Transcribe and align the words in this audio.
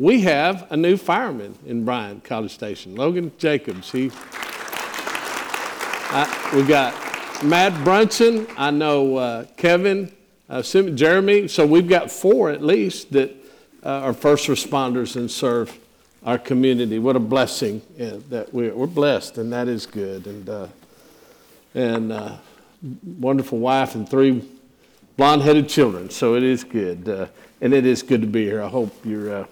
we 0.00 0.22
have 0.22 0.66
a 0.72 0.76
new 0.78 0.96
fireman 0.96 1.54
in 1.66 1.84
Bryan 1.84 2.22
College 2.22 2.52
Station, 2.52 2.96
Logan 2.96 3.30
Jacobs. 3.36 3.92
He, 3.92 4.10
I, 6.10 6.52
we 6.56 6.62
got 6.62 7.44
Matt 7.44 7.84
Brunson. 7.84 8.46
I 8.56 8.70
know 8.70 9.16
uh, 9.16 9.44
Kevin, 9.58 10.10
uh, 10.48 10.62
Jeremy. 10.62 11.48
So 11.48 11.66
we've 11.66 11.86
got 11.86 12.10
four 12.10 12.48
at 12.48 12.62
least 12.62 13.12
that 13.12 13.30
uh, 13.84 13.88
are 13.88 14.14
first 14.14 14.48
responders 14.48 15.16
and 15.16 15.30
serve 15.30 15.78
our 16.24 16.38
community. 16.38 16.98
What 16.98 17.14
a 17.14 17.20
blessing 17.20 17.82
yeah, 17.98 18.16
that 18.30 18.54
we're, 18.54 18.74
we're 18.74 18.86
blessed, 18.86 19.36
and 19.36 19.52
that 19.52 19.68
is 19.68 19.84
good. 19.84 20.26
And 20.26 20.48
uh, 20.48 20.68
and 21.74 22.10
uh, 22.10 22.36
wonderful 23.18 23.58
wife 23.58 23.94
and 23.94 24.08
three 24.08 24.48
blonde-headed 25.18 25.68
children. 25.68 26.08
So 26.08 26.36
it 26.36 26.42
is 26.42 26.64
good, 26.64 27.06
uh, 27.06 27.26
and 27.60 27.74
it 27.74 27.84
is 27.84 28.02
good 28.02 28.22
to 28.22 28.26
be 28.26 28.46
here. 28.46 28.62
I 28.62 28.68
hope 28.68 28.92
you're 29.04 29.42
uh, 29.42 29.46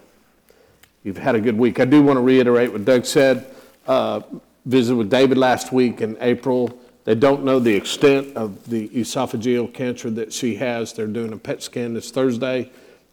you've 1.05 1.19
had 1.19 1.35
a 1.35 1.41
good 1.41 1.57
week. 1.57 1.81
I 1.81 1.85
do 1.85 2.03
want 2.03 2.17
to 2.17 2.23
reiterate 2.23 2.73
what 2.73 2.85
Doug 2.85 3.05
said. 3.05 3.47
Uh, 3.87 4.21
visited 4.65 4.97
with 4.97 5.11
David 5.11 5.39
last 5.39 5.73
week 5.73 6.03
in 6.03 6.17
April. 6.21 6.79
They 7.05 7.15
don't 7.15 7.43
know 7.43 7.59
the 7.59 7.75
extent 7.75 8.37
of 8.37 8.69
the 8.69 8.89
esophageal 8.91 9.73
cancer 9.73 10.11
that 10.11 10.31
she 10.31 10.57
has. 10.57 10.93
They're 10.93 11.07
doing 11.07 11.33
a 11.33 11.39
PET 11.39 11.63
scan 11.63 11.95
this 11.95 12.11
Thursday. 12.11 12.71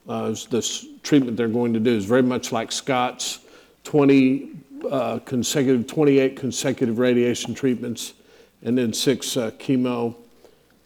Uh, 0.08 0.36
this 0.50 0.86
treatment 1.02 1.38
they're 1.38 1.48
going 1.48 1.74
to 1.74 1.80
do 1.80 1.96
is 1.96 2.04
very 2.04 2.22
much 2.22 2.52
like 2.52 2.74
Scott's 2.74 3.40
20 3.86 4.50
uh, 4.92 5.20
consecutive, 5.20 5.88
28 5.88 6.36
consecutive 6.36 7.00
radiation 7.00 7.56
treatments, 7.56 8.14
and 8.62 8.78
then 8.78 8.92
six 8.92 9.38
uh, 9.38 9.52
chemo. 9.52 10.16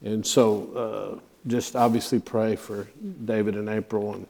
And 0.04 0.26
so, 0.26 1.18
uh, 1.18 1.20
just 1.48 1.76
obviously 1.76 2.20
pray 2.20 2.56
for 2.56 2.88
David 3.26 3.56
and 3.56 3.70
April 3.70 4.14
and 4.14 4.28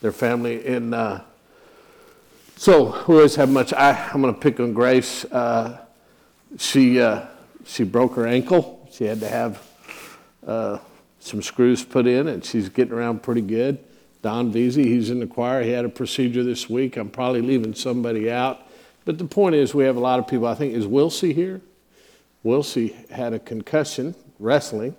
their 0.00 0.12
family. 0.12 0.66
And 0.66 0.94
uh, 0.94 1.20
so, 2.56 3.04
we 3.08 3.16
always 3.16 3.34
have 3.36 3.50
much. 3.50 3.72
I, 3.72 4.10
am 4.14 4.22
going 4.22 4.32
to 4.32 4.40
pick 4.40 4.60
on 4.60 4.72
Grace. 4.72 5.24
Uh, 5.24 5.78
she 6.58 7.00
she 7.64 7.84
broke 7.84 8.14
her 8.16 8.26
ankle. 8.26 8.88
She 8.92 9.04
had 9.04 9.20
to 9.20 9.28
have 9.28 9.62
uh, 10.46 10.78
some 11.20 11.42
screws 11.42 11.84
put 11.84 12.06
in, 12.06 12.28
and 12.28 12.44
she's 12.44 12.68
getting 12.68 12.94
around 12.94 13.22
pretty 13.22 13.40
good. 13.40 13.78
Don 14.22 14.52
Veazey, 14.52 14.84
he's 14.84 15.10
in 15.10 15.20
the 15.20 15.26
choir. 15.26 15.62
He 15.62 15.70
had 15.70 15.84
a 15.84 15.88
procedure 15.88 16.44
this 16.44 16.70
week. 16.70 16.96
I'm 16.96 17.10
probably 17.10 17.42
leaving 17.42 17.74
somebody 17.74 18.30
out. 18.30 18.66
But 19.04 19.18
the 19.18 19.24
point 19.24 19.54
is, 19.54 19.74
we 19.74 19.84
have 19.84 19.96
a 19.96 20.00
lot 20.00 20.18
of 20.18 20.28
people. 20.28 20.46
I 20.46 20.54
think, 20.54 20.74
is 20.74 20.86
Wilsey 20.86 21.34
here? 21.34 21.60
Wilsey 22.44 23.08
had 23.10 23.32
a 23.32 23.38
concussion 23.38 24.14
wrestling, 24.38 24.96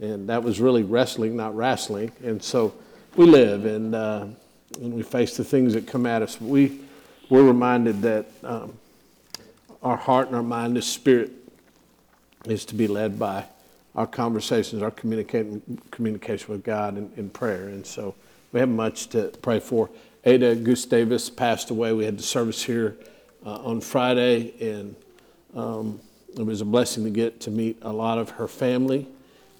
and 0.00 0.28
that 0.28 0.42
was 0.42 0.60
really 0.60 0.82
wrestling, 0.82 1.36
not 1.36 1.56
wrestling. 1.56 2.12
And 2.24 2.42
so 2.42 2.74
we 3.16 3.26
live 3.26 3.64
and, 3.64 3.94
uh, 3.94 4.26
and 4.76 4.92
we 4.94 5.02
face 5.02 5.36
the 5.36 5.44
things 5.44 5.74
that 5.74 5.86
come 5.86 6.06
at 6.06 6.22
us. 6.22 6.40
We, 6.40 6.80
we're 7.28 7.44
reminded 7.44 8.02
that 8.02 8.26
um, 8.42 8.72
our 9.82 9.96
heart 9.96 10.28
and 10.28 10.36
our 10.36 10.42
mind 10.42 10.76
is 10.76 10.86
spirit 10.86 11.32
is 12.46 12.64
to 12.66 12.74
be 12.74 12.86
led 12.88 13.18
by 13.18 13.46
our 13.94 14.06
conversations, 14.06 14.82
our 14.82 14.90
communication, 14.90 15.80
communication 15.90 16.52
with 16.52 16.64
God 16.64 16.96
in, 16.96 17.10
in 17.16 17.30
prayer. 17.30 17.68
And 17.68 17.86
so 17.86 18.14
we 18.52 18.60
have 18.60 18.68
much 18.68 19.08
to 19.08 19.28
pray 19.42 19.60
for. 19.60 19.90
Ada 20.24 20.56
Gustavus 20.56 21.30
passed 21.30 21.70
away. 21.70 21.92
We 21.92 22.04
had 22.04 22.18
the 22.18 22.22
service 22.22 22.62
here 22.62 22.96
uh, 23.44 23.56
on 23.64 23.80
Friday, 23.80 24.54
and 24.60 24.94
um, 25.54 26.00
it 26.38 26.44
was 26.44 26.60
a 26.60 26.64
blessing 26.64 27.04
to 27.04 27.10
get 27.10 27.40
to 27.40 27.50
meet 27.50 27.78
a 27.82 27.92
lot 27.92 28.18
of 28.18 28.30
her 28.30 28.48
family. 28.48 29.06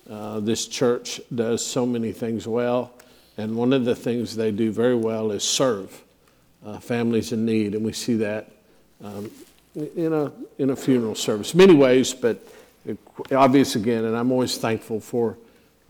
Uh, 0.09 0.41
this 0.41 0.67
church 0.67 1.21
does 1.35 1.65
so 1.65 1.85
many 1.85 2.13
things 2.13 2.47
well, 2.47 2.93
and 3.37 3.57
one 3.57 3.73
of 3.73 3.85
the 3.85 3.95
things 3.95 4.37
they 4.37 4.51
do 4.51 4.71
very 4.73 4.95
well 4.95 5.31
is 5.31 5.43
serve 5.43 6.03
uh, 6.65 6.79
families 6.79 7.33
in 7.33 7.45
need, 7.45 7.75
and 7.75 7.85
we 7.85 7.93
see 7.93 8.15
that 8.17 8.51
um, 9.03 9.31
in, 9.75 10.13
a, 10.13 10.33
in 10.59 10.71
a 10.71 10.77
funeral 10.77 11.15
service. 11.15 11.55
Many 11.55 11.75
ways, 11.75 12.15
but 12.15 12.39
obvious 13.31 13.77
again, 13.77 14.05
and 14.05 14.17
I'm 14.17 14.31
always 14.31 14.59
thankful 14.59 15.01
for 15.01 15.37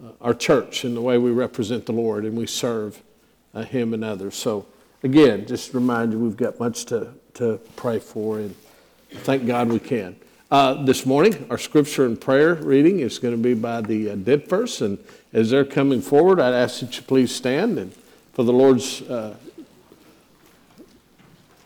uh, 0.02 0.08
our 0.20 0.34
church 0.34 0.84
and 0.84 0.96
the 0.96 1.00
way 1.00 1.18
we 1.18 1.30
represent 1.30 1.86
the 1.86 1.92
Lord 1.92 2.24
and 2.24 2.36
we 2.36 2.46
serve 2.46 3.02
uh, 3.54 3.62
Him 3.62 3.94
and 3.94 4.04
others. 4.04 4.34
So, 4.34 4.66
again, 5.02 5.46
just 5.46 5.74
remind 5.74 6.12
you 6.12 6.18
we've 6.18 6.36
got 6.36 6.58
much 6.58 6.84
to, 6.86 7.12
to 7.34 7.60
pray 7.76 7.98
for, 7.98 8.38
and 8.38 8.54
thank 9.10 9.46
God 9.46 9.68
we 9.68 9.78
can. 9.78 10.16
Uh, 10.52 10.84
this 10.84 11.06
morning, 11.06 11.46
our 11.48 11.56
scripture 11.56 12.04
and 12.04 12.20
prayer 12.20 12.56
reading 12.56 13.00
is 13.00 13.18
going 13.18 13.34
to 13.34 13.42
be 13.42 13.54
by 13.54 13.80
the 13.80 14.10
uh, 14.10 14.14
Ditfers, 14.16 14.82
and 14.82 14.98
as 15.32 15.48
they're 15.48 15.64
coming 15.64 16.02
forward, 16.02 16.38
I'd 16.38 16.52
ask 16.52 16.80
that 16.80 16.94
you 16.94 17.02
please 17.02 17.34
stand 17.34 17.78
and 17.78 17.94
for 18.34 18.42
the 18.42 18.52
Lord's 18.52 19.00
uh, 19.00 19.34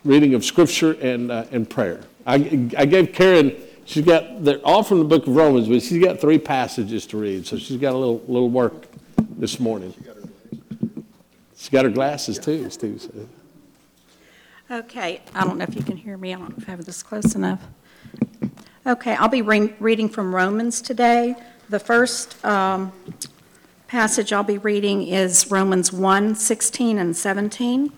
reading 0.05 0.35
of 0.35 0.45
scripture 0.45 0.93
and, 0.93 1.29
uh, 1.29 1.43
and 1.51 1.69
prayer. 1.69 1.99
I, 2.25 2.35
I 2.77 2.85
gave 2.85 3.11
Karen 3.11 3.53
She's 3.83 4.05
got, 4.05 4.45
they're 4.45 4.65
all 4.65 4.83
from 4.83 4.99
the 4.99 5.05
book 5.05 5.27
of 5.27 5.35
Romans, 5.35 5.67
but 5.67 5.81
she's 5.81 6.01
got 6.01 6.21
three 6.21 6.37
passages 6.37 7.05
to 7.07 7.17
read, 7.17 7.45
so 7.45 7.57
she's 7.57 7.75
got 7.75 7.93
a 7.93 7.97
little, 7.97 8.23
little 8.25 8.49
work 8.49 8.85
this 9.37 9.59
morning. 9.59 9.93
She's 11.57 11.67
got 11.67 11.83
her 11.83 11.91
glasses 11.91 12.39
too, 12.39 12.69
Steve 12.69 13.01
said. 13.01 13.27
Okay, 14.71 15.21
I 15.35 15.43
don't 15.43 15.57
know 15.57 15.65
if 15.65 15.75
you 15.75 15.83
can 15.83 15.97
hear 15.97 16.17
me. 16.17 16.33
I 16.33 16.37
don't 16.37 16.51
know 16.51 16.55
if 16.57 16.69
I 16.69 16.71
have 16.71 16.85
this 16.85 17.03
close 17.03 17.35
enough. 17.35 17.61
Okay, 18.87 19.15
I'll 19.15 19.27
be 19.27 19.41
re- 19.41 19.73
reading 19.81 20.07
from 20.07 20.33
Romans 20.33 20.81
today. 20.81 21.35
The 21.67 21.77
first 21.77 22.43
um, 22.45 22.93
passage 23.89 24.31
I'll 24.31 24.43
be 24.43 24.59
reading 24.59 25.05
is 25.05 25.51
Romans 25.51 25.91
1 25.91 26.35
16 26.35 26.97
and 26.97 27.13
17. 27.13 27.91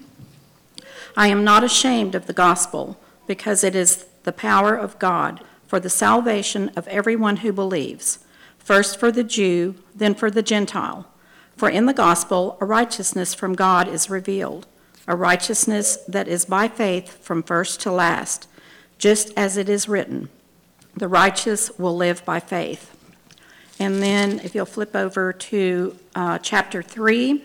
I 1.15 1.27
am 1.27 1.43
not 1.43 1.63
ashamed 1.63 2.15
of 2.15 2.25
the 2.25 2.33
gospel 2.33 2.99
because 3.27 3.63
it 3.63 3.75
is 3.75 4.07
the 4.23 4.31
power 4.31 4.75
of 4.75 4.97
God 4.97 5.41
for 5.67 5.79
the 5.79 5.91
salvation 5.91 6.69
of 6.69 6.87
everyone 6.87 7.37
who 7.37 7.53
believes, 7.53 8.25
first 8.57 8.99
for 8.99 9.11
the 9.11 9.23
Jew, 9.23 9.75
then 9.93 10.15
for 10.15 10.31
the 10.31 10.41
Gentile. 10.41 11.05
For 11.55 11.69
in 11.69 11.85
the 11.85 11.93
gospel, 11.93 12.57
a 12.59 12.65
righteousness 12.65 13.35
from 13.35 13.53
God 13.53 13.87
is 13.87 14.09
revealed, 14.09 14.65
a 15.07 15.15
righteousness 15.15 15.97
that 16.07 16.27
is 16.27 16.45
by 16.45 16.67
faith 16.67 17.23
from 17.23 17.43
first 17.43 17.79
to 17.81 17.91
last, 17.91 18.47
just 18.97 19.31
as 19.37 19.55
it 19.55 19.69
is 19.69 19.87
written 19.87 20.29
the 20.95 21.07
righteous 21.07 21.71
will 21.77 21.95
live 21.95 22.23
by 22.25 22.39
faith. 22.39 22.95
And 23.79 24.03
then, 24.03 24.39
if 24.39 24.53
you'll 24.53 24.65
flip 24.65 24.95
over 24.95 25.31
to 25.31 25.97
uh, 26.15 26.39
chapter 26.39 26.83
3, 26.83 27.43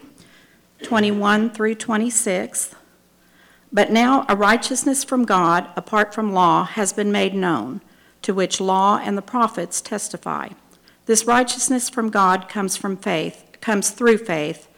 21 0.82 1.50
through 1.50 1.74
26. 1.76 2.74
But 3.72 3.90
now 3.90 4.24
a 4.28 4.36
righteousness 4.36 5.02
from 5.02 5.24
God, 5.24 5.68
apart 5.76 6.14
from 6.14 6.32
law, 6.32 6.64
has 6.64 6.92
been 6.92 7.10
made 7.10 7.34
known 7.34 7.80
to 8.22 8.32
which 8.32 8.60
law 8.60 8.98
and 9.02 9.18
the 9.18 9.22
prophets 9.22 9.80
testify. 9.80 10.48
This 11.06 11.26
righteousness 11.26 11.90
from 11.90 12.10
God 12.10 12.48
comes 12.48 12.76
from 12.76 12.96
faith, 12.96 13.44
comes 13.60 13.90
through 13.90 14.18
faith 14.18 14.68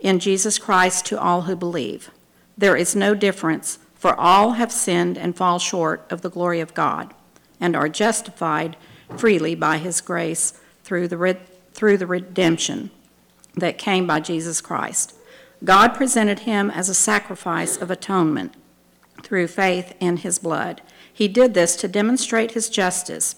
in 0.00 0.18
Jesus 0.18 0.58
Christ 0.58 1.06
to 1.06 1.20
all 1.20 1.42
who 1.42 1.54
believe. 1.54 2.10
There 2.56 2.76
is 2.76 2.96
no 2.96 3.14
difference, 3.14 3.78
for 3.94 4.18
all 4.18 4.52
have 4.52 4.72
sinned 4.72 5.16
and 5.16 5.36
fall 5.36 5.58
short 5.58 6.06
of 6.10 6.22
the 6.22 6.30
glory 6.30 6.60
of 6.60 6.74
God, 6.74 7.14
and 7.64 7.74
are 7.74 7.88
justified 7.88 8.76
freely 9.16 9.54
by 9.54 9.78
his 9.78 10.02
grace 10.02 10.52
through 10.82 11.08
the, 11.08 11.38
through 11.72 11.96
the 11.96 12.06
redemption 12.06 12.90
that 13.54 13.78
came 13.78 14.06
by 14.06 14.20
Jesus 14.20 14.60
Christ. 14.60 15.14
God 15.64 15.94
presented 15.94 16.40
him 16.40 16.70
as 16.70 16.90
a 16.90 16.94
sacrifice 16.94 17.78
of 17.78 17.90
atonement 17.90 18.52
through 19.22 19.46
faith 19.46 19.94
in 19.98 20.18
his 20.18 20.38
blood. 20.38 20.82
He 21.10 21.26
did 21.26 21.54
this 21.54 21.74
to 21.76 21.88
demonstrate 21.88 22.50
his 22.50 22.68
justice, 22.68 23.36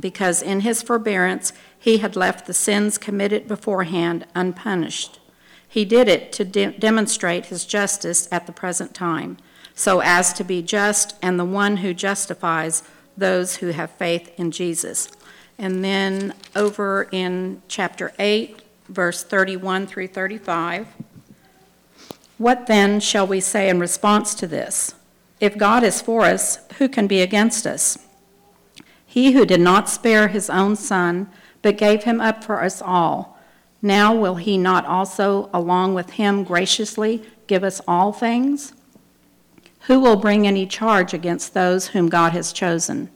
because 0.00 0.40
in 0.40 0.60
his 0.60 0.80
forbearance 0.80 1.52
he 1.78 1.98
had 1.98 2.16
left 2.16 2.46
the 2.46 2.54
sins 2.54 2.96
committed 2.96 3.46
beforehand 3.46 4.26
unpunished. 4.34 5.20
He 5.68 5.84
did 5.84 6.08
it 6.08 6.32
to 6.32 6.46
de- 6.46 6.78
demonstrate 6.78 7.46
his 7.46 7.66
justice 7.66 8.26
at 8.32 8.46
the 8.46 8.52
present 8.52 8.94
time, 8.94 9.36
so 9.74 10.00
as 10.00 10.32
to 10.32 10.44
be 10.44 10.62
just 10.62 11.14
and 11.20 11.38
the 11.38 11.44
one 11.44 11.78
who 11.78 11.92
justifies 11.92 12.82
those 13.16 13.56
who 13.56 13.68
have 13.68 13.90
faith 13.90 14.32
in 14.38 14.50
Jesus. 14.50 15.08
And 15.58 15.84
then 15.84 16.34
over 16.56 17.08
in 17.12 17.62
chapter 17.68 18.12
8, 18.18 18.62
verse 18.88 19.22
31 19.22 19.86
through 19.86 20.08
35. 20.08 20.88
What 22.38 22.66
then 22.66 23.00
shall 23.00 23.26
we 23.26 23.40
say 23.40 23.68
in 23.68 23.78
response 23.78 24.34
to 24.36 24.46
this? 24.46 24.94
If 25.40 25.58
God 25.58 25.82
is 25.82 26.00
for 26.00 26.22
us, 26.22 26.58
who 26.78 26.88
can 26.88 27.06
be 27.06 27.20
against 27.20 27.66
us? 27.66 27.98
He 29.06 29.32
who 29.32 29.44
did 29.44 29.60
not 29.60 29.88
spare 29.88 30.28
his 30.28 30.48
own 30.48 30.76
son, 30.76 31.28
but 31.62 31.76
gave 31.76 32.04
him 32.04 32.20
up 32.20 32.42
for 32.42 32.62
us 32.62 32.80
all, 32.80 33.38
now 33.82 34.14
will 34.14 34.36
he 34.36 34.58
not 34.58 34.84
also, 34.86 35.48
along 35.52 35.94
with 35.94 36.10
him, 36.10 36.44
graciously 36.44 37.22
give 37.46 37.64
us 37.64 37.80
all 37.88 38.12
things? 38.12 38.72
Who 39.82 40.00
will 40.00 40.16
bring 40.16 40.46
any 40.46 40.66
charge 40.66 41.14
against 41.14 41.54
those 41.54 41.88
whom 41.88 42.08
God 42.08 42.32
has 42.32 42.52
chosen? 42.52 43.10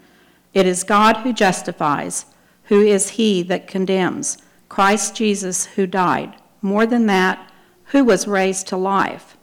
It 0.52 0.66
is 0.66 0.84
God 0.84 1.18
who 1.18 1.32
justifies. 1.32 2.26
Who 2.64 2.80
is 2.80 3.10
he 3.10 3.42
that 3.44 3.66
condemns? 3.66 4.38
Christ 4.68 5.14
Jesus 5.14 5.66
who 5.66 5.86
died. 5.86 6.34
More 6.62 6.86
than 6.86 7.06
that, 7.06 7.50
who 7.86 8.04
was 8.04 8.26
raised 8.26 8.66
to 8.68 8.76
life 8.76 9.36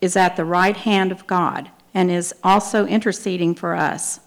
is 0.00 0.16
at 0.16 0.36
the 0.36 0.44
right 0.44 0.76
hand 0.76 1.12
of 1.12 1.26
God 1.26 1.70
and 1.94 2.10
is 2.10 2.34
also 2.42 2.86
interceding 2.86 3.54
for 3.54 3.74
us. 3.74 4.20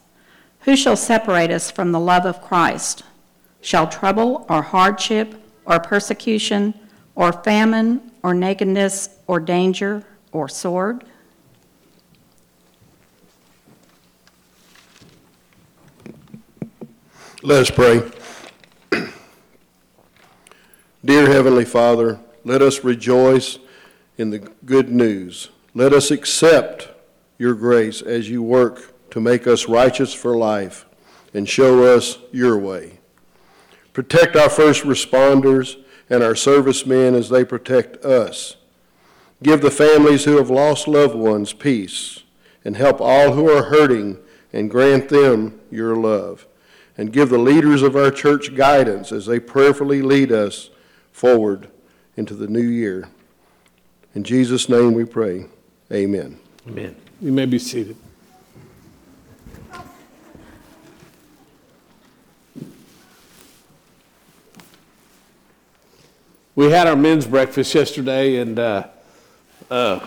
Who 0.62 0.76
shall 0.76 0.96
separate 0.96 1.52
us 1.52 1.69
from 1.69 1.92
the 1.92 2.00
love 2.00 2.26
of 2.26 2.42
Christ? 2.42 3.04
Shall 3.60 3.88
trouble 3.88 4.46
or 4.50 4.62
hardship 4.62 5.36
or 5.66 5.80
persecution 5.80 6.74
or 7.16 7.34
famine 7.34 8.12
or 8.22 8.34
nakedness 8.34 9.10
or 9.28 9.40
danger 9.40 10.04
or 10.31 10.48
sword? 10.48 11.04
Let 17.45 17.63
us 17.63 17.69
pray. 17.69 18.01
Dear 21.04 21.30
Heavenly 21.30 21.66
Father, 21.66 22.22
let 22.45 22.62
us 22.62 22.86
rejoice 22.86 23.60
in 24.18 24.30
the 24.30 24.40
good 24.40 24.90
news. 24.90 25.50
Let 25.74 25.92
us 25.92 26.10
accept 26.10 26.88
your 27.38 27.54
grace 27.54 28.01
as 28.01 28.30
you 28.30 28.42
work 28.42 28.94
to 29.10 29.19
make 29.19 29.45
us 29.45 29.68
righteous 29.68 30.13
for 30.13 30.38
life 30.38 30.86
and 31.34 31.50
show 31.50 31.84
us 31.84 32.18
your 32.31 32.57
way. 32.57 33.00
Protect 33.92 34.38
our 34.38 34.50
first 34.50 34.84
responders 34.84 35.75
and 36.10 36.24
our 36.24 36.36
servicemen 36.36 37.13
as 37.13 37.28
they 37.28 37.44
protect 37.44 38.06
us. 38.06 38.56
Give 39.44 39.60
the 39.60 39.69
families 39.69 40.24
who 40.24 40.38
have 40.38 40.50
lost 40.50 40.88
loved 40.88 41.16
ones 41.16 41.51
peace 41.51 42.24
and 42.63 42.78
help 42.78 43.01
all 43.01 43.34
who 43.34 43.50
are 43.50 43.66
hurting 43.66 44.18
and 44.54 44.72
grant 44.72 45.10
them 45.10 45.60
your 45.69 45.98
love 45.98 46.48
and 46.98 47.12
give 47.12 47.30
the 47.30 47.38
leaders 47.38 47.81
of 47.81 47.95
our 47.95 48.12
church 48.12 48.56
guidance 48.56 49.12
as 49.12 49.25
they 49.25 49.40
prayerfully 49.40 50.01
lead 50.01 50.31
us 50.31 50.69
forward 51.12 51.69
into 52.16 52.36
the 52.36 52.48
new 52.48 52.62
year. 52.62 53.10
In 54.16 54.24
Jesus' 54.24 54.69
name 54.69 54.94
we 54.94 55.06
pray. 55.06 55.45
Amen. 55.92 56.40
Amen. 56.68 56.95
You 57.22 57.31
may 57.31 57.45
be 57.45 57.60
seated. 57.60 57.98
We 66.56 66.69
had 66.69 66.86
our 66.86 66.95
men's 66.95 67.25
breakfast 67.25 67.74
yesterday, 67.74 68.36
and 68.36 68.60
uh, 68.60 68.88
uh, 69.72 70.06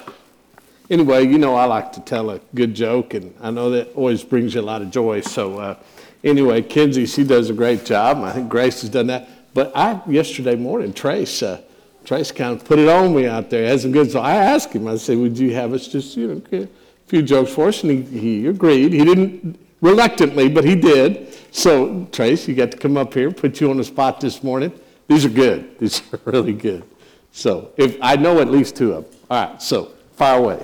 anyway, 0.88 1.26
you 1.26 1.38
know 1.38 1.56
I 1.56 1.64
like 1.64 1.92
to 1.94 2.00
tell 2.00 2.30
a 2.30 2.38
good 2.54 2.72
joke, 2.72 3.14
and 3.14 3.34
I 3.40 3.50
know 3.50 3.70
that 3.70 3.92
always 3.94 4.22
brings 4.22 4.54
you 4.54 4.60
a 4.60 4.62
lot 4.62 4.80
of 4.80 4.92
joy. 4.92 5.22
So 5.22 5.58
uh, 5.58 5.76
anyway, 6.26 6.60
Kinsey, 6.62 7.06
she 7.06 7.24
does 7.24 7.48
a 7.48 7.54
great 7.54 7.84
job. 7.84 8.18
I 8.18 8.32
think 8.32 8.48
Grace 8.48 8.82
has 8.82 8.90
done 8.90 9.06
that. 9.06 9.28
But 9.54 9.72
I 9.74 10.00
yesterday 10.06 10.56
morning, 10.56 10.92
Trace, 10.92 11.42
uh, 11.42 11.62
Trace 12.04 12.30
kind 12.30 12.60
of 12.60 12.64
put 12.66 12.78
it 12.78 12.88
on 12.88 13.14
me 13.14 13.26
out 13.26 13.48
there. 13.48 13.66
Had 13.66 13.80
some 13.80 13.92
good. 13.92 14.10
So 14.10 14.20
I 14.20 14.34
asked 14.34 14.74
him. 14.74 14.86
I 14.86 14.96
said, 14.96 15.16
"Would 15.16 15.38
you 15.38 15.54
have 15.54 15.72
us 15.72 15.88
just 15.88 16.16
you 16.16 16.28
know 16.28 16.62
a 16.62 16.68
few 17.06 17.22
jokes 17.22 17.52
for 17.52 17.68
us?" 17.68 17.82
And 17.82 18.06
he, 18.06 18.18
he 18.18 18.46
agreed. 18.48 18.92
He 18.92 19.04
didn't 19.04 19.58
reluctantly, 19.80 20.48
but 20.48 20.64
he 20.64 20.74
did. 20.74 21.32
So 21.52 22.06
Trace, 22.12 22.46
you 22.46 22.54
got 22.54 22.70
to 22.72 22.76
come 22.76 22.96
up 22.98 23.14
here, 23.14 23.30
put 23.30 23.60
you 23.60 23.70
on 23.70 23.78
the 23.78 23.84
spot 23.84 24.20
this 24.20 24.42
morning. 24.42 24.72
These 25.08 25.24
are 25.24 25.30
good. 25.30 25.78
These 25.78 26.02
are 26.12 26.20
really 26.26 26.52
good. 26.52 26.84
So 27.32 27.70
if 27.76 27.96
I 28.02 28.16
know 28.16 28.40
at 28.40 28.50
least 28.50 28.76
two 28.76 28.92
of 28.92 29.04
them. 29.04 29.20
All 29.30 29.46
right. 29.46 29.62
So 29.62 29.92
fire 30.16 30.38
away. 30.38 30.62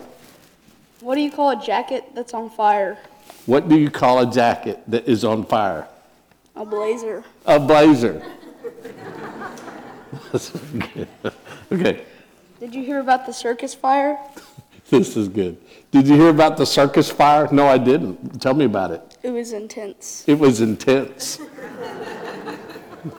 What 1.01 1.15
do 1.17 1.21
you 1.21 1.33
call 1.33 1.51
a 1.59 1.63
jacket 1.65 2.05
that's 2.15 2.35
on 2.35 2.51
fire? 2.51 2.99
What 3.47 3.69
do 3.69 3.77
you 3.77 3.91
call 3.91 4.21
a 4.21 4.31
jacket 4.33 4.83
that 4.89 5.09
is 5.09 5.25
on 5.25 5.45
fire? 5.45 5.89
A 6.55 6.65
blazer. 6.65 7.25
A 7.47 7.59
blazer. 7.59 8.23
That's 10.31 10.51
good. 10.51 11.09
Okay, 11.73 12.05
Did 12.61 12.75
you 12.75 12.85
hear 12.85 13.01
about 13.01 13.27
the 13.27 13.33
circus 13.33 13.75
fire? 13.75 14.19
this 14.91 15.17
is 15.17 15.29
good. 15.29 15.57
Did 15.91 16.07
you 16.07 16.15
hear 16.17 16.29
about 16.29 16.57
the 16.57 16.67
circus 16.67 17.11
fire? 17.11 17.49
No, 17.51 17.67
I 17.67 17.79
didn't. 17.79 18.41
Tell 18.41 18.55
me 18.55 18.67
about 18.67 18.91
it. 18.91 19.17
It 19.23 19.31
was 19.31 19.53
intense. 19.53 20.25
It 20.27 20.39
was 20.39 20.61
intense. 20.61 21.39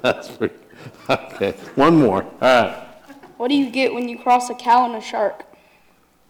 That's 0.02 0.30
pretty, 0.30 0.56
okay. 1.10 1.52
One 1.76 1.98
more. 1.98 2.24
All 2.24 2.30
right. 2.42 2.88
What 3.38 3.50
do 3.50 3.56
you 3.56 3.70
get 3.70 3.94
when 3.94 4.08
you 4.08 4.18
cross 4.18 4.50
a 4.50 4.56
cow 4.56 4.86
and 4.86 4.96
a 4.96 5.02
shark? 5.02 5.44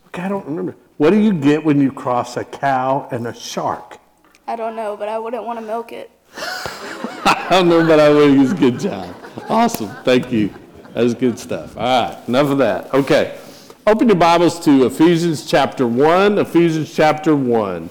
Okay, 0.07 0.23
I 0.23 0.29
don't 0.29 0.45
remember. 0.45 0.75
What 0.97 1.09
do 1.09 1.19
you 1.19 1.33
get 1.33 1.65
when 1.65 1.81
you 1.81 1.91
cross 1.91 2.37
a 2.37 2.45
cow 2.45 3.07
and 3.11 3.25
a 3.25 3.33
shark? 3.33 3.97
I 4.45 4.55
don't 4.55 4.75
know, 4.75 4.95
but 4.95 5.09
I 5.09 5.17
wouldn't 5.17 5.43
want 5.43 5.57
to 5.59 5.65
milk 5.65 5.91
it. 5.91 6.11
I 6.37 7.47
don't 7.49 7.67
know, 7.67 7.85
but 7.85 7.99
I 7.99 8.09
will 8.09 8.31
use 8.31 8.53
good 8.53 8.79
job. 8.79 9.15
Awesome. 9.49 9.89
Thank 10.03 10.31
you. 10.31 10.53
That 10.93 11.03
was 11.03 11.15
good 11.15 11.39
stuff. 11.39 11.75
All 11.75 11.83
right. 11.83 12.27
Enough 12.27 12.51
of 12.51 12.57
that. 12.59 12.93
Okay. 12.93 13.39
Open 13.87 14.07
your 14.07 14.17
Bibles 14.17 14.59
to 14.65 14.85
Ephesians 14.85 15.47
chapter 15.47 15.87
1. 15.87 16.37
Ephesians 16.37 16.93
chapter 16.93 17.35
1. 17.35 17.89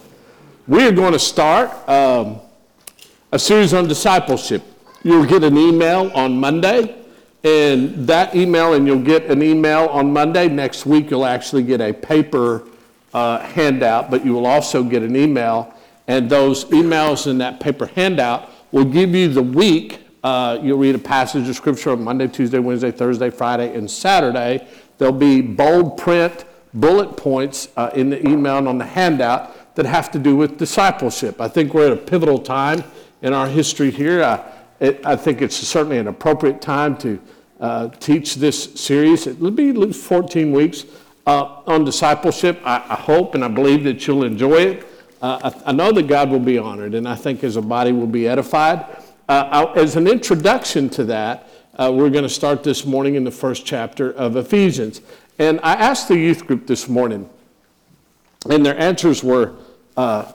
We 0.68 0.86
are 0.86 0.92
going 0.92 1.12
to 1.12 1.18
start 1.18 1.70
um, 1.88 2.38
a 3.32 3.38
series 3.38 3.74
on 3.74 3.88
discipleship. 3.88 4.62
You'll 5.02 5.26
get 5.26 5.42
an 5.42 5.58
email 5.58 6.12
on 6.14 6.38
Monday, 6.38 7.02
and 7.42 8.06
that 8.06 8.36
email, 8.36 8.74
and 8.74 8.86
you'll 8.86 9.02
get 9.02 9.24
an 9.24 9.42
email 9.42 9.86
on 9.88 10.12
Monday. 10.12 10.48
Next 10.48 10.86
week, 10.86 11.10
you'll 11.10 11.26
actually 11.26 11.64
get 11.64 11.80
a 11.80 11.92
paper 11.92 12.68
uh, 13.14 13.40
handout, 13.40 14.10
but 14.10 14.24
you 14.24 14.32
will 14.32 14.46
also 14.46 14.82
get 14.82 15.02
an 15.02 15.16
email. 15.16 15.74
And 16.08 16.28
those 16.28 16.64
emails 16.66 17.26
in 17.26 17.38
that 17.38 17.60
paper 17.60 17.86
handout 17.86 18.50
will 18.72 18.84
give 18.84 19.14
you 19.14 19.28
the 19.28 19.42
week. 19.42 20.00
Uh, 20.24 20.58
you'll 20.62 20.78
read 20.78 20.94
a 20.94 20.98
passage 20.98 21.48
of 21.48 21.56
scripture 21.56 21.90
on 21.90 22.02
Monday, 22.02 22.28
Tuesday, 22.28 22.58
Wednesday, 22.58 22.90
Thursday, 22.90 23.30
Friday, 23.30 23.74
and 23.74 23.90
Saturday. 23.90 24.66
There'll 24.98 25.12
be 25.12 25.40
bold 25.40 25.98
print 25.98 26.44
bullet 26.74 27.16
points 27.16 27.68
uh, 27.76 27.90
in 27.94 28.10
the 28.10 28.26
email 28.26 28.58
and 28.58 28.68
on 28.68 28.78
the 28.78 28.84
handout 28.84 29.74
that 29.74 29.86
have 29.86 30.10
to 30.12 30.18
do 30.18 30.36
with 30.36 30.58
discipleship. 30.58 31.40
I 31.40 31.48
think 31.48 31.74
we're 31.74 31.86
at 31.86 31.92
a 31.92 31.96
pivotal 31.96 32.38
time 32.38 32.84
in 33.20 33.32
our 33.32 33.46
history 33.46 33.90
here. 33.90 34.22
Uh, 34.22 34.42
it, 34.80 35.04
I 35.04 35.16
think 35.16 35.42
it's 35.42 35.56
certainly 35.56 35.98
an 35.98 36.08
appropriate 36.08 36.60
time 36.60 36.96
to 36.98 37.20
uh, 37.60 37.88
teach 38.00 38.36
this 38.36 38.74
series. 38.74 39.26
It'll 39.26 39.50
be 39.50 39.70
at 39.70 39.76
least 39.76 40.02
14 40.04 40.52
weeks 40.52 40.84
uh, 41.26 41.62
on 41.66 41.84
discipleship. 41.84 42.60
I, 42.64 42.76
I, 42.88 42.94
hope 42.94 43.34
and 43.34 43.44
I 43.44 43.48
believe 43.48 43.84
that 43.84 44.06
you'll 44.06 44.24
enjoy 44.24 44.56
it. 44.56 44.86
Uh, 45.20 45.52
I, 45.64 45.70
I, 45.70 45.72
know 45.72 45.92
that 45.92 46.08
God 46.08 46.30
will 46.30 46.40
be 46.40 46.58
honored, 46.58 46.94
and 46.94 47.08
I 47.08 47.14
think 47.14 47.44
as 47.44 47.56
a 47.56 47.62
body 47.62 47.92
will 47.92 48.06
be 48.06 48.26
edified. 48.26 48.84
Uh, 49.28 49.72
as 49.76 49.96
an 49.96 50.08
introduction 50.08 50.88
to 50.90 51.04
that, 51.04 51.48
uh, 51.78 51.90
we're 51.94 52.10
going 52.10 52.24
to 52.24 52.28
start 52.28 52.62
this 52.62 52.84
morning 52.84 53.14
in 53.14 53.24
the 53.24 53.30
first 53.30 53.64
chapter 53.64 54.12
of 54.12 54.36
Ephesians. 54.36 55.00
And 55.38 55.60
I 55.62 55.74
asked 55.74 56.08
the 56.08 56.18
youth 56.18 56.46
group 56.46 56.66
this 56.66 56.88
morning, 56.88 57.30
and 58.50 58.66
their 58.66 58.78
answers 58.78 59.22
were 59.24 59.54
uh, 59.96 60.32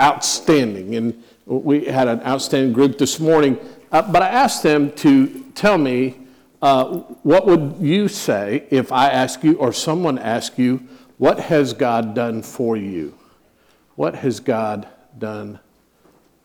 outstanding. 0.00 0.94
And 0.94 1.22
we 1.44 1.84
had 1.84 2.08
an 2.08 2.22
outstanding 2.22 2.72
group 2.72 2.98
this 2.98 3.20
morning. 3.20 3.58
Uh, 3.92 4.02
but 4.02 4.22
I 4.22 4.28
asked 4.28 4.62
them 4.62 4.92
to 4.92 5.44
tell 5.54 5.76
me 5.76 6.16
uh, 6.62 6.98
what 7.22 7.46
would 7.46 7.76
you 7.80 8.08
say 8.08 8.64
if 8.70 8.92
I 8.92 9.08
ask 9.08 9.42
you 9.42 9.54
or 9.56 9.72
someone 9.72 10.18
ask 10.18 10.58
you, 10.58 10.86
what 11.18 11.38
has 11.38 11.72
God 11.72 12.14
done 12.14 12.42
for 12.42 12.76
you? 12.76 13.16
What 13.96 14.14
has 14.16 14.40
God 14.40 14.88
done 15.18 15.60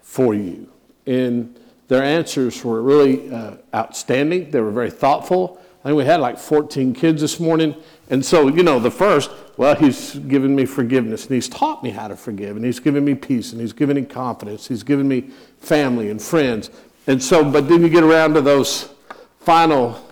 for 0.01 0.33
you? 0.33 0.69
And 1.05 1.57
their 1.87 2.03
answers 2.03 2.63
were 2.63 2.81
really 2.81 3.31
uh, 3.33 3.55
outstanding. 3.73 4.51
They 4.51 4.59
were 4.59 4.71
very 4.71 4.91
thoughtful. 4.91 5.61
I 5.83 5.89
think 5.89 5.97
we 5.97 6.05
had 6.05 6.19
like 6.19 6.39
14 6.39 6.93
kids 6.93 7.21
this 7.21 7.39
morning. 7.39 7.75
And 8.09 8.25
so, 8.25 8.47
you 8.47 8.63
know, 8.63 8.79
the 8.79 8.89
first, 8.89 9.29
well, 9.55 9.75
he's 9.75 10.15
given 10.15 10.55
me 10.55 10.65
forgiveness 10.65 11.25
and 11.25 11.35
he's 11.35 11.47
taught 11.47 11.83
me 11.83 11.91
how 11.91 12.07
to 12.07 12.15
forgive 12.15 12.55
and 12.55 12.65
he's 12.65 12.79
given 12.79 13.05
me 13.05 13.15
peace 13.15 13.51
and 13.51 13.61
he's 13.61 13.73
given 13.73 13.95
me 13.95 14.03
confidence. 14.03 14.67
He's 14.67 14.83
given 14.83 15.07
me 15.07 15.29
family 15.59 16.09
and 16.09 16.21
friends. 16.21 16.71
And 17.05 17.21
so, 17.21 17.49
but 17.49 17.69
then 17.69 17.81
you 17.81 17.89
get 17.89 18.03
around 18.03 18.33
to 18.33 18.41
those 18.41 18.89
final 19.39 20.04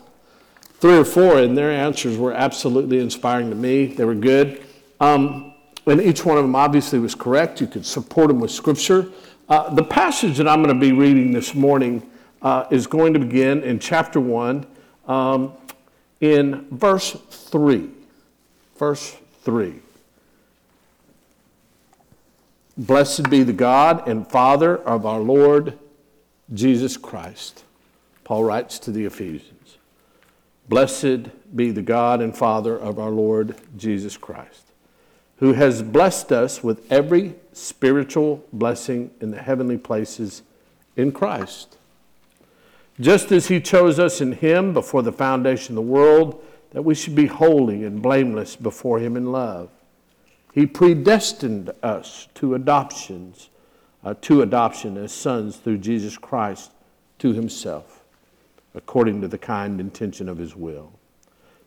three 0.83 0.97
or 0.97 1.05
four, 1.05 1.37
and 1.37 1.57
their 1.57 1.71
answers 1.71 2.17
were 2.17 2.33
absolutely 2.33 2.99
inspiring 2.99 3.49
to 3.49 3.55
me. 3.55 3.85
They 3.85 4.03
were 4.03 4.13
good. 4.13 4.61
Um, 4.99 5.53
and 5.85 6.01
each 6.01 6.25
one 6.25 6.37
of 6.37 6.43
them 6.43 6.57
obviously 6.57 6.99
was 6.99 7.15
correct. 7.15 7.61
You 7.61 7.67
could 7.67 7.85
support 7.85 8.27
them 8.27 8.41
with 8.41 8.51
scripture. 8.51 9.09
Uh, 9.47 9.73
the 9.73 9.83
passage 9.85 10.35
that 10.35 10.45
I'm 10.45 10.61
going 10.61 10.77
to 10.77 10.85
be 10.85 10.91
reading 10.91 11.31
this 11.31 11.55
morning 11.55 12.05
uh, 12.41 12.65
is 12.69 12.85
going 12.85 13.13
to 13.13 13.19
begin 13.19 13.63
in 13.63 13.79
chapter 13.79 14.19
1 14.19 14.65
um, 15.07 15.53
in 16.19 16.67
verse 16.69 17.13
3. 17.29 17.89
Verse 18.75 19.15
3. 19.43 19.75
Blessed 22.75 23.29
be 23.29 23.43
the 23.43 23.53
God 23.53 24.05
and 24.05 24.29
Father 24.29 24.79
of 24.79 25.05
our 25.05 25.21
Lord 25.21 25.79
Jesus 26.53 26.97
Christ. 26.97 27.63
Paul 28.25 28.43
writes 28.43 28.79
to 28.79 28.91
the 28.91 29.05
Ephesians 29.05 29.52
Blessed 30.69 31.55
be 31.55 31.71
the 31.71 31.81
God 31.81 32.21
and 32.21 32.35
Father 32.35 32.77
of 32.77 32.97
our 32.97 33.11
Lord 33.11 33.55
Jesus 33.77 34.17
Christ, 34.17 34.71
who 35.37 35.53
has 35.53 35.81
blessed 35.81 36.31
us 36.31 36.63
with 36.63 36.91
every 36.91 37.35
spiritual 37.51 38.43
blessing 38.53 39.11
in 39.21 39.31
the 39.31 39.41
heavenly 39.41 39.77
places 39.77 40.41
in 40.95 41.11
Christ. 41.11 41.77
Just 42.99 43.31
as 43.31 43.47
he 43.47 43.59
chose 43.59 43.99
us 43.99 44.21
in 44.21 44.33
him 44.33 44.73
before 44.73 45.01
the 45.01 45.11
foundation 45.11 45.77
of 45.77 45.85
the 45.85 45.91
world, 45.91 46.43
that 46.71 46.83
we 46.83 46.95
should 46.95 47.15
be 47.15 47.27
holy 47.27 47.83
and 47.83 48.01
blameless 48.01 48.55
before 48.55 48.99
him 48.99 49.15
in 49.15 49.31
love. 49.31 49.69
He 50.53 50.65
predestined 50.65 51.71
us 51.81 52.27
to 52.35 52.55
adoptions, 52.55 53.49
uh, 54.03 54.15
to 54.21 54.41
adoption 54.41 54.97
as 54.97 55.11
sons 55.11 55.57
through 55.57 55.79
Jesus 55.79 56.17
Christ 56.17 56.71
to 57.19 57.33
himself, 57.33 57.92
according 58.75 59.21
to 59.21 59.27
the 59.27 59.37
kind 59.37 59.79
intention 59.79 60.27
of 60.27 60.37
his 60.37 60.55
will, 60.55 60.91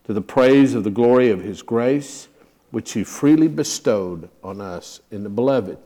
to 0.03 0.13
the 0.13 0.21
praise 0.21 0.73
of 0.73 0.83
the 0.83 0.89
glory 0.89 1.29
of 1.29 1.41
his 1.41 1.61
grace, 1.61 2.27
which 2.71 2.93
he 2.93 3.03
freely 3.03 3.47
bestowed 3.47 4.29
on 4.43 4.59
us 4.59 5.01
in 5.11 5.23
the 5.23 5.29
beloved. 5.29 5.77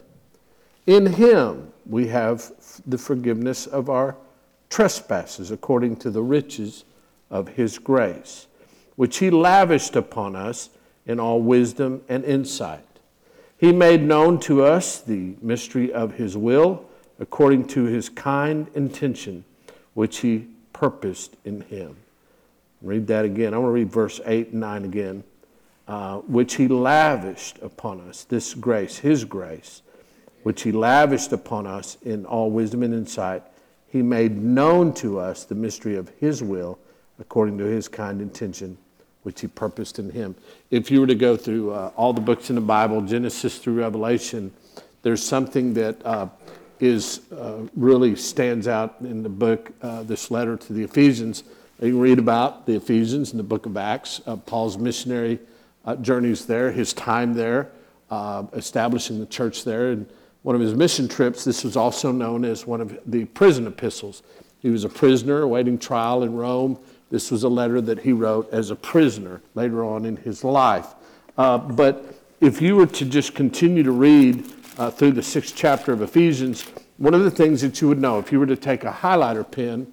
In 0.88 1.06
him 1.06 1.72
we 1.86 2.08
have 2.08 2.52
the 2.88 2.98
forgiveness 2.98 3.68
of 3.68 3.90
our 3.90 4.16
trespasses, 4.70 5.52
according 5.52 5.98
to 5.98 6.10
the 6.10 6.24
riches 6.24 6.86
of 7.30 7.50
his 7.50 7.78
grace, 7.78 8.48
which 8.96 9.18
he 9.18 9.30
lavished 9.30 9.96
upon 9.96 10.36
us 10.36 10.70
in 11.06 11.20
all 11.20 11.42
wisdom 11.42 12.02
and 12.10 12.24
insight. 12.24 12.86
He 13.58 13.72
made 13.72 14.02
known 14.02 14.40
to 14.42 14.64
us 14.64 15.02
the 15.02 15.36
mystery 15.42 15.94
of 15.94 16.14
his 16.14 16.36
will, 16.36 16.86
according 17.20 17.68
to 17.68 17.84
his 17.84 18.10
kind 18.10 18.68
intention, 18.74 19.44
which 19.94 20.20
he 20.20 20.48
purposed 20.82 21.38
in 21.46 21.62
him. 21.62 21.96
Read 22.82 23.06
that 23.06 23.24
again. 23.24 23.54
I 23.54 23.60
want 23.60 23.70
to 23.70 23.74
read 23.74 23.92
verse 23.92 24.20
8 24.26 24.48
and 24.50 24.62
9 24.62 24.86
again. 24.86 25.24
Uh, 25.88 26.18
which 26.20 26.56
he 26.56 26.68
lavished 26.68 27.60
upon 27.62 28.02
us, 28.02 28.24
this 28.24 28.56
grace, 28.56 28.98
his 28.98 29.24
grace, 29.24 29.84
which 30.42 30.64
he 30.64 30.72
lavished 30.72 31.34
upon 31.34 31.68
us 31.68 31.98
in 32.04 32.26
all 32.26 32.50
wisdom 32.50 32.82
and 32.82 32.96
insight. 32.96 33.44
He 33.90 34.02
made 34.02 34.42
known 34.42 34.92
to 34.96 35.20
us 35.20 35.44
the 35.44 35.54
mystery 35.54 35.98
of 35.98 36.10
his 36.20 36.42
will 36.42 36.80
according 37.20 37.60
to 37.60 37.66
his 37.66 37.88
kind 37.88 38.20
intention, 38.20 38.76
which 39.22 39.42
he 39.42 39.48
purposed 39.48 40.00
in 40.00 40.10
him. 40.10 40.34
If 40.72 40.90
you 40.90 41.02
were 41.02 41.08
to 41.08 41.16
go 41.16 41.38
through 41.38 41.72
uh, 41.74 41.92
all 41.96 42.14
the 42.14 42.22
books 42.22 42.50
in 42.50 42.56
the 42.56 42.62
Bible, 42.62 43.02
Genesis 43.02 43.60
through 43.60 43.76
Revelation, 43.76 44.52
there's 45.04 45.24
something 45.24 45.76
that 45.76 46.04
uh, 46.04 46.28
is 46.82 47.22
uh, 47.32 47.60
really 47.76 48.16
stands 48.16 48.68
out 48.68 48.96
in 49.02 49.24
the 49.24 49.30
book, 49.30 49.72
uh, 49.82 50.04
this 50.04 50.32
letter 50.32 50.58
to 50.58 50.74
the 50.74 50.84
Ephesians. 50.84 51.44
You 51.80 51.92
can 51.92 52.00
read 52.00 52.20
about 52.20 52.66
the 52.66 52.76
Ephesians 52.76 53.32
in 53.32 53.38
the 53.38 53.44
book 53.44 53.66
of 53.66 53.78
Acts, 53.78 54.20
uh, 54.26 54.36
Paul's 54.36 54.78
missionary 54.78 55.40
uh, 55.86 55.96
journeys 55.98 56.46
there, 56.46 56.72
his 56.72 56.94
time 56.94 57.34
there, 57.34 57.72
establishing 58.54 59.20
the 59.20 59.26
church 59.26 59.64
there. 59.64 59.92
And 59.92 60.08
one 60.42 60.56
of 60.56 60.62
his 60.62 60.74
mission 60.74 61.08
trips, 61.08 61.44
this 61.44 61.64
was 61.64 61.78
also 61.78 62.12
known 62.12 62.44
as 62.44 62.68
one 62.68 62.82
of 62.82 63.00
the 63.06 63.26
prison 63.26 63.68
epistles. 63.68 64.24
He 64.60 64.70
was 64.70 64.84
a 64.84 64.90
prisoner 64.90 65.42
awaiting 65.42 65.78
trial 65.78 66.24
in 66.24 66.36
Rome. 66.36 66.78
This 67.10 67.32
was 67.32 67.44
a 67.44 67.50
letter 67.50 67.82
that 67.82 68.00
he 68.00 68.12
wrote 68.12 68.52
as 68.52 68.70
a 68.72 68.76
prisoner 68.76 69.42
later 69.56 69.84
on 69.84 70.06
in 70.06 70.18
his 70.18 70.44
life. 70.44 70.88
Uh, 71.38 71.58
but 71.58 72.16
if 72.42 72.62
you 72.62 72.76
were 72.76 72.88
to 72.88 73.06
just 73.06 73.36
continue 73.36 73.84
to 73.84 73.92
read 73.92 74.46
uh, 74.78 74.90
through 74.90 75.12
the 75.12 75.24
sixth 75.24 75.54
chapter 75.56 75.92
of 75.92 76.02
Ephesians, 76.02 76.66
one 76.98 77.14
of 77.14 77.24
the 77.24 77.32
things 77.32 77.62
that 77.62 77.82
you 77.82 77.88
would 77.88 78.00
know, 78.00 78.20
if 78.20 78.32
you 78.32 78.40
were 78.40 78.46
to 78.46 78.56
take 78.56 78.84
a 78.84 78.92
highlighter 78.92 79.50
pen, 79.50 79.92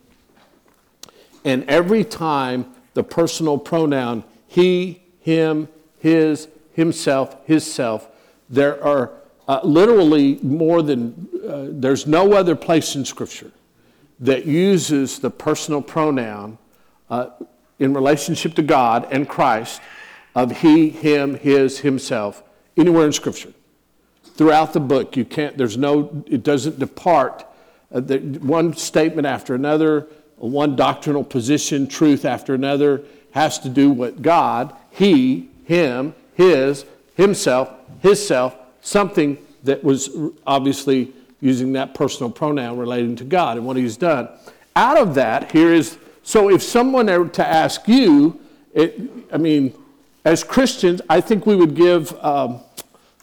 and 1.45 1.65
every 1.69 2.05
time 2.05 2.67
the 2.95 3.03
personal 3.03 3.59
pronoun 3.59 4.25
he, 4.47 5.03
him, 5.21 5.69
his, 5.99 6.49
himself, 6.73 7.37
his 7.47 7.71
self, 7.71 8.09
there 8.49 8.83
are 8.83 9.13
uh, 9.47 9.61
literally 9.63 10.39
more 10.43 10.83
than, 10.83 11.29
uh, 11.47 11.67
there's 11.71 12.07
no 12.07 12.33
other 12.33 12.55
place 12.55 12.95
in 12.95 13.05
Scripture 13.05 13.51
that 14.21 14.47
uses 14.47 15.19
the 15.19 15.31
personal 15.31 15.81
pronoun 15.81 16.59
uh, 17.09 17.31
in 17.79 17.95
relationship 17.95 18.55
to 18.55 18.63
God 18.63 19.07
and 19.11 19.29
Christ 19.29 19.81
of 20.35 20.61
he, 20.61 20.91
him, 20.91 21.35
his, 21.35 21.81
himself, 21.81 22.43
anywhere 22.77 23.07
in 23.07 23.13
Scripture. 23.13 23.53
Throughout 24.39 24.73
the 24.73 24.79
book, 24.79 25.17
you 25.17 25.25
can't, 25.25 25.59
there's 25.59 25.77
no, 25.77 26.23
it 26.27 26.45
doesn't 26.45 26.79
depart. 26.79 27.45
Uh, 27.93 27.99
the, 27.99 28.19
one 28.39 28.73
statement 28.77 29.27
after 29.27 29.57
another, 29.57 30.07
one 30.37 30.77
doctrinal 30.77 31.25
position, 31.25 31.89
truth 31.89 32.25
after 32.25 32.55
another, 32.55 33.03
has 33.33 33.59
to 33.59 33.69
do 33.69 33.91
with 33.91 34.23
God, 34.23 34.73
he, 34.93 35.49
him, 35.65 36.15
his, 36.35 36.85
himself, 37.17 37.69
his 38.01 38.25
self, 38.25 38.55
something 38.81 39.39
that 39.65 39.83
was 39.83 40.09
obviously 40.47 41.13
using 41.41 41.73
that 41.73 41.93
personal 41.93 42.31
pronoun 42.31 42.79
relating 42.79 43.17
to 43.17 43.25
God 43.25 43.57
and 43.57 43.67
what 43.67 43.77
he's 43.77 43.97
done. 43.97 44.29
Out 44.77 44.99
of 44.99 45.17
that, 45.17 45.51
here 45.51 45.75
is 45.75 45.99
so 46.23 46.49
if 46.49 46.63
someone 46.63 47.07
were 47.07 47.27
to 47.27 47.45
ask 47.45 47.89
you, 47.89 48.39
it, 48.73 49.01
I 49.33 49.37
mean, 49.37 49.75
as 50.25 50.45
Christians, 50.45 51.01
I 51.11 51.21
think 51.21 51.45
we 51.45 51.57
would 51.57 51.75
give 51.75 52.13
um, 52.25 52.61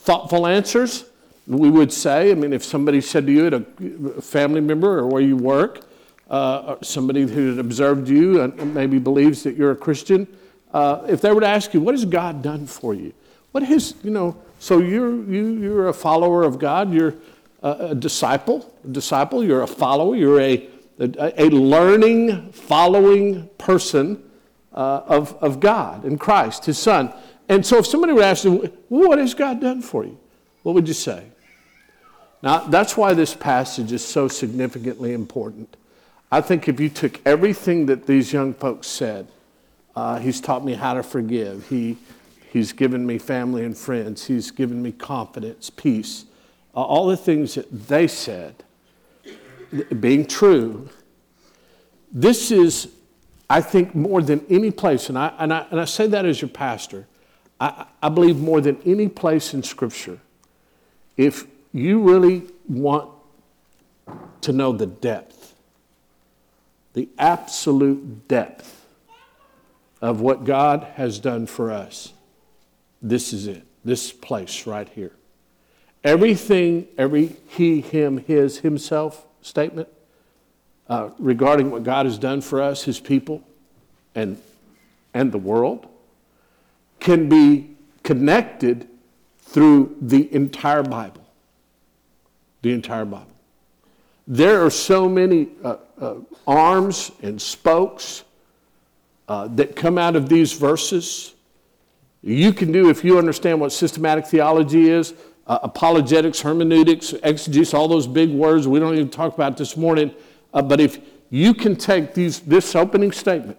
thoughtful 0.06 0.48
answers. 0.48 1.06
We 1.48 1.70
would 1.70 1.92
say, 1.92 2.32
I 2.32 2.36
mean, 2.36 2.54
if 2.54 2.64
somebody 2.64 3.02
said 3.02 3.26
to 3.28 3.32
you, 3.32 3.48
at 3.48 3.54
a 3.54 4.22
family 4.22 4.62
member 4.62 5.00
or 5.00 5.08
where 5.08 5.22
you 5.22 5.38
work, 5.38 5.86
uh, 6.30 6.78
somebody 6.82 7.22
who 7.24 7.60
observed 7.60 8.08
you 8.10 8.42
and 8.42 8.74
maybe 8.74 8.98
believes 8.98 9.44
that 9.44 9.56
you're 9.56 9.72
a 9.72 9.76
Christian, 9.76 10.28
uh, 10.74 11.06
if 11.08 11.22
they 11.22 11.32
were 11.32 11.42
to 11.42 11.48
ask 11.48 11.74
you, 11.74 11.82
what 11.82 11.94
has 11.94 12.06
God 12.06 12.42
done 12.42 12.66
for 12.66 12.94
you? 12.94 13.14
What 13.52 13.64
has, 13.64 13.94
you 14.04 14.10
know, 14.12 14.36
so 14.60 14.80
you're, 14.80 15.24
you, 15.26 15.60
you're 15.60 15.90
a 15.90 15.94
follower 15.94 16.44
of 16.44 16.58
God, 16.58 16.92
you're 16.92 17.14
a, 17.62 17.90
a 17.92 17.96
disciple, 17.96 18.74
a 18.84 18.88
disciple, 18.88 19.44
you're 19.44 19.62
a 19.62 19.68
follower, 19.68 20.16
you're 20.16 20.42
a 20.42 20.68
a, 21.00 21.50
learning, 21.50 22.52
following 22.52 23.50
person 23.58 24.24
uh, 24.74 25.02
of, 25.06 25.36
of 25.42 25.60
God 25.60 26.04
and 26.04 26.20
Christ, 26.20 26.66
his 26.66 26.78
son. 26.78 27.14
And 27.48 27.66
so 27.66 27.78
if 27.78 27.86
somebody 27.86 28.14
were 28.14 28.24
ask 28.24 28.44
you, 28.44 28.72
well, 28.90 29.10
what 29.10 29.20
has 29.20 29.34
God 29.34 29.62
done 29.62 29.82
for 29.82 30.04
you? 30.04 30.18
What 30.64 30.74
would 30.76 30.88
you 30.88 30.94
say? 30.94 31.26
Now, 32.42 32.60
that's 32.60 32.98
why 32.98 33.14
this 33.14 33.34
passage 33.34 33.92
is 33.92 34.06
so 34.06 34.28
significantly 34.28 35.14
important. 35.14 35.78
I 36.32 36.42
think 36.42 36.68
if 36.68 36.80
you 36.80 36.90
took 36.90 37.20
everything 37.26 37.86
that 37.88 38.08
these 38.08 38.34
young 38.34 38.54
folks 38.54 38.88
said, 38.88 39.28
uh, 39.96 40.20
he's 40.20 40.42
taught 40.42 40.66
me 40.66 40.74
how 40.74 40.96
to 40.96 41.04
forgive. 41.04 41.68
He, 41.70 41.98
he's 42.52 42.74
given 42.74 43.06
me 43.06 43.18
family 43.18 43.64
and 43.64 43.78
friends. 43.78 44.26
He's 44.26 44.52
given 44.52 44.82
me 44.82 44.92
confidence, 44.92 45.70
peace. 45.70 46.26
Uh, 46.76 46.82
all 46.82 47.08
the 47.08 47.18
things 47.18 47.56
that 47.56 47.88
they 47.88 48.08
said 48.08 48.64
being 50.00 50.26
true, 50.26 50.90
this 52.12 52.52
is, 52.52 52.90
I 53.50 53.62
think, 53.62 53.96
more 53.96 54.22
than 54.22 54.46
any 54.50 54.72
place, 54.72 55.10
and 55.10 55.18
I, 55.18 55.34
and 55.38 55.54
I, 55.54 55.66
and 55.72 55.80
I 55.80 55.86
say 55.86 56.08
that 56.08 56.26
as 56.26 56.42
your 56.42 56.50
pastor, 56.50 57.08
I, 57.60 57.86
I 58.02 58.10
believe 58.10 58.38
more 58.38 58.62
than 58.62 58.82
any 58.86 59.08
place 59.08 59.54
in 59.54 59.64
Scripture, 59.64 60.20
if 61.18 61.46
you 61.72 62.02
really 62.02 62.44
want 62.68 63.10
to 64.42 64.52
know 64.52 64.72
the 64.72 64.86
depth, 64.86 65.56
the 66.94 67.10
absolute 67.18 68.28
depth 68.28 68.86
of 70.02 70.22
what 70.22 70.44
God 70.44 70.84
has 70.96 71.20
done 71.20 71.46
for 71.48 71.72
us, 71.72 72.14
this 73.02 73.34
is 73.34 73.48
it. 73.48 73.64
This 73.84 74.12
place 74.12 74.66
right 74.66 74.90
here. 74.90 75.12
Everything, 76.04 76.88
every 76.98 77.36
he, 77.48 77.82
him, 77.82 78.18
his, 78.18 78.60
himself, 78.60 79.26
statement 79.42 79.88
uh, 80.88 81.10
regarding 81.18 81.72
what 81.72 81.84
God 81.84 82.06
has 82.06 82.18
done 82.18 82.42
for 82.42 82.62
us, 82.62 82.84
his 82.84 83.00
people, 83.00 83.44
and, 84.14 84.38
and 85.14 85.32
the 85.32 85.38
world, 85.38 85.88
can 87.00 87.30
be 87.30 87.76
connected 88.04 88.88
through 89.40 89.96
the 90.02 90.34
entire 90.34 90.84
Bible. 90.84 91.26
The 92.62 92.74
entire 92.74 93.06
Bible. 93.06 93.28
There 94.28 94.66
are 94.66 94.70
so 94.70 95.08
many 95.08 95.50
uh, 95.64 95.78
uh, 96.02 96.16
arms 96.48 97.12
and 97.22 97.42
spokes 97.42 98.24
uh, 99.28 99.48
that 99.50 99.76
come 99.76 99.98
out 99.98 100.16
of 100.16 100.30
these 100.30 100.54
verses. 100.54 101.36
You 102.22 102.54
can 102.54 102.72
do, 102.72 102.90
if 102.90 103.04
you 103.04 103.20
understand 103.20 103.60
what 103.60 103.72
systematic 103.72 104.26
theology 104.26 104.90
is, 104.90 105.14
uh, 105.48 105.60
apologetics, 105.62 106.42
hermeneutics, 106.42 107.14
exegesis, 107.24 107.74
all 107.74 107.88
those 107.88 108.08
big 108.08 108.32
words 108.32 108.68
we 108.68 108.80
don't 108.80 108.96
even 108.96 109.10
talk 109.10 109.36
about 109.36 109.58
this 109.58 109.78
morning. 109.78 110.12
Uh, 110.54 110.62
but 110.62 110.80
if 110.80 111.00
you 111.30 111.54
can 111.54 111.76
take 111.76 112.14
these, 112.14 112.40
this 112.40 112.76
opening 112.76 113.12
statement 113.12 113.58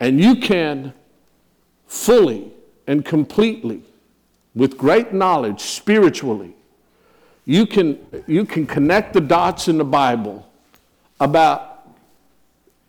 and 0.00 0.20
you 0.20 0.36
can 0.36 0.92
fully 1.88 2.52
and 2.86 3.04
completely, 3.04 3.82
with 4.54 4.78
great 4.78 5.12
knowledge 5.12 5.60
spiritually, 5.60 6.54
you 7.44 7.66
can, 7.66 7.98
you 8.26 8.44
can 8.44 8.66
connect 8.66 9.14
the 9.14 9.20
dots 9.20 9.68
in 9.68 9.78
the 9.78 9.84
Bible 9.84 10.48
about 11.18 11.88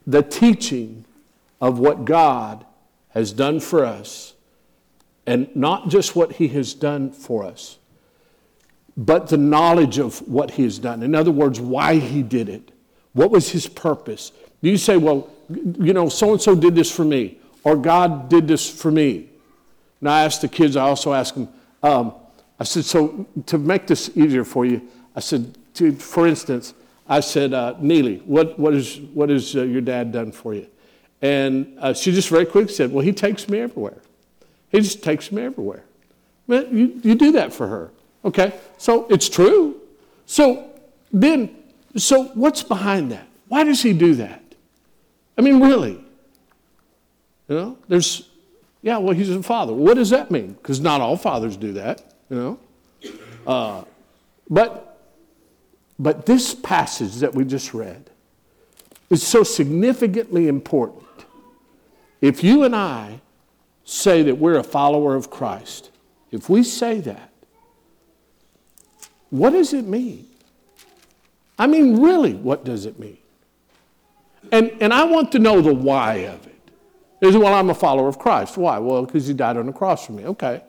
the 0.06 0.22
teaching 0.22 1.06
of 1.62 1.80
what 1.80 2.06
God 2.06 2.66
has 3.10 3.32
done 3.32 3.60
for 3.60 3.86
us 3.86 4.34
and 5.26 5.54
not 5.56 5.90
just 5.90 6.16
what 6.16 6.34
he 6.34 6.48
has 6.50 6.74
done 6.74 7.12
for 7.12 7.44
us, 7.44 7.78
but 8.98 9.28
the 9.28 9.38
knowledge 9.38 9.98
of 9.98 10.20
what 10.28 10.52
he 10.52 10.64
has 10.64 10.78
done. 10.80 11.04
In 11.04 11.16
other 11.16 11.32
words, 11.32 11.60
why 11.60 11.96
he 11.96 12.22
did 12.22 12.50
it. 12.50 12.72
What 13.14 13.32
was 13.32 13.50
his 13.50 13.68
purpose? 13.68 14.32
Do 14.62 14.70
You 14.70 14.78
say, 14.78 14.98
well, 14.98 15.30
you 15.50 15.94
know, 15.94 16.10
so 16.10 16.34
and 16.34 16.42
so 16.42 16.56
did 16.56 16.76
this 16.76 16.92
for 16.92 17.06
me, 17.06 17.39
or 17.64 17.76
God 17.76 18.30
did 18.30 18.48
this 18.48 18.70
for 18.70 18.92
me. 18.92 19.30
Now, 20.02 20.14
I 20.14 20.24
asked 20.24 20.42
the 20.42 20.48
kids, 20.48 20.76
I 20.76 20.84
also 20.84 21.14
asked 21.14 21.36
them, 21.36 21.50
Um, 21.84 22.14
I 22.60 22.64
said, 22.64 22.86
so 22.86 23.28
to 23.46 23.58
make 23.58 23.88
this 23.88 24.12
easier 24.16 24.44
for 24.44 24.66
you, 24.66 24.82
I 25.16 25.20
said, 25.20 25.58
to, 25.76 25.94
for 25.94 26.28
instance, 26.28 26.74
I 27.08 27.22
said, 27.22 27.54
uh, 27.54 27.76
Neely, 27.80 28.18
what, 28.26 28.58
what 28.60 28.74
is, 28.74 29.00
what 29.14 29.30
has 29.30 29.56
uh, 29.56 29.64
your 29.64 29.82
dad 29.82 30.12
done 30.12 30.32
for 30.32 30.54
you? 30.54 30.68
And 31.22 31.78
uh, 31.80 31.94
she 31.94 32.12
just 32.12 32.30
very 32.30 32.46
quickly 32.46 32.74
said, 32.74 32.92
well, 32.92 33.04
he 33.04 33.12
takes 33.12 33.50
me 33.50 33.60
everywhere. 33.60 33.98
He 34.70 34.80
just 34.80 35.04
takes 35.04 35.32
me 35.32 35.42
everywhere. 35.42 35.84
Well, 36.48 36.66
you, 36.68 37.00
you 37.04 37.16
do 37.16 37.32
that 37.34 37.52
for 37.52 37.68
her. 37.68 37.92
Okay, 38.24 38.54
so 38.78 39.06
it's 39.10 39.30
true. 39.30 39.82
So 40.26 40.70
then, 41.12 41.56
so 41.96 42.26
what's 42.36 42.64
behind 42.64 43.12
that? 43.12 43.28
Why 43.48 43.64
does 43.64 43.82
he 43.82 43.94
do 43.94 44.16
that? 44.16 44.44
I 45.38 45.42
mean, 45.42 45.62
really? 45.62 46.04
You 47.50 47.56
know, 47.56 47.78
there's, 47.88 48.30
yeah, 48.84 48.98
well, 48.98 49.14
he's 49.14 49.30
a 49.30 49.42
father. 49.42 49.74
What 49.74 49.96
does 49.96 50.12
that 50.12 50.30
mean? 50.30 50.54
Because 50.54 50.80
not 50.80 51.02
all 51.02 51.18
fathers 51.18 51.58
do 51.58 51.74
that, 51.74 52.14
you 52.30 52.38
know. 52.38 52.60
Uh, 53.46 53.84
but, 54.50 55.02
but 55.98 56.28
this 56.28 56.54
passage 56.54 57.16
that 57.16 57.34
we 57.34 57.44
just 57.44 57.74
read 57.74 58.10
is 59.10 59.26
so 59.26 59.44
significantly 59.44 60.48
important. 60.48 61.06
If 62.22 62.44
you 62.44 62.64
and 62.64 62.76
I 62.76 63.22
say 63.84 64.22
that 64.24 64.36
we're 64.36 64.60
a 64.60 64.64
follower 64.64 65.16
of 65.16 65.32
Christ, 65.32 65.90
if 66.32 66.50
we 66.50 66.62
say 66.62 67.00
that, 67.02 67.32
what 69.32 69.52
does 69.52 69.74
it 69.74 69.86
mean? 69.86 70.28
I 71.58 71.66
mean, 71.66 72.02
really, 72.02 72.34
what 72.34 72.64
does 72.64 72.86
it 72.86 73.00
mean? 73.00 73.18
And, 74.52 74.72
and 74.80 74.94
I 74.94 75.04
want 75.06 75.32
to 75.32 75.40
know 75.40 75.62
the 75.62 75.74
why 75.74 76.16
of 76.26 76.46
it. 76.46 76.49
Is 77.22 77.36
well, 77.36 77.54
I'm 77.54 77.70
a 77.70 77.74
follower 77.74 78.08
of 78.08 78.18
Christ. 78.18 78.58
Why? 78.58 78.78
Well, 78.78 79.06
because 79.06 79.28
he 79.28 79.34
died 79.34 79.58
on 79.58 79.66
the 79.66 79.74
cross 79.74 80.06
for 80.06 80.14
me. 80.14 80.26
Okay. 80.26 80.64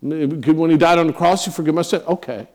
When 0.00 0.70
he 0.70 0.76
died 0.76 0.98
on 0.98 1.08
the 1.08 1.12
cross, 1.12 1.44
he 1.44 1.50
forgave 1.50 1.74
my 1.74 1.82
sin. 1.82 2.02
Okay. 2.06 2.48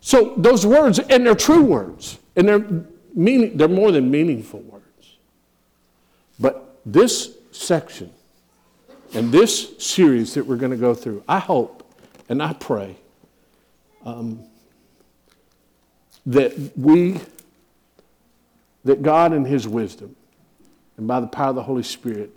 So 0.00 0.34
those 0.36 0.66
words, 0.66 0.98
and 0.98 1.24
they're 1.24 1.34
true 1.34 1.62
words, 1.62 2.18
and 2.34 2.48
they're 2.48 2.84
meaning, 3.14 3.56
they're 3.56 3.68
more 3.68 3.92
than 3.92 4.10
meaningful 4.10 4.60
words. 4.60 5.16
But 6.38 6.78
this 6.84 7.36
section 7.52 8.12
and 9.14 9.32
this 9.32 9.74
series 9.78 10.34
that 10.34 10.44
we're 10.44 10.56
going 10.56 10.72
to 10.72 10.76
go 10.76 10.94
through, 10.94 11.22
I 11.28 11.38
hope 11.38 11.84
and 12.28 12.42
I 12.42 12.52
pray 12.52 12.96
um, 14.04 14.44
that 16.26 16.76
we, 16.76 17.20
that 18.84 19.02
God 19.02 19.32
in 19.32 19.44
His 19.44 19.66
wisdom 19.66 20.16
and 20.96 21.06
by 21.06 21.20
the 21.20 21.26
power 21.26 21.50
of 21.50 21.56
the 21.56 21.62
Holy 21.62 21.82
Spirit, 21.82 22.30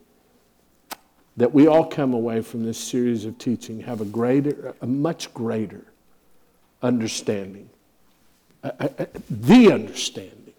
that 1.38 1.54
we 1.54 1.68
all 1.68 1.86
come 1.86 2.14
away 2.14 2.42
from 2.42 2.66
this 2.66 2.78
series 2.78 3.24
of 3.26 3.38
teaching 3.38 3.82
have 3.82 4.02
a 4.02 4.06
greater, 4.06 4.76
a 4.82 4.88
much 4.88 5.34
greater 5.34 5.86
understanding, 6.82 7.70
the 8.62 9.72
understanding, 9.72 10.54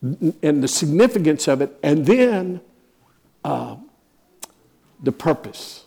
and 0.00 0.62
the 0.62 0.68
significance 0.68 1.48
of 1.48 1.60
it, 1.60 1.76
and 1.82 2.06
then 2.06 2.60
uh, 3.44 3.76
the 5.02 5.12
purpose, 5.12 5.86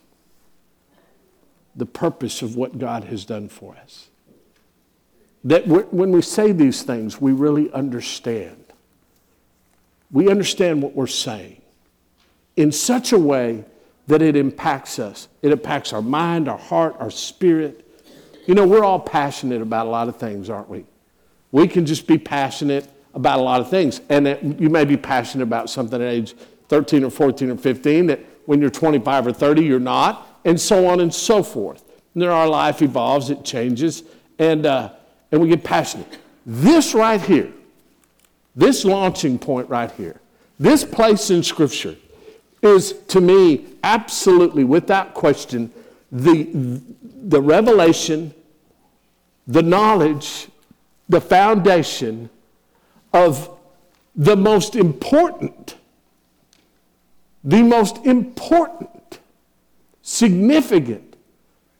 the 1.75 1.86
purpose 1.86 2.41
of 2.41 2.55
what 2.55 2.77
God 2.77 3.05
has 3.05 3.24
done 3.24 3.48
for 3.48 3.75
us. 3.77 4.10
That 5.45 5.67
when 5.67 6.12
we 6.12 6.22
say 6.22 6.51
these 6.51 6.84
things, 6.84 7.22
we 7.22 7.31
really 7.31 7.72
understand. 7.72 8.64
We 10.15 10.29
understand 10.29 10.81
what 10.81 10.95
we're 10.95 11.07
saying 11.07 11.62
in 12.55 12.72
such 12.72 13.12
a 13.12 13.19
way 13.19 13.65
that 14.07 14.22
it 14.22 14.38
impacts 14.38 14.98
us. 14.98 15.27
It 15.41 15.51
impacts 15.51 15.91
our 15.91 16.01
mind, 16.01 16.48
our 16.48 16.57
heart, 16.57 16.95
our 17.00 17.12
spirit. 17.12 17.86
You 18.48 18.55
know, 18.55 18.65
we're 18.65 18.86
all 18.86 19.01
passionate 19.01 19.62
about 19.62 19.88
a 19.88 19.89
lot 19.89 20.07
of 20.07 20.15
things, 20.15 20.50
aren't 20.50 20.69
we? 20.69 20.86
We 21.51 21.67
can 21.67 21.86
just 21.86 22.08
be 22.08 22.17
passionate 22.17 22.89
about 23.13 23.39
a 23.39 23.41
lot 23.41 23.60
of 23.60 23.69
things. 23.69 23.99
And 24.08 24.56
you 24.58 24.69
may 24.69 24.86
be 24.86 24.95
passionate 24.95 25.43
about 25.43 25.69
something 25.69 26.01
at 26.01 26.08
age 26.08 26.34
13 26.69 27.04
or 27.04 27.10
14 27.10 27.51
or 27.51 27.58
15 27.58 28.06
that 28.06 28.21
when 28.45 28.62
you're 28.62 28.69
25 28.69 29.28
or 29.28 29.34
30, 29.34 29.65
you're 29.65 29.82
not, 29.82 30.39
and 30.45 30.58
so 30.58 30.88
on 30.88 31.01
and 31.01 31.13
so 31.13 31.43
forth. 31.43 31.84
And 32.13 32.23
then 32.23 32.30
our 32.30 32.47
life 32.47 32.82
evolves, 32.82 33.30
it 33.32 33.43
changes, 33.43 34.04
and, 34.39 34.65
uh, 34.65 34.93
and 35.34 35.41
we 35.41 35.49
get 35.49 35.65
passionate. 35.65 36.08
This 36.45 36.93
right 36.93 37.19
here, 37.19 37.51
this 38.56 38.86
launching 38.86 39.38
point 39.38 39.70
right 39.70 39.91
here, 39.91 40.22
this 40.60 40.84
place 40.84 41.30
in 41.30 41.44
Scripture 41.44 41.96
is 42.62 42.94
to 43.08 43.22
me 43.22 43.65
absolutely, 43.84 44.63
without 44.63 45.13
question, 45.13 45.72
the, 46.12 46.82
the 47.04 47.41
revelation, 47.41 48.34
the 49.48 49.62
knowledge, 49.62 50.48
the 51.10 51.22
foundation 51.22 52.30
of 53.13 53.50
the 54.15 54.36
most 54.36 54.76
important, 54.76 55.76
the 57.44 57.62
most 57.62 57.98
important, 58.06 59.20
significant, 60.02 61.15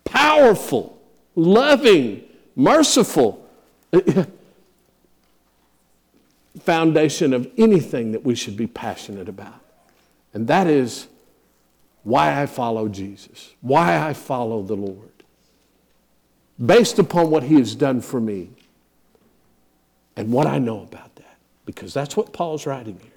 powerful, 0.04 1.00
loving, 1.36 2.24
merciful 2.56 3.48
foundation 6.66 7.34
of 7.34 7.50
anything 7.58 8.12
that 8.12 8.24
we 8.24 8.36
should 8.36 8.58
be 8.58 8.68
passionate 8.68 9.30
about. 9.30 9.62
And 10.34 10.48
that 10.48 10.68
is 10.68 11.08
why 12.04 12.42
I 12.42 12.46
follow 12.46 12.88
Jesus, 12.88 13.54
why 13.62 13.98
I 13.98 14.14
follow 14.14 14.62
the 14.62 14.76
Lord. 14.76 15.12
Based 16.64 17.00
upon 17.00 17.30
what 17.30 17.44
he 17.44 17.56
has 17.56 17.76
done 17.76 18.02
for 18.02 18.20
me 18.20 18.50
and 20.16 20.32
what 20.32 20.48
I 20.48 20.60
know 20.60 20.82
about 20.82 21.16
that, 21.16 21.38
because 21.66 21.94
that's 21.94 22.16
what 22.16 22.32
Paul's 22.32 22.66
writing 22.66 23.00
here. 23.02 23.12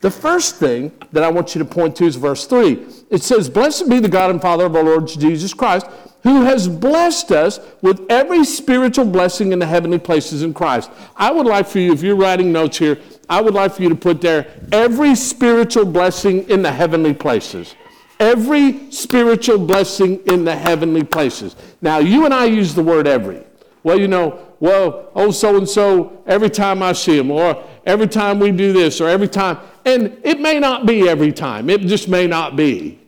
The 0.00 0.10
first 0.10 0.56
thing 0.56 0.92
that 1.12 1.22
I 1.22 1.30
want 1.30 1.54
you 1.54 1.60
to 1.60 1.64
point 1.64 1.96
to 1.96 2.04
is 2.04 2.16
verse 2.16 2.46
3. 2.46 2.86
It 3.10 3.22
says, 3.22 3.48
Blessed 3.48 3.88
be 3.88 4.00
the 4.00 4.08
God 4.08 4.30
and 4.30 4.40
Father 4.40 4.66
of 4.66 4.76
our 4.76 4.82
Lord 4.82 5.06
Jesus 5.06 5.54
Christ, 5.54 5.86
who 6.24 6.42
has 6.42 6.66
blessed 6.66 7.30
us 7.30 7.60
with 7.82 8.04
every 8.08 8.44
spiritual 8.44 9.04
blessing 9.04 9.52
in 9.52 9.58
the 9.58 9.66
heavenly 9.66 9.98
places 9.98 10.42
in 10.42 10.52
Christ. 10.54 10.90
I 11.16 11.30
would 11.30 11.46
like 11.46 11.68
for 11.68 11.78
you, 11.78 11.92
if 11.92 12.02
you're 12.02 12.16
writing 12.16 12.50
notes 12.50 12.78
here, 12.78 12.98
I 13.28 13.42
would 13.42 13.54
like 13.54 13.74
for 13.74 13.82
you 13.82 13.90
to 13.90 13.94
put 13.94 14.22
there 14.22 14.46
every 14.72 15.14
spiritual 15.14 15.84
blessing 15.84 16.48
in 16.48 16.62
the 16.62 16.72
heavenly 16.72 17.12
places. 17.12 17.74
Every 18.18 18.90
spiritual 18.90 19.58
blessing 19.58 20.20
in 20.26 20.44
the 20.44 20.56
heavenly 20.56 21.04
places. 21.04 21.56
Now, 21.82 21.98
you 21.98 22.24
and 22.24 22.32
I 22.32 22.46
use 22.46 22.74
the 22.74 22.82
word 22.82 23.06
every. 23.06 23.44
Well, 23.82 24.00
you 24.00 24.08
know, 24.08 24.54
well, 24.60 25.10
oh, 25.14 25.30
so 25.30 25.58
and 25.58 25.68
so, 25.68 26.22
every 26.26 26.48
time 26.48 26.82
I 26.82 26.94
see 26.94 27.18
him, 27.18 27.30
or 27.30 27.62
every 27.84 28.08
time 28.08 28.38
we 28.38 28.50
do 28.50 28.72
this, 28.72 28.98
or 28.98 29.10
every 29.10 29.28
time. 29.28 29.58
And 29.84 30.18
it 30.22 30.40
may 30.40 30.58
not 30.58 30.86
be 30.86 31.06
every 31.06 31.32
time, 31.32 31.68
it 31.68 31.82
just 31.82 32.08
may 32.08 32.26
not 32.26 32.56
be. 32.56 32.98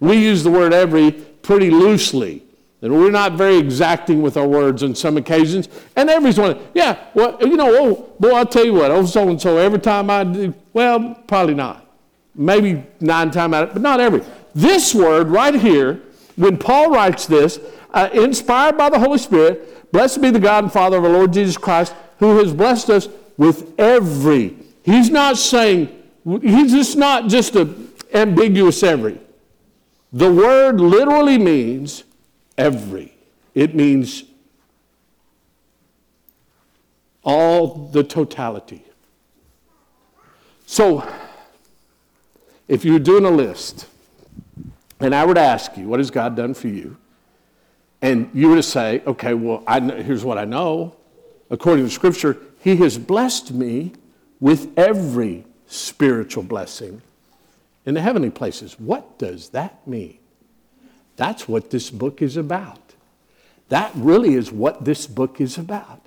We 0.00 0.16
use 0.16 0.42
the 0.42 0.50
word 0.50 0.72
every 0.72 1.12
pretty 1.12 1.70
loosely. 1.70 2.43
And 2.84 2.92
we're 2.92 3.10
not 3.10 3.32
very 3.32 3.56
exacting 3.56 4.20
with 4.20 4.36
our 4.36 4.46
words 4.46 4.82
on 4.82 4.94
some 4.94 5.16
occasions. 5.16 5.70
And 5.96 6.10
everybody's 6.10 6.38
one, 6.38 6.58
yeah, 6.74 7.06
well, 7.14 7.38
you 7.40 7.56
know, 7.56 7.74
oh, 7.74 8.12
boy, 8.20 8.32
I'll 8.32 8.44
tell 8.44 8.66
you 8.66 8.74
what, 8.74 8.90
oh, 8.90 9.06
so 9.06 9.26
and 9.26 9.40
so, 9.40 9.56
every 9.56 9.78
time 9.78 10.10
I 10.10 10.22
do, 10.22 10.52
well, 10.74 11.14
probably 11.26 11.54
not. 11.54 11.90
Maybe 12.34 12.84
nine 13.00 13.30
times 13.30 13.54
out 13.54 13.68
of 13.68 13.72
but 13.72 13.80
not 13.80 14.00
every. 14.00 14.22
This 14.54 14.94
word 14.94 15.28
right 15.28 15.54
here, 15.54 16.02
when 16.36 16.58
Paul 16.58 16.90
writes 16.90 17.24
this, 17.26 17.58
uh, 17.94 18.10
inspired 18.12 18.76
by 18.76 18.90
the 18.90 18.98
Holy 18.98 19.16
Spirit, 19.16 19.90
blessed 19.90 20.20
be 20.20 20.30
the 20.30 20.38
God 20.38 20.64
and 20.64 20.72
Father 20.72 20.98
of 20.98 21.04
our 21.04 21.10
Lord 21.10 21.32
Jesus 21.32 21.56
Christ, 21.56 21.94
who 22.18 22.36
has 22.36 22.52
blessed 22.52 22.90
us 22.90 23.08
with 23.38 23.72
every. 23.80 24.58
He's 24.82 25.08
not 25.08 25.38
saying, 25.38 25.88
he's 26.42 26.72
just 26.72 26.98
not 26.98 27.28
just 27.28 27.56
a 27.56 27.74
ambiguous 28.12 28.82
every. 28.82 29.18
The 30.12 30.30
word 30.30 30.80
literally 30.80 31.38
means 31.38 32.03
every. 32.56 33.14
It 33.54 33.74
means 33.74 34.24
all 37.22 37.88
the 37.88 38.04
totality. 38.04 38.84
So, 40.66 41.08
if 42.68 42.84
you're 42.84 42.98
doing 42.98 43.24
a 43.24 43.30
list, 43.30 43.86
and 45.00 45.14
I 45.14 45.24
were 45.24 45.34
to 45.34 45.40
ask 45.40 45.76
you, 45.76 45.88
what 45.88 46.00
has 46.00 46.10
God 46.10 46.36
done 46.36 46.54
for 46.54 46.68
you? 46.68 46.96
And 48.00 48.30
you 48.34 48.48
were 48.48 48.56
to 48.56 48.62
say, 48.62 49.02
okay, 49.06 49.34
well, 49.34 49.62
know, 49.80 50.02
here's 50.02 50.24
what 50.24 50.38
I 50.38 50.44
know. 50.44 50.96
According 51.50 51.86
to 51.86 51.90
Scripture, 51.90 52.38
He 52.60 52.76
has 52.76 52.98
blessed 52.98 53.52
me 53.52 53.92
with 54.40 54.78
every 54.78 55.44
spiritual 55.66 56.42
blessing 56.42 57.02
in 57.86 57.94
the 57.94 58.00
heavenly 58.00 58.30
places. 58.30 58.78
What 58.78 59.18
does 59.18 59.50
that 59.50 59.86
mean? 59.86 60.18
That's 61.16 61.48
what 61.48 61.70
this 61.70 61.90
book 61.90 62.22
is 62.22 62.36
about. 62.36 62.80
That 63.68 63.90
really 63.94 64.34
is 64.34 64.52
what 64.52 64.84
this 64.84 65.06
book 65.06 65.40
is 65.40 65.58
about. 65.58 66.00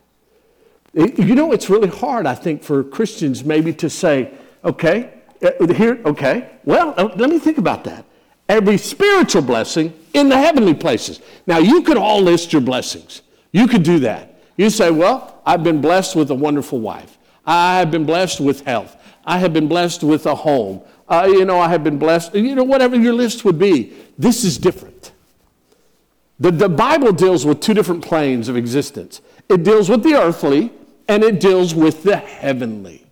You 0.94 1.36
know, 1.36 1.52
it's 1.52 1.70
really 1.70 1.90
hard, 1.90 2.26
I 2.26 2.36
think, 2.36 2.64
for 2.64 2.84
Christians 2.84 3.44
maybe 3.44 3.74
to 3.74 3.90
say, 3.90 4.32
okay, 4.64 5.14
uh, 5.44 5.68
here, 5.74 6.02
okay, 6.06 6.50
well, 6.66 6.94
uh, 6.98 7.10
let 7.16 7.30
me 7.30 7.40
think 7.40 7.58
about 7.58 7.84
that. 7.84 8.06
every 8.50 8.78
spiritual 8.78 9.42
blessing 9.42 9.94
in 10.14 10.30
the 10.30 10.38
heavenly 10.38 10.74
places. 10.74 11.20
Now, 11.46 11.58
you 11.58 11.82
could 11.82 11.98
all 11.98 12.22
list 12.22 12.54
your 12.54 12.62
blessings. 12.62 13.22
You 13.52 13.68
could 13.68 13.84
do 13.84 14.00
that. 14.00 14.42
You 14.56 14.70
say, 14.70 14.90
Well, 14.92 15.42
I've 15.46 15.64
been 15.64 15.82
blessed 15.82 16.16
with 16.16 16.32
a 16.32 16.36
wonderful 16.36 16.80
wife. 16.80 17.18
I 17.46 17.80
have 17.80 17.92
been 17.92 18.06
blessed 18.06 18.40
with 18.40 18.62
health. 18.66 18.96
I 19.26 19.38
have 19.40 19.54
been 19.54 19.68
blessed 19.68 20.04
with 20.04 20.26
a 20.26 20.36
home. 20.36 20.82
Uh, 21.08 21.26
you 21.28 21.46
know, 21.46 21.60
I 21.60 21.70
have 21.70 21.84
been 21.84 21.98
blessed, 21.98 22.36
you 22.36 22.56
know, 22.56 22.64
whatever 22.64 22.96
your 22.98 23.14
list 23.14 23.46
would 23.46 23.58
be. 23.60 23.94
This 24.18 24.44
is 24.44 24.58
different. 24.58 24.97
The, 26.40 26.52
the 26.52 26.70
Bible 26.70 27.12
deals 27.12 27.46
with 27.46 27.62
two 27.62 27.74
different 27.74 28.06
planes 28.06 28.48
of 28.50 28.56
existence 28.56 29.22
it 29.50 29.64
deals 29.64 29.90
with 29.90 30.04
the 30.04 30.14
earthly 30.14 30.72
and 31.08 31.24
it 31.24 31.40
deals 31.40 31.74
with 31.74 32.04
the 32.04 32.18
heavenly. 32.18 33.06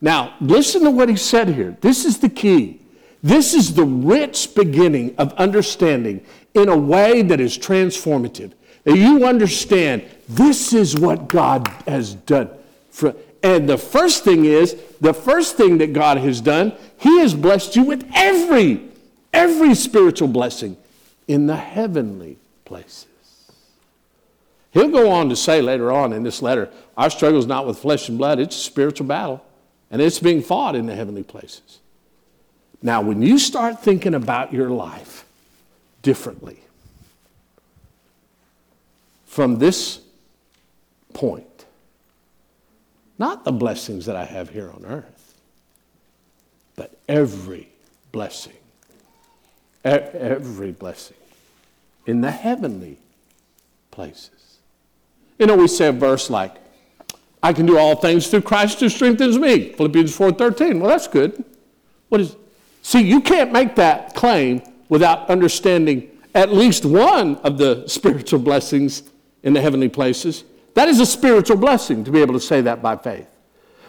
Now, 0.00 0.34
listen 0.40 0.84
to 0.84 0.90
what 0.90 1.08
he 1.08 1.16
said 1.16 1.48
here. 1.48 1.76
This 1.80 2.04
is 2.04 2.18
the 2.18 2.28
key. 2.28 2.80
This 3.22 3.54
is 3.54 3.74
the 3.74 3.84
rich 3.84 4.54
beginning 4.54 5.16
of 5.16 5.32
understanding 5.32 6.24
in 6.54 6.68
a 6.68 6.76
way 6.76 7.22
that 7.22 7.40
is 7.40 7.58
transformative. 7.58 8.52
That 8.84 8.96
you 8.96 9.26
understand 9.26 10.04
this 10.28 10.72
is 10.72 10.96
what 10.96 11.26
God 11.26 11.66
has 11.88 12.14
done. 12.14 12.50
For, 12.90 13.16
and 13.42 13.68
the 13.68 13.78
first 13.78 14.22
thing 14.22 14.44
is, 14.44 14.76
the 15.00 15.14
first 15.14 15.56
thing 15.56 15.78
that 15.78 15.92
God 15.92 16.18
has 16.18 16.40
done, 16.40 16.72
He 16.98 17.18
has 17.20 17.34
blessed 17.34 17.74
you 17.74 17.82
with 17.82 18.08
every, 18.14 18.82
every 19.32 19.74
spiritual 19.74 20.28
blessing 20.28 20.76
in 21.26 21.48
the 21.48 21.56
heavenly 21.56 22.38
places. 22.66 23.06
He'll 24.72 24.90
go 24.90 25.10
on 25.10 25.30
to 25.30 25.36
say 25.36 25.62
later 25.62 25.90
on 25.90 26.12
in 26.12 26.22
this 26.22 26.42
letter, 26.42 26.68
our 26.98 27.08
struggle 27.08 27.38
is 27.38 27.46
not 27.46 27.66
with 27.66 27.78
flesh 27.78 28.10
and 28.10 28.18
blood, 28.18 28.38
it's 28.38 28.54
a 28.54 28.60
spiritual 28.60 29.06
battle, 29.06 29.42
and 29.90 30.02
it's 30.02 30.18
being 30.18 30.42
fought 30.42 30.76
in 30.76 30.84
the 30.84 30.94
heavenly 30.94 31.22
places. 31.22 31.78
Now, 32.82 33.00
when 33.00 33.22
you 33.22 33.38
start 33.38 33.82
thinking 33.82 34.12
about 34.12 34.52
your 34.52 34.68
life 34.68 35.24
differently 36.02 36.58
from 39.24 39.58
this 39.58 40.00
point, 41.14 41.64
not 43.18 43.44
the 43.44 43.52
blessings 43.52 44.04
that 44.04 44.16
I 44.16 44.26
have 44.26 44.50
here 44.50 44.70
on 44.70 44.84
earth, 44.84 45.34
but 46.74 46.98
every 47.08 47.70
blessing, 48.12 48.52
every 49.84 50.72
blessing 50.72 51.16
in 52.06 52.20
the 52.20 52.30
heavenly 52.30 52.98
places. 53.90 54.58
You 55.38 55.46
know, 55.46 55.56
we 55.56 55.68
say 55.68 55.88
a 55.88 55.92
verse 55.92 56.30
like, 56.30 56.54
I 57.42 57.52
can 57.52 57.66
do 57.66 57.78
all 57.78 57.96
things 57.96 58.28
through 58.28 58.42
Christ 58.42 58.80
who 58.80 58.88
strengthens 58.88 59.38
me. 59.38 59.72
Philippians 59.72 60.16
4.13. 60.16 60.80
Well, 60.80 60.88
that's 60.88 61.08
good. 61.08 61.44
What 62.08 62.20
is 62.20 62.36
See, 62.86 63.00
you 63.00 63.20
can't 63.20 63.50
make 63.50 63.74
that 63.74 64.14
claim 64.14 64.62
without 64.88 65.28
understanding 65.28 66.08
at 66.36 66.52
least 66.52 66.84
one 66.84 67.34
of 67.38 67.58
the 67.58 67.82
spiritual 67.88 68.38
blessings 68.38 69.02
in 69.42 69.54
the 69.54 69.60
heavenly 69.60 69.88
places. 69.88 70.44
That 70.74 70.86
is 70.88 71.00
a 71.00 71.06
spiritual 71.06 71.56
blessing 71.56 72.04
to 72.04 72.12
be 72.12 72.20
able 72.20 72.34
to 72.34 72.40
say 72.40 72.60
that 72.60 72.82
by 72.82 72.96
faith. 72.96 73.26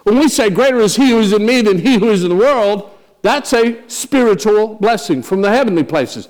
When 0.02 0.18
we 0.18 0.28
say, 0.28 0.50
Greater 0.50 0.80
is 0.80 0.96
he 0.96 1.12
who 1.12 1.20
is 1.20 1.32
in 1.32 1.46
me 1.46 1.62
than 1.62 1.78
he 1.78 2.00
who 2.00 2.10
is 2.10 2.24
in 2.24 2.30
the 2.30 2.36
world, 2.36 2.90
that's 3.22 3.54
a 3.54 3.88
spiritual 3.88 4.74
blessing 4.74 5.22
from 5.22 5.44
the 5.44 5.52
heavenly 5.52 5.84
places. 5.84 6.28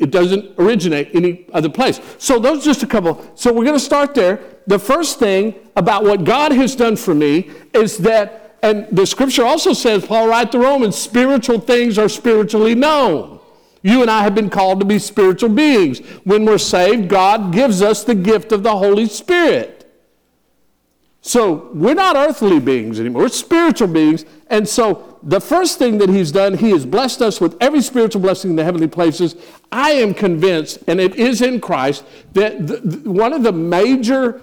It 0.00 0.10
doesn't 0.10 0.58
originate 0.58 1.14
any 1.14 1.46
other 1.52 1.68
place. 1.68 2.00
So 2.18 2.38
those 2.38 2.62
are 2.62 2.64
just 2.64 2.82
a 2.82 2.86
couple. 2.86 3.30
So 3.34 3.52
we're 3.52 3.64
going 3.64 3.76
to 3.76 3.84
start 3.84 4.14
there. 4.14 4.40
The 4.66 4.78
first 4.78 5.18
thing 5.18 5.54
about 5.76 6.04
what 6.04 6.24
God 6.24 6.52
has 6.52 6.74
done 6.74 6.96
for 6.96 7.14
me 7.14 7.50
is 7.74 7.98
that, 7.98 8.56
and 8.62 8.86
the 8.90 9.06
scripture 9.06 9.44
also 9.44 9.74
says, 9.74 10.06
Paul 10.06 10.28
writes 10.28 10.52
to 10.52 10.58
Romans, 10.58 10.96
spiritual 10.96 11.60
things 11.60 11.98
are 11.98 12.08
spiritually 12.08 12.74
known. 12.74 13.40
You 13.82 14.02
and 14.02 14.10
I 14.10 14.22
have 14.22 14.34
been 14.34 14.50
called 14.50 14.80
to 14.80 14.86
be 14.86 14.98
spiritual 14.98 15.50
beings. 15.50 15.98
When 16.24 16.44
we're 16.44 16.58
saved, 16.58 17.08
God 17.08 17.52
gives 17.52 17.82
us 17.82 18.04
the 18.04 18.14
gift 18.14 18.52
of 18.52 18.62
the 18.62 18.76
Holy 18.76 19.06
Spirit. 19.06 19.76
So 21.22 21.70
we're 21.74 21.94
not 21.94 22.16
earthly 22.16 22.60
beings 22.60 22.98
anymore, 22.98 23.22
we're 23.22 23.28
spiritual 23.28 23.88
beings. 23.88 24.24
And 24.48 24.66
so 24.66 25.09
the 25.22 25.40
first 25.40 25.78
thing 25.78 25.98
that 25.98 26.08
he's 26.08 26.32
done, 26.32 26.56
he 26.56 26.70
has 26.70 26.86
blessed 26.86 27.22
us 27.22 27.40
with 27.40 27.56
every 27.60 27.82
spiritual 27.82 28.20
blessing 28.20 28.50
in 28.50 28.56
the 28.56 28.64
heavenly 28.64 28.88
places. 28.88 29.36
I 29.70 29.92
am 29.92 30.14
convinced, 30.14 30.78
and 30.86 31.00
it 31.00 31.16
is 31.16 31.42
in 31.42 31.60
Christ, 31.60 32.04
that 32.32 32.66
the, 32.66 32.76
the, 32.76 33.10
one 33.10 33.32
of 33.32 33.42
the 33.42 33.52
major 33.52 34.42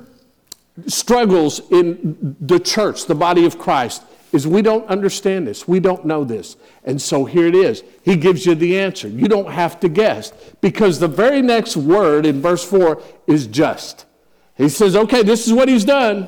struggles 0.86 1.60
in 1.72 2.36
the 2.40 2.60
church, 2.60 3.06
the 3.06 3.16
body 3.16 3.46
of 3.46 3.58
Christ, 3.58 4.04
is 4.32 4.46
we 4.46 4.62
don't 4.62 4.86
understand 4.88 5.48
this. 5.48 5.68
We 5.68 5.80
don't 5.80 6.06
know 6.06 6.24
this. 6.24 6.58
And 6.84 7.02
so 7.02 7.26
here 7.26 7.48
it 7.48 7.56
is. 7.56 7.84
He 8.04 8.16
gives 8.16 8.46
you 8.46 8.56
the 8.56 8.80
answer. 8.80 9.08
You 9.08 9.28
don't 9.28 9.50
have 9.50 9.80
to 9.80 9.90
guess 9.90 10.32
because 10.62 11.00
the 11.00 11.08
very 11.08 11.42
next 11.42 11.78
word 11.78 12.26
in 12.26 12.42
verse 12.42 12.64
4 12.64 13.02
is 13.26 13.48
just. 13.48 14.06
He 14.56 14.70
says, 14.70 14.96
okay, 14.96 15.24
this 15.24 15.48
is 15.48 15.54
what 15.54 15.70
he's 15.70 15.86
done 15.86 16.28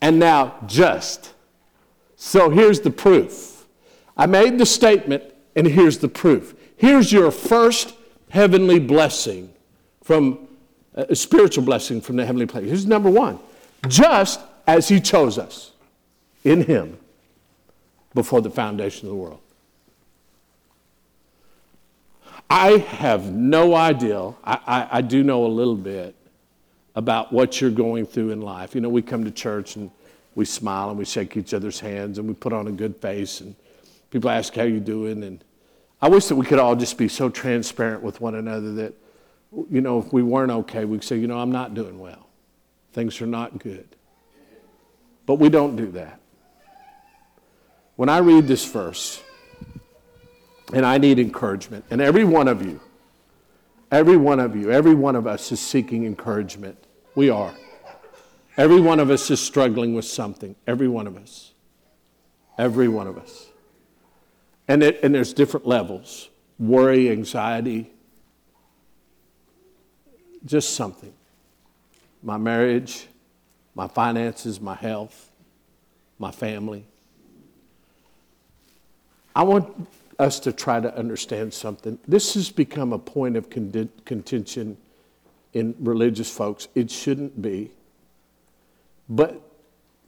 and 0.00 0.18
now 0.18 0.54
just. 0.66 1.33
So 2.26 2.48
here's 2.48 2.80
the 2.80 2.90
proof. 2.90 3.66
I 4.16 4.24
made 4.24 4.56
the 4.56 4.64
statement, 4.64 5.22
and 5.54 5.66
here's 5.66 5.98
the 5.98 6.08
proof. 6.08 6.54
Here's 6.78 7.12
your 7.12 7.30
first 7.30 7.94
heavenly 8.30 8.80
blessing 8.80 9.52
from 10.02 10.48
uh, 10.96 11.04
a 11.10 11.16
spiritual 11.16 11.64
blessing 11.64 12.00
from 12.00 12.16
the 12.16 12.24
heavenly 12.24 12.46
place. 12.46 12.64
Here's 12.64 12.86
number 12.86 13.10
one 13.10 13.38
just 13.88 14.40
as 14.66 14.88
He 14.88 15.00
chose 15.00 15.36
us 15.36 15.72
in 16.44 16.62
Him 16.62 16.96
before 18.14 18.40
the 18.40 18.50
foundation 18.50 19.06
of 19.06 19.10
the 19.14 19.20
world. 19.20 19.40
I 22.48 22.78
have 22.78 23.32
no 23.32 23.74
idea. 23.74 24.32
I, 24.42 24.60
I, 24.66 24.88
I 24.92 25.00
do 25.02 25.22
know 25.22 25.44
a 25.44 25.52
little 25.52 25.76
bit 25.76 26.14
about 26.96 27.34
what 27.34 27.60
you're 27.60 27.70
going 27.70 28.06
through 28.06 28.30
in 28.30 28.40
life. 28.40 28.74
You 28.74 28.80
know, 28.80 28.88
we 28.88 29.02
come 29.02 29.24
to 29.24 29.30
church 29.30 29.76
and 29.76 29.90
we 30.34 30.44
smile 30.44 30.90
and 30.90 30.98
we 30.98 31.04
shake 31.04 31.36
each 31.36 31.54
other's 31.54 31.80
hands 31.80 32.18
and 32.18 32.26
we 32.26 32.34
put 32.34 32.52
on 32.52 32.66
a 32.66 32.72
good 32.72 32.96
face 32.96 33.40
and 33.40 33.54
people 34.10 34.30
ask 34.30 34.54
how 34.54 34.62
you 34.62 34.80
doing 34.80 35.22
and 35.22 35.44
I 36.00 36.08
wish 36.08 36.26
that 36.26 36.36
we 36.36 36.44
could 36.44 36.58
all 36.58 36.76
just 36.76 36.98
be 36.98 37.08
so 37.08 37.30
transparent 37.30 38.02
with 38.02 38.20
one 38.20 38.34
another 38.34 38.72
that 38.74 38.94
you 39.70 39.80
know 39.80 39.98
if 39.98 40.12
we 40.12 40.22
weren't 40.22 40.50
okay 40.50 40.84
we'd 40.84 41.04
say 41.04 41.16
you 41.16 41.26
know 41.26 41.38
I'm 41.38 41.52
not 41.52 41.74
doing 41.74 41.98
well. 41.98 42.28
Things 42.92 43.20
are 43.20 43.26
not 43.26 43.58
good. 43.58 43.88
But 45.26 45.36
we 45.36 45.48
don't 45.48 45.74
do 45.76 45.90
that. 45.92 46.20
When 47.96 48.08
I 48.08 48.18
read 48.18 48.46
this 48.46 48.64
verse 48.64 49.22
and 50.72 50.84
I 50.84 50.98
need 50.98 51.18
encouragement 51.18 51.84
and 51.90 52.00
every 52.00 52.24
one 52.24 52.48
of 52.48 52.64
you 52.64 52.80
every 53.90 54.16
one 54.16 54.40
of 54.40 54.56
you 54.56 54.70
every 54.70 54.94
one 54.94 55.14
of 55.16 55.26
us 55.26 55.52
is 55.52 55.60
seeking 55.60 56.04
encouragement 56.04 56.76
we 57.14 57.30
are. 57.30 57.54
Every 58.56 58.80
one 58.80 59.00
of 59.00 59.10
us 59.10 59.30
is 59.30 59.40
struggling 59.40 59.94
with 59.94 60.04
something. 60.04 60.54
Every 60.66 60.88
one 60.88 61.06
of 61.06 61.16
us. 61.16 61.52
Every 62.56 62.88
one 62.88 63.06
of 63.06 63.18
us. 63.18 63.48
And, 64.68 64.82
it, 64.82 65.00
and 65.02 65.14
there's 65.14 65.32
different 65.32 65.66
levels 65.66 66.28
worry, 66.58 67.10
anxiety, 67.10 67.90
just 70.44 70.74
something. 70.74 71.12
My 72.22 72.36
marriage, 72.36 73.08
my 73.74 73.88
finances, 73.88 74.60
my 74.60 74.76
health, 74.76 75.30
my 76.18 76.30
family. 76.30 76.86
I 79.34 79.42
want 79.42 79.88
us 80.18 80.38
to 80.40 80.52
try 80.52 80.78
to 80.78 80.96
understand 80.96 81.52
something. 81.52 81.98
This 82.06 82.34
has 82.34 82.50
become 82.50 82.92
a 82.92 82.98
point 82.98 83.36
of 83.36 83.50
contention 83.50 84.76
in 85.52 85.74
religious 85.80 86.30
folks. 86.30 86.68
It 86.76 86.90
shouldn't 86.90 87.42
be. 87.42 87.72
But 89.08 89.40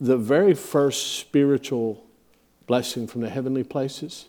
the 0.00 0.16
very 0.16 0.54
first 0.54 1.18
spiritual 1.18 2.04
blessing 2.66 3.06
from 3.06 3.20
the 3.20 3.30
heavenly 3.30 3.64
places 3.64 4.26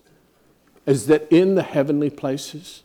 is 0.85 1.07
that 1.07 1.27
in 1.31 1.55
the 1.55 1.63
heavenly 1.63 2.09
places, 2.09 2.83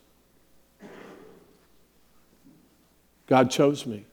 God 3.26 3.50
chose 3.50 3.86
me. 3.86 4.04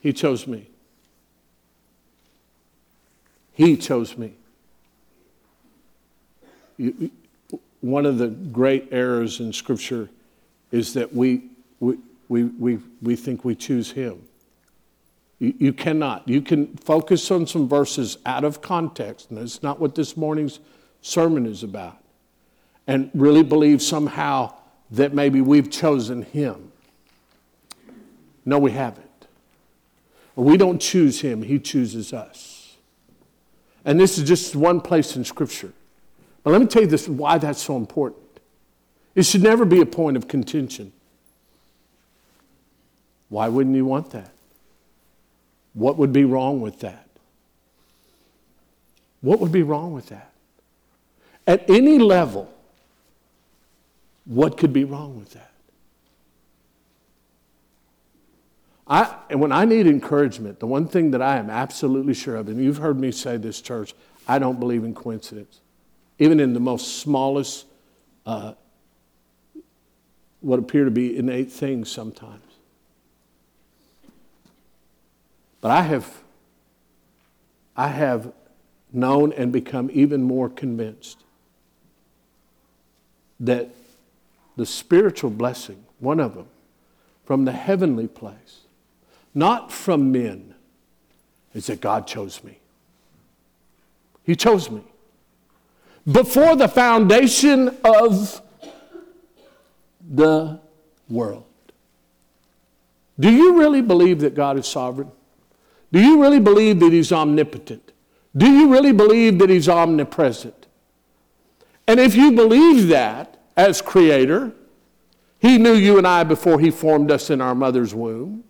He 0.00 0.12
chose 0.12 0.46
me. 0.46 0.68
He 3.52 3.76
chose 3.76 4.16
me. 4.16 4.34
You, 6.76 7.10
one 7.80 8.06
of 8.06 8.18
the 8.18 8.28
great 8.28 8.88
errors 8.90 9.40
in 9.40 9.52
Scripture 9.52 10.08
is 10.72 10.94
that 10.94 11.14
we, 11.14 11.44
we, 11.80 11.96
we, 12.28 12.44
we, 12.44 12.78
we 13.00 13.16
think 13.16 13.44
we 13.44 13.54
choose 13.54 13.92
him. 13.92 14.22
You, 15.38 15.54
you 15.58 15.72
cannot. 15.72 16.28
You 16.28 16.40
can 16.40 16.76
focus 16.76 17.30
on 17.30 17.46
some 17.46 17.68
verses 17.68 18.18
out 18.26 18.44
of 18.44 18.60
context, 18.60 19.30
and 19.30 19.38
that's 19.38 19.62
not 19.62 19.80
what 19.80 19.94
this 19.94 20.16
morning's 20.16 20.60
sermon 21.02 21.46
is 21.46 21.62
about, 21.62 21.98
and 22.86 23.10
really 23.14 23.42
believe 23.42 23.82
somehow 23.82 24.54
that 24.90 25.14
maybe 25.14 25.40
we've 25.40 25.70
chosen 25.70 26.22
him. 26.22 26.72
No, 28.44 28.58
we 28.58 28.70
haven't. 28.70 29.04
We 30.36 30.56
don't 30.56 30.80
choose 30.80 31.20
him, 31.20 31.42
he 31.42 31.58
chooses 31.58 32.12
us. 32.12 32.76
And 33.84 33.98
this 33.98 34.18
is 34.18 34.24
just 34.24 34.54
one 34.54 34.80
place 34.80 35.16
in 35.16 35.24
Scripture. 35.24 35.72
But 36.42 36.50
let 36.50 36.60
me 36.60 36.66
tell 36.66 36.82
you 36.82 36.88
this 36.88 37.08
why 37.08 37.38
that's 37.38 37.62
so 37.62 37.76
important. 37.76 38.22
It 39.14 39.22
should 39.24 39.42
never 39.42 39.64
be 39.64 39.80
a 39.80 39.86
point 39.86 40.16
of 40.16 40.28
contention. 40.28 40.92
Why 43.28 43.48
wouldn't 43.48 43.74
you 43.74 43.86
want 43.86 44.10
that? 44.10 44.30
What 45.76 45.98
would 45.98 46.10
be 46.10 46.24
wrong 46.24 46.62
with 46.62 46.80
that? 46.80 47.06
What 49.20 49.40
would 49.40 49.52
be 49.52 49.62
wrong 49.62 49.92
with 49.92 50.06
that? 50.06 50.32
At 51.46 51.68
any 51.68 51.98
level, 51.98 52.50
what 54.24 54.56
could 54.56 54.72
be 54.72 54.84
wrong 54.84 55.18
with 55.18 55.32
that? 55.32 55.52
I, 58.88 59.16
and 59.28 59.38
when 59.38 59.52
I 59.52 59.66
need 59.66 59.86
encouragement, 59.86 60.60
the 60.60 60.66
one 60.66 60.88
thing 60.88 61.10
that 61.10 61.20
I 61.20 61.36
am 61.36 61.50
absolutely 61.50 62.14
sure 62.14 62.36
of, 62.36 62.48
and 62.48 62.58
you've 62.58 62.78
heard 62.78 62.98
me 62.98 63.12
say 63.12 63.36
this, 63.36 63.60
church, 63.60 63.94
I 64.26 64.38
don't 64.38 64.58
believe 64.58 64.82
in 64.82 64.94
coincidence. 64.94 65.60
Even 66.18 66.40
in 66.40 66.54
the 66.54 66.60
most 66.60 67.00
smallest, 67.00 67.66
uh, 68.24 68.54
what 70.40 70.58
appear 70.58 70.86
to 70.86 70.90
be 70.90 71.18
innate 71.18 71.52
things 71.52 71.90
sometimes. 71.90 72.45
But 75.60 75.70
I 75.70 75.82
have, 75.82 76.22
I 77.76 77.88
have 77.88 78.32
known 78.92 79.32
and 79.32 79.52
become 79.52 79.90
even 79.92 80.22
more 80.22 80.48
convinced 80.48 81.24
that 83.40 83.70
the 84.56 84.66
spiritual 84.66 85.30
blessing, 85.30 85.84
one 85.98 86.20
of 86.20 86.34
them, 86.34 86.46
from 87.24 87.44
the 87.44 87.52
heavenly 87.52 88.06
place, 88.06 88.60
not 89.34 89.72
from 89.72 90.12
men, 90.12 90.54
is 91.52 91.66
that 91.66 91.80
God 91.80 92.06
chose 92.06 92.42
me. 92.44 92.58
He 94.24 94.34
chose 94.34 94.70
me. 94.70 94.82
Before 96.10 96.56
the 96.56 96.68
foundation 96.68 97.76
of 97.84 98.40
the 100.08 100.60
world. 101.08 101.44
Do 103.18 103.30
you 103.30 103.58
really 103.58 103.82
believe 103.82 104.20
that 104.20 104.34
God 104.34 104.58
is 104.58 104.66
sovereign? 104.66 105.10
Do 105.92 106.00
you 106.00 106.20
really 106.20 106.40
believe 106.40 106.80
that 106.80 106.92
He's 106.92 107.12
omnipotent? 107.12 107.92
Do 108.36 108.50
you 108.50 108.70
really 108.70 108.92
believe 108.92 109.38
that 109.38 109.50
He's 109.50 109.68
omnipresent? 109.68 110.66
And 111.86 112.00
if 112.00 112.14
you 112.14 112.32
believe 112.32 112.88
that 112.88 113.40
as 113.56 113.80
Creator, 113.80 114.52
He 115.38 115.58
knew 115.58 115.74
you 115.74 115.98
and 115.98 116.06
I 116.06 116.24
before 116.24 116.58
He 116.58 116.70
formed 116.70 117.10
us 117.10 117.30
in 117.30 117.40
our 117.40 117.54
mother's 117.54 117.94
womb. 117.94 118.44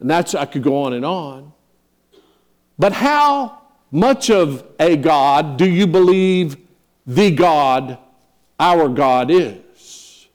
And 0.00 0.10
that's, 0.10 0.34
I 0.34 0.46
could 0.46 0.62
go 0.62 0.82
on 0.82 0.94
and 0.94 1.04
on. 1.04 1.52
But 2.78 2.92
how 2.92 3.62
much 3.92 4.30
of 4.30 4.64
a 4.80 4.96
God 4.96 5.56
do 5.56 5.70
you 5.70 5.86
believe 5.86 6.56
the 7.06 7.30
God, 7.30 7.98
our 8.58 8.88
God, 8.88 9.30
is? 9.30 10.26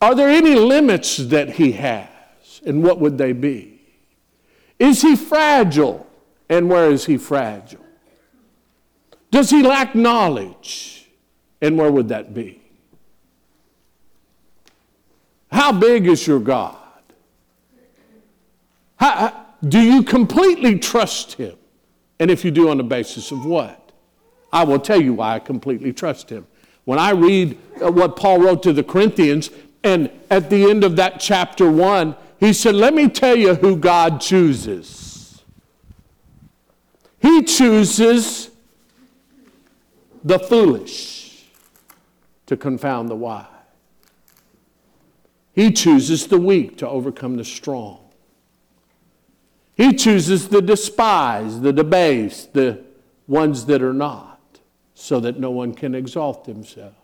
Are 0.00 0.14
there 0.14 0.28
any 0.28 0.54
limits 0.54 1.16
that 1.16 1.50
He 1.50 1.72
has? 1.72 2.08
And 2.68 2.82
what 2.82 3.00
would 3.00 3.18
they 3.18 3.32
be? 3.32 3.80
Is 4.78 5.02
He 5.02 5.16
fragile? 5.16 6.06
And 6.48 6.70
where 6.70 6.90
is 6.90 7.06
He 7.06 7.18
fragile? 7.18 7.84
Does 9.30 9.50
He 9.50 9.62
lack 9.62 9.94
knowledge? 9.94 11.10
And 11.60 11.76
where 11.76 11.90
would 11.90 12.08
that 12.08 12.34
be? 12.34 12.62
How 15.50 15.72
big 15.72 16.06
is 16.06 16.26
your 16.26 16.40
God? 16.40 16.76
How, 18.96 19.46
do 19.66 19.80
you 19.80 20.02
completely 20.02 20.78
trust 20.78 21.34
him? 21.34 21.56
And 22.20 22.30
if 22.30 22.44
you 22.44 22.50
do, 22.50 22.68
on 22.68 22.76
the 22.76 22.84
basis 22.84 23.32
of 23.32 23.44
what? 23.44 23.92
I 24.52 24.64
will 24.64 24.78
tell 24.78 25.00
you 25.00 25.14
why 25.14 25.34
I 25.34 25.38
completely 25.38 25.92
trust 25.92 26.30
him. 26.30 26.46
When 26.84 26.98
I 26.98 27.10
read 27.10 27.58
uh, 27.82 27.90
what 27.90 28.16
Paul 28.16 28.40
wrote 28.40 28.62
to 28.64 28.72
the 28.72 28.82
Corinthians, 28.82 29.50
and 29.84 30.10
at 30.30 30.50
the 30.50 30.68
end 30.68 30.84
of 30.84 30.96
that 30.96 31.20
chapter 31.20 31.70
one, 31.70 32.16
he 32.38 32.52
said, 32.52 32.74
Let 32.74 32.94
me 32.94 33.08
tell 33.08 33.36
you 33.36 33.54
who 33.54 33.76
God 33.76 34.20
chooses. 34.20 35.42
He 37.20 37.42
chooses 37.42 38.50
the 40.24 40.38
foolish 40.38 41.46
to 42.46 42.56
confound 42.56 43.08
the 43.08 43.16
wise. 43.16 43.46
He 45.52 45.72
chooses 45.72 46.28
the 46.28 46.38
weak 46.38 46.78
to 46.78 46.88
overcome 46.88 47.36
the 47.36 47.44
strong. 47.44 47.98
He 49.74 49.92
chooses 49.92 50.48
the 50.48 50.62
despised, 50.62 51.62
the 51.62 51.72
debased, 51.72 52.52
the 52.52 52.84
ones 53.26 53.66
that 53.66 53.82
are 53.82 53.92
not, 53.92 54.40
so 54.94 55.18
that 55.20 55.38
no 55.40 55.50
one 55.50 55.74
can 55.74 55.94
exalt 55.94 56.46
himself. 56.46 56.94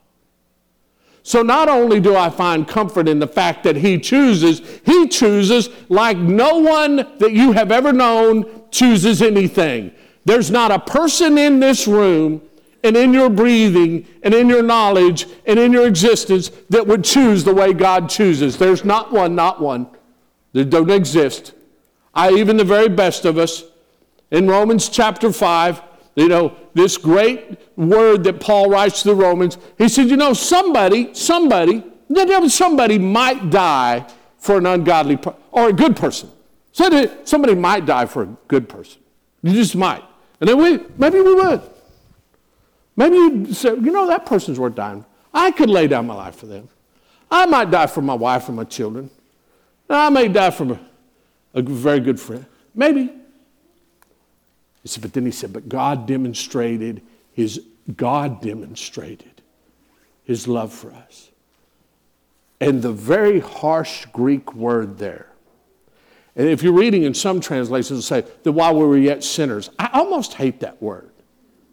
So 1.27 1.43
not 1.43 1.71
only 1.71 2.01
do 2.01 2.15
I 2.15 2.29
find 2.29 2.69
comfort 2.69 3.09
in 3.09 3.19
the 3.19 3.27
fact 3.27 3.65
that 3.65 3.77
He 3.77 3.99
chooses, 3.99 4.61
He 4.85 5.09
chooses 5.09 5.71
like 5.89 6.19
no 6.19 6.59
one 6.59 6.97
that 7.19 7.33
you 7.33 7.53
have 7.53 7.73
ever 7.73 7.95
known 7.95 8.69
chooses 8.71 9.23
anything. 9.23 9.91
There's 10.27 10.51
not 10.51 10.71
a 10.71 10.79
person 10.79 11.39
in 11.39 11.61
this 11.61 11.89
room 11.89 12.43
and 12.83 12.95
in 12.95 13.15
your 13.15 13.31
breathing 13.31 14.07
and 14.23 14.35
in 14.35 14.51
your 14.51 14.63
knowledge 14.63 15.27
and 15.47 15.59
in 15.59 15.73
your 15.73 15.87
existence 15.87 16.51
that 16.69 16.87
would 16.87 17.03
choose 17.03 17.43
the 17.43 17.55
way 17.55 17.73
God 17.73 18.11
chooses. 18.11 18.59
There's 18.59 18.85
not 18.85 19.11
one, 19.11 19.35
not 19.35 19.63
one. 19.63 19.89
They 20.53 20.65
don't 20.65 20.91
exist. 20.91 21.55
I, 22.15 22.33
even 22.33 22.59
the 22.59 22.65
very 22.65 22.91
best 22.91 23.25
of 23.25 23.39
us, 23.39 23.65
in 24.31 24.47
Romans 24.47 24.91
chapter 24.91 25.33
5, 25.33 25.81
you 26.17 26.29
know, 26.29 26.57
this 26.75 26.97
great 26.97 27.59
word 27.77 28.25
that 28.25 28.41
Paul 28.41 28.71
writes 28.71 29.03
to 29.03 29.09
the 29.09 29.15
Romans, 29.15 29.59
he 29.79 29.89
said, 29.89 30.09
you 30.09 30.17
know, 30.17 30.33
somebody, 30.33 31.13
somebody, 31.15 31.83
somebody 32.49 32.99
might 32.99 33.51
die 33.51 34.07
for 34.39 34.59
an 34.59 34.67
ungodly 34.67 35.17
per- 35.17 35.35
or 35.51 35.69
a 35.69 35.73
good 35.73 35.97
person. 35.97 36.31
So 36.73 37.25
somebody 37.25 37.55
might 37.55 37.87
die 37.87 38.07
for 38.07 38.23
a 38.23 38.27
good 38.49 38.69
person. 38.69 39.01
You 39.43 39.53
just 39.53 39.77
might. 39.77 40.03
And 40.41 40.49
then 40.49 40.59
we, 40.59 40.81
maybe 40.99 41.21
we 41.21 41.35
would. 41.35 41.63
Maybe 42.97 43.17
you'd 43.17 43.57
say, 43.57 43.71
you 43.71 43.91
know, 43.91 44.07
that 44.07 44.27
person's 44.27 44.59
worth 44.59 44.75
dying. 44.75 45.05
I 45.33 45.51
could 45.51 45.71
lay 45.71 45.87
down 45.89 46.07
my 46.07 46.15
life 46.15 46.37
for 46.37 46.47
them. 46.47 46.69
I 47.31 47.47
might 47.47 47.71
die 47.71 47.87
for 47.87 48.03
my 48.03 48.15
wife 48.15 48.49
and 48.49 48.57
my 48.57 48.65
children. 48.65 49.11
I 49.89 50.11
may 50.11 50.29
die 50.29 50.51
for 50.51 50.79
a 51.55 51.63
very 51.63 52.01
good 52.01 52.21
friend. 52.21 52.47
Maybe. 52.75 53.13
He 54.85 54.89
said, 54.89 55.03
but 55.03 55.15
then 55.15 55.25
he 55.25 55.33
said, 55.33 55.53
but 55.53 55.67
God 55.67 56.07
demonstrated 56.07 57.01
his, 57.33 57.61
God 57.97 58.43
demonstrated 58.43 59.43
his 60.25 60.47
love 60.47 60.73
for 60.73 60.93
us. 60.93 61.31
And 62.61 62.83
the 62.83 62.93
very 62.93 63.41
harsh 63.41 64.05
Greek 64.13 64.55
word 64.55 64.99
there, 64.99 65.31
and 66.37 66.49
if 66.49 66.63
you're 66.63 66.75
reading 66.75 67.05
in 67.05 67.15
some 67.15 67.41
translations, 67.41 67.91
it'll 67.91 68.03
say 68.03 68.31
that 68.43 68.53
while 68.53 68.75
we 68.75 68.85
were 68.85 68.99
yet 68.99 69.25
sinners, 69.25 69.71
I 69.79 69.89
almost 69.95 70.35
hate 70.35 70.61
that 70.61 70.83
word 70.83 71.11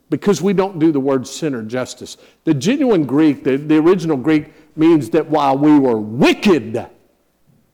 because 0.10 0.42
we 0.42 0.54
don't 0.54 0.80
do 0.80 0.94
the 0.94 1.00
word 1.00 1.28
sinner 1.28 1.64
justice. 1.64 2.16
The 2.46 2.54
genuine 2.54 3.06
Greek, 3.06 3.44
the, 3.44 3.58
the 3.58 3.78
original 3.78 4.18
Greek, 4.18 4.54
means 4.78 5.10
that 5.10 5.28
while 5.28 5.58
we 5.58 5.78
were 5.78 5.98
wicked, 5.98 6.88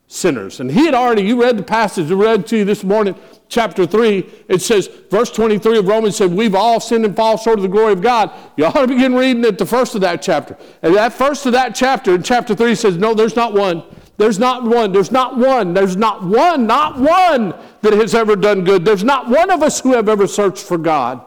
sinners. 0.07 0.59
And 0.59 0.71
he 0.71 0.85
had 0.85 0.93
already, 0.93 1.21
you 1.21 1.41
read 1.41 1.57
the 1.57 1.63
passage 1.63 2.09
I 2.09 2.15
read 2.15 2.47
to 2.47 2.57
you 2.57 2.65
this 2.65 2.83
morning, 2.83 3.15
chapter 3.49 3.85
3. 3.85 4.29
It 4.47 4.61
says, 4.61 4.87
verse 5.09 5.29
23 5.29 5.79
of 5.79 5.87
Romans 5.87 6.15
said, 6.15 6.31
We've 6.31 6.55
all 6.55 6.79
sinned 6.79 7.05
and 7.05 7.15
fall 7.15 7.37
short 7.37 7.59
of 7.59 7.63
the 7.63 7.69
glory 7.69 7.93
of 7.93 8.01
God. 8.01 8.31
You 8.55 8.65
ought 8.65 8.81
to 8.81 8.87
begin 8.87 9.13
reading 9.15 9.43
at 9.45 9.57
the 9.57 9.65
first 9.65 9.95
of 9.95 10.01
that 10.01 10.21
chapter. 10.21 10.57
And 10.81 10.95
that 10.95 11.13
first 11.13 11.45
of 11.45 11.51
that 11.51 11.75
chapter, 11.75 12.15
in 12.15 12.23
chapter 12.23 12.55
3, 12.55 12.75
says, 12.75 12.97
No, 12.97 13.13
there's 13.13 13.35
not 13.35 13.53
one. 13.53 13.83
There's 14.17 14.39
not 14.39 14.63
one. 14.63 14.91
There's 14.91 15.11
not 15.11 15.37
one. 15.37 15.73
There's 15.73 15.95
not 15.95 16.23
one, 16.23 16.65
not 16.65 16.97
one 16.97 17.53
that 17.81 17.93
has 17.93 18.15
ever 18.15 18.35
done 18.35 18.63
good. 18.63 18.83
There's 18.83 19.03
not 19.03 19.29
one 19.29 19.51
of 19.51 19.61
us 19.61 19.79
who 19.79 19.93
have 19.93 20.09
ever 20.09 20.25
searched 20.25 20.63
for 20.63 20.77
God. 20.77 21.21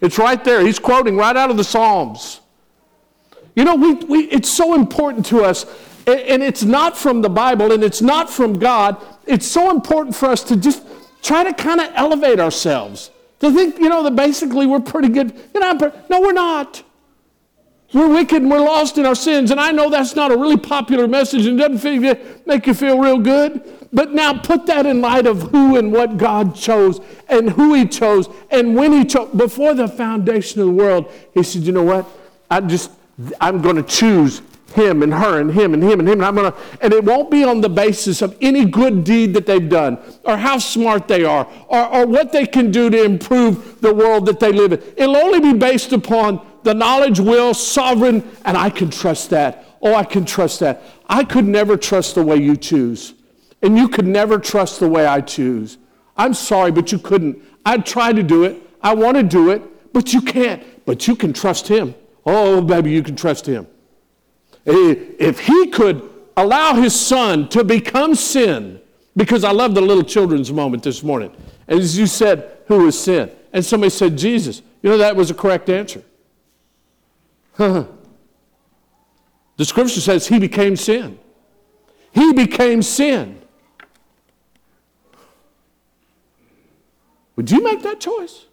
It's 0.00 0.16
right 0.16 0.42
there. 0.44 0.64
He's 0.64 0.78
quoting 0.78 1.16
right 1.16 1.36
out 1.36 1.50
of 1.50 1.56
the 1.56 1.64
Psalms. 1.64 2.40
You 3.56 3.64
know, 3.64 3.74
we, 3.74 3.94
we, 3.94 4.18
it's 4.28 4.48
so 4.48 4.74
important 4.74 5.26
to 5.26 5.42
us 5.42 5.66
and 6.10 6.42
it's 6.42 6.62
not 6.62 6.96
from 6.96 7.22
the 7.22 7.28
Bible 7.28 7.72
and 7.72 7.82
it's 7.82 8.02
not 8.02 8.30
from 8.30 8.54
God. 8.54 8.96
It's 9.26 9.46
so 9.46 9.70
important 9.70 10.14
for 10.16 10.26
us 10.26 10.42
to 10.44 10.56
just 10.56 10.84
try 11.22 11.44
to 11.44 11.52
kind 11.52 11.80
of 11.80 11.90
elevate 11.94 12.40
ourselves. 12.40 13.10
To 13.40 13.50
think, 13.50 13.78
you 13.78 13.88
know, 13.88 14.02
that 14.02 14.16
basically 14.16 14.66
we're 14.66 14.80
pretty 14.80 15.08
good. 15.08 15.34
You 15.54 15.60
know, 15.60 15.92
no, 16.10 16.20
we're 16.20 16.32
not. 16.32 16.82
We're 17.92 18.08
wicked 18.08 18.42
and 18.42 18.50
we're 18.50 18.60
lost 18.60 18.98
in 18.98 19.06
our 19.06 19.14
sins. 19.14 19.50
And 19.50 19.58
I 19.58 19.72
know 19.72 19.90
that's 19.90 20.14
not 20.14 20.30
a 20.30 20.36
really 20.36 20.56
popular 20.56 21.08
message 21.08 21.46
and 21.46 21.58
doesn't 21.58 22.46
make 22.46 22.66
you 22.66 22.74
feel 22.74 22.98
real 22.98 23.18
good. 23.18 23.88
But 23.92 24.12
now 24.12 24.38
put 24.38 24.66
that 24.66 24.86
in 24.86 25.00
light 25.00 25.26
of 25.26 25.50
who 25.50 25.76
and 25.76 25.92
what 25.92 26.16
God 26.16 26.54
chose 26.54 27.00
and 27.28 27.50
who 27.50 27.74
He 27.74 27.86
chose 27.86 28.28
and 28.50 28.76
when 28.76 28.92
He 28.92 29.04
chose. 29.04 29.28
Before 29.34 29.74
the 29.74 29.88
foundation 29.88 30.60
of 30.60 30.68
the 30.68 30.72
world, 30.72 31.10
He 31.34 31.42
said, 31.42 31.62
you 31.62 31.72
know 31.72 31.82
what? 31.82 32.06
I 32.48 32.60
just, 32.60 32.92
I'm 33.40 33.60
going 33.60 33.76
to 33.76 33.82
choose 33.82 34.42
him 34.72 35.02
and 35.02 35.12
her 35.12 35.40
and 35.40 35.52
him 35.52 35.74
and 35.74 35.82
him 35.82 36.00
and 36.00 36.08
him 36.08 36.20
and 36.20 36.24
I'm 36.24 36.34
gonna 36.36 36.54
and 36.80 36.92
it 36.92 37.04
won't 37.04 37.30
be 37.30 37.44
on 37.44 37.60
the 37.60 37.68
basis 37.68 38.22
of 38.22 38.36
any 38.40 38.64
good 38.64 39.04
deed 39.04 39.34
that 39.34 39.46
they've 39.46 39.68
done 39.68 39.98
or 40.24 40.36
how 40.36 40.58
smart 40.58 41.08
they 41.08 41.24
are 41.24 41.48
or, 41.68 41.86
or 41.94 42.06
what 42.06 42.32
they 42.32 42.46
can 42.46 42.70
do 42.70 42.90
to 42.90 43.04
improve 43.04 43.80
the 43.80 43.92
world 43.92 44.26
that 44.26 44.40
they 44.40 44.52
live 44.52 44.72
in. 44.72 44.82
It'll 44.96 45.16
only 45.16 45.40
be 45.40 45.58
based 45.58 45.92
upon 45.92 46.46
the 46.62 46.74
knowledge, 46.74 47.20
will, 47.20 47.54
sovereign, 47.54 48.28
and 48.44 48.56
I 48.56 48.70
can 48.70 48.90
trust 48.90 49.30
that. 49.30 49.64
Oh, 49.82 49.94
I 49.94 50.04
can 50.04 50.24
trust 50.24 50.60
that. 50.60 50.82
I 51.08 51.24
could 51.24 51.46
never 51.46 51.76
trust 51.76 52.14
the 52.14 52.22
way 52.22 52.36
you 52.36 52.56
choose. 52.56 53.14
And 53.62 53.76
you 53.76 53.88
could 53.88 54.06
never 54.06 54.38
trust 54.38 54.80
the 54.80 54.88
way 54.88 55.06
I 55.06 55.20
choose. 55.20 55.78
I'm 56.16 56.34
sorry, 56.34 56.70
but 56.70 56.92
you 56.92 56.98
couldn't. 56.98 57.42
I'd 57.64 57.86
try 57.86 58.12
to 58.12 58.22
do 58.22 58.44
it. 58.44 58.60
I 58.82 58.94
want 58.94 59.16
to 59.16 59.22
do 59.22 59.50
it, 59.50 59.92
but 59.92 60.12
you 60.12 60.20
can't. 60.20 60.62
But 60.84 61.06
you 61.08 61.16
can 61.16 61.32
trust 61.32 61.68
him. 61.68 61.94
Oh, 62.26 62.60
baby, 62.60 62.90
you 62.90 63.02
can 63.02 63.16
trust 63.16 63.46
him. 63.46 63.66
If 64.64 65.40
he 65.40 65.68
could 65.68 66.08
allow 66.36 66.74
his 66.74 66.98
son 66.98 67.48
to 67.50 67.64
become 67.64 68.14
sin, 68.14 68.80
because 69.16 69.44
I 69.44 69.52
love 69.52 69.74
the 69.74 69.80
little 69.80 70.04
children's 70.04 70.52
moment 70.52 70.82
this 70.82 71.02
morning. 71.02 71.34
And 71.68 71.80
as 71.80 71.98
you 71.98 72.06
said, 72.06 72.58
who 72.66 72.86
is 72.86 72.98
sin? 72.98 73.30
And 73.52 73.64
somebody 73.64 73.90
said, 73.90 74.16
Jesus. 74.16 74.62
You 74.82 74.90
know, 74.90 74.98
that 74.98 75.16
was 75.16 75.30
a 75.30 75.34
correct 75.34 75.68
answer. 75.68 76.02
the 77.56 77.86
scripture 79.60 80.00
says 80.00 80.26
he 80.26 80.38
became 80.38 80.76
sin. 80.76 81.18
He 82.12 82.32
became 82.32 82.82
sin. 82.82 83.40
Would 87.36 87.50
you 87.50 87.62
make 87.62 87.82
that 87.82 88.00
choice? 88.00 88.46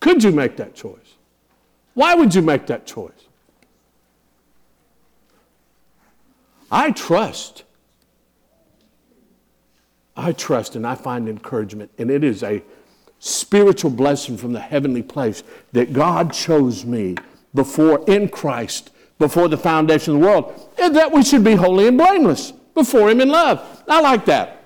Could 0.00 0.24
you 0.24 0.32
make 0.32 0.56
that 0.56 0.74
choice? 0.74 1.14
Why 1.94 2.14
would 2.14 2.34
you 2.34 2.42
make 2.42 2.66
that 2.66 2.86
choice? 2.86 3.21
I 6.72 6.90
trust. 6.90 7.64
I 10.16 10.32
trust 10.32 10.74
and 10.74 10.86
I 10.86 10.94
find 10.94 11.28
encouragement, 11.28 11.90
and 11.98 12.10
it 12.10 12.24
is 12.24 12.42
a 12.42 12.62
spiritual 13.18 13.90
blessing 13.90 14.36
from 14.36 14.52
the 14.52 14.60
heavenly 14.60 15.02
place 15.02 15.44
that 15.72 15.92
God 15.92 16.32
chose 16.32 16.84
me 16.84 17.16
before 17.54 18.02
in 18.08 18.28
Christ, 18.28 18.90
before 19.18 19.48
the 19.48 19.58
foundation 19.58 20.14
of 20.14 20.20
the 20.20 20.26
world, 20.26 20.70
and 20.78 20.96
that 20.96 21.12
we 21.12 21.22
should 21.22 21.44
be 21.44 21.54
holy 21.54 21.86
and 21.86 21.98
blameless 21.98 22.52
before 22.74 23.10
Him 23.10 23.20
in 23.20 23.28
love. 23.28 23.84
I 23.86 24.00
like 24.00 24.24
that. 24.24 24.64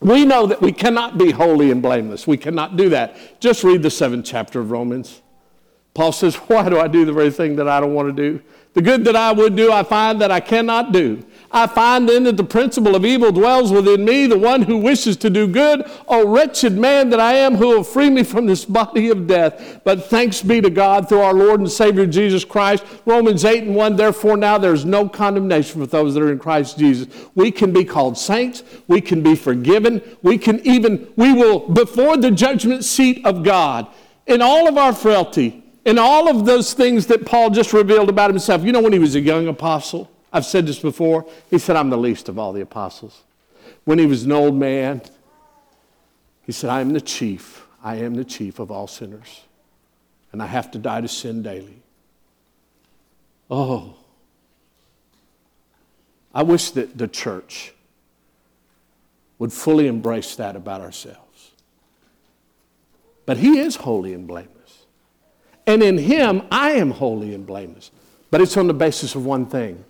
We 0.00 0.24
know 0.24 0.46
that 0.46 0.62
we 0.62 0.72
cannot 0.72 1.18
be 1.18 1.30
holy 1.30 1.70
and 1.70 1.82
blameless. 1.82 2.26
We 2.26 2.38
cannot 2.38 2.76
do 2.76 2.88
that. 2.88 3.40
Just 3.40 3.62
read 3.62 3.82
the 3.82 3.90
seventh 3.90 4.24
chapter 4.24 4.58
of 4.58 4.70
Romans. 4.70 5.20
Paul 5.92 6.12
says, 6.12 6.36
Why 6.36 6.68
do 6.70 6.80
I 6.80 6.88
do 6.88 7.04
the 7.04 7.12
very 7.12 7.30
thing 7.30 7.56
that 7.56 7.68
I 7.68 7.80
don't 7.80 7.92
want 7.92 8.08
to 8.08 8.12
do? 8.12 8.42
The 8.72 8.82
good 8.82 9.04
that 9.06 9.16
I 9.16 9.32
would 9.32 9.56
do, 9.56 9.72
I 9.72 9.82
find 9.82 10.20
that 10.20 10.30
I 10.30 10.38
cannot 10.38 10.92
do. 10.92 11.24
I 11.52 11.66
find 11.66 12.08
then 12.08 12.22
that 12.24 12.36
the 12.36 12.44
principle 12.44 12.94
of 12.94 13.04
evil 13.04 13.32
dwells 13.32 13.72
within 13.72 14.04
me, 14.04 14.28
the 14.28 14.38
one 14.38 14.62
who 14.62 14.76
wishes 14.76 15.16
to 15.18 15.30
do 15.30 15.48
good. 15.48 15.82
O 16.06 16.28
wretched 16.28 16.78
man 16.78 17.10
that 17.10 17.18
I 17.18 17.34
am, 17.34 17.56
who 17.56 17.66
will 17.66 17.82
free 17.82 18.08
me 18.08 18.22
from 18.22 18.46
this 18.46 18.64
body 18.64 19.10
of 19.10 19.26
death. 19.26 19.80
But 19.82 20.04
thanks 20.04 20.42
be 20.42 20.60
to 20.60 20.70
God 20.70 21.08
through 21.08 21.22
our 21.22 21.34
Lord 21.34 21.58
and 21.58 21.70
Savior 21.70 22.06
Jesus 22.06 22.44
Christ. 22.44 22.84
Romans 23.04 23.44
8 23.44 23.64
and 23.64 23.74
1, 23.74 23.96
therefore 23.96 24.36
now 24.36 24.58
there's 24.58 24.84
no 24.84 25.08
condemnation 25.08 25.80
for 25.80 25.88
those 25.88 26.14
that 26.14 26.22
are 26.22 26.30
in 26.30 26.38
Christ 26.38 26.78
Jesus. 26.78 27.08
We 27.34 27.50
can 27.50 27.72
be 27.72 27.84
called 27.84 28.16
saints. 28.16 28.62
We 28.86 29.00
can 29.00 29.20
be 29.20 29.34
forgiven. 29.34 30.00
We 30.22 30.38
can 30.38 30.64
even, 30.64 31.12
we 31.16 31.32
will, 31.32 31.68
before 31.68 32.16
the 32.16 32.30
judgment 32.30 32.84
seat 32.84 33.26
of 33.26 33.42
God, 33.42 33.88
in 34.28 34.40
all 34.40 34.68
of 34.68 34.78
our 34.78 34.92
frailty, 34.92 35.64
in 35.84 35.98
all 35.98 36.28
of 36.28 36.44
those 36.44 36.74
things 36.74 37.06
that 37.06 37.24
Paul 37.24 37.50
just 37.50 37.72
revealed 37.72 38.08
about 38.08 38.30
himself. 38.30 38.62
You 38.62 38.72
know, 38.72 38.80
when 38.80 38.92
he 38.92 38.98
was 38.98 39.14
a 39.14 39.20
young 39.20 39.48
apostle, 39.48 40.10
I've 40.32 40.44
said 40.44 40.66
this 40.66 40.78
before, 40.78 41.26
he 41.50 41.58
said, 41.58 41.76
I'm 41.76 41.90
the 41.90 41.98
least 41.98 42.28
of 42.28 42.38
all 42.38 42.52
the 42.52 42.60
apostles. 42.60 43.22
When 43.84 43.98
he 43.98 44.06
was 44.06 44.24
an 44.24 44.32
old 44.32 44.54
man, 44.54 45.02
he 46.42 46.52
said, 46.52 46.70
I 46.70 46.80
am 46.80 46.92
the 46.92 47.00
chief. 47.00 47.66
I 47.82 47.96
am 47.96 48.14
the 48.14 48.24
chief 48.24 48.58
of 48.58 48.70
all 48.70 48.86
sinners. 48.86 49.42
And 50.32 50.42
I 50.42 50.46
have 50.46 50.70
to 50.72 50.78
die 50.78 51.00
to 51.00 51.08
sin 51.08 51.42
daily. 51.42 51.82
Oh, 53.50 53.94
I 56.32 56.44
wish 56.44 56.70
that 56.72 56.96
the 56.96 57.08
church 57.08 57.72
would 59.38 59.52
fully 59.52 59.88
embrace 59.88 60.36
that 60.36 60.54
about 60.54 60.82
ourselves. 60.82 61.50
But 63.26 63.38
he 63.38 63.58
is 63.58 63.76
holy 63.76 64.12
and 64.12 64.26
blameless. 64.26 64.59
And 65.66 65.82
in 65.82 65.98
him, 65.98 66.42
I 66.50 66.72
am 66.72 66.90
holy 66.90 67.34
and 67.34 67.46
blameless. 67.46 67.90
But 68.30 68.40
it's 68.40 68.56
on 68.56 68.66
the 68.66 68.74
basis 68.74 69.14
of 69.14 69.24
one 69.24 69.46
thing 69.46 69.84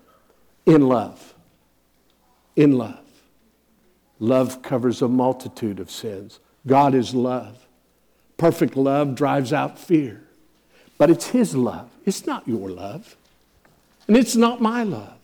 in 0.66 0.88
love. 0.88 1.34
In 2.56 2.76
love. 2.76 3.00
Love 4.18 4.62
covers 4.62 5.02
a 5.02 5.08
multitude 5.08 5.80
of 5.80 5.90
sins. 5.90 6.40
God 6.66 6.94
is 6.94 7.14
love. 7.14 7.66
Perfect 8.36 8.76
love 8.76 9.14
drives 9.14 9.52
out 9.52 9.78
fear. 9.78 10.22
But 10.98 11.10
it's 11.10 11.28
His 11.28 11.56
love, 11.56 11.90
it's 12.04 12.26
not 12.26 12.46
your 12.46 12.70
love. 12.70 13.16
And 14.06 14.16
it's 14.16 14.34
not 14.34 14.60
my 14.60 14.82
love. 14.82 15.16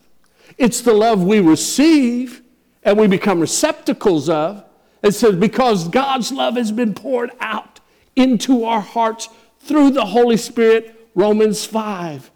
It's 0.57 0.81
the 0.81 0.93
love 0.93 1.21
we 1.21 1.39
receive 1.39 2.41
and 2.83 2.97
we 2.97 3.07
become 3.07 3.41
receptacles 3.41 4.29
of. 4.29 4.63
It 5.03 5.11
says, 5.11 5.35
because 5.35 5.87
God's 5.89 6.31
love 6.31 6.55
has 6.55 6.71
been 6.71 6.93
poured 6.93 7.31
out 7.39 7.79
into 8.15 8.63
our 8.63 8.81
hearts 8.81 9.29
through 9.67 9.91
the 9.91 10.05
Holy 10.05 10.37
Spirit, 10.37 11.09
Romans 11.13 11.65
5. 11.65 12.31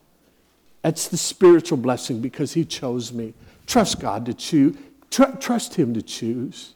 That's 0.81 1.07
the 1.07 1.17
spiritual 1.17 1.77
blessing 1.77 2.21
because 2.21 2.53
He 2.53 2.65
chose 2.65 3.13
me. 3.13 3.33
Trust 3.67 3.99
God 3.99 4.25
to 4.25 4.33
choose. 4.33 4.75
Tr- 5.09 5.35
trust 5.39 5.75
Him 5.75 5.93
to 5.93 6.01
choose. 6.01 6.73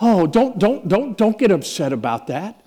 Oh, 0.00 0.26
don't, 0.26 0.58
don't, 0.58 0.88
don't, 0.88 1.16
don't 1.16 1.38
get 1.38 1.50
upset 1.50 1.92
about 1.92 2.26
that. 2.26 2.60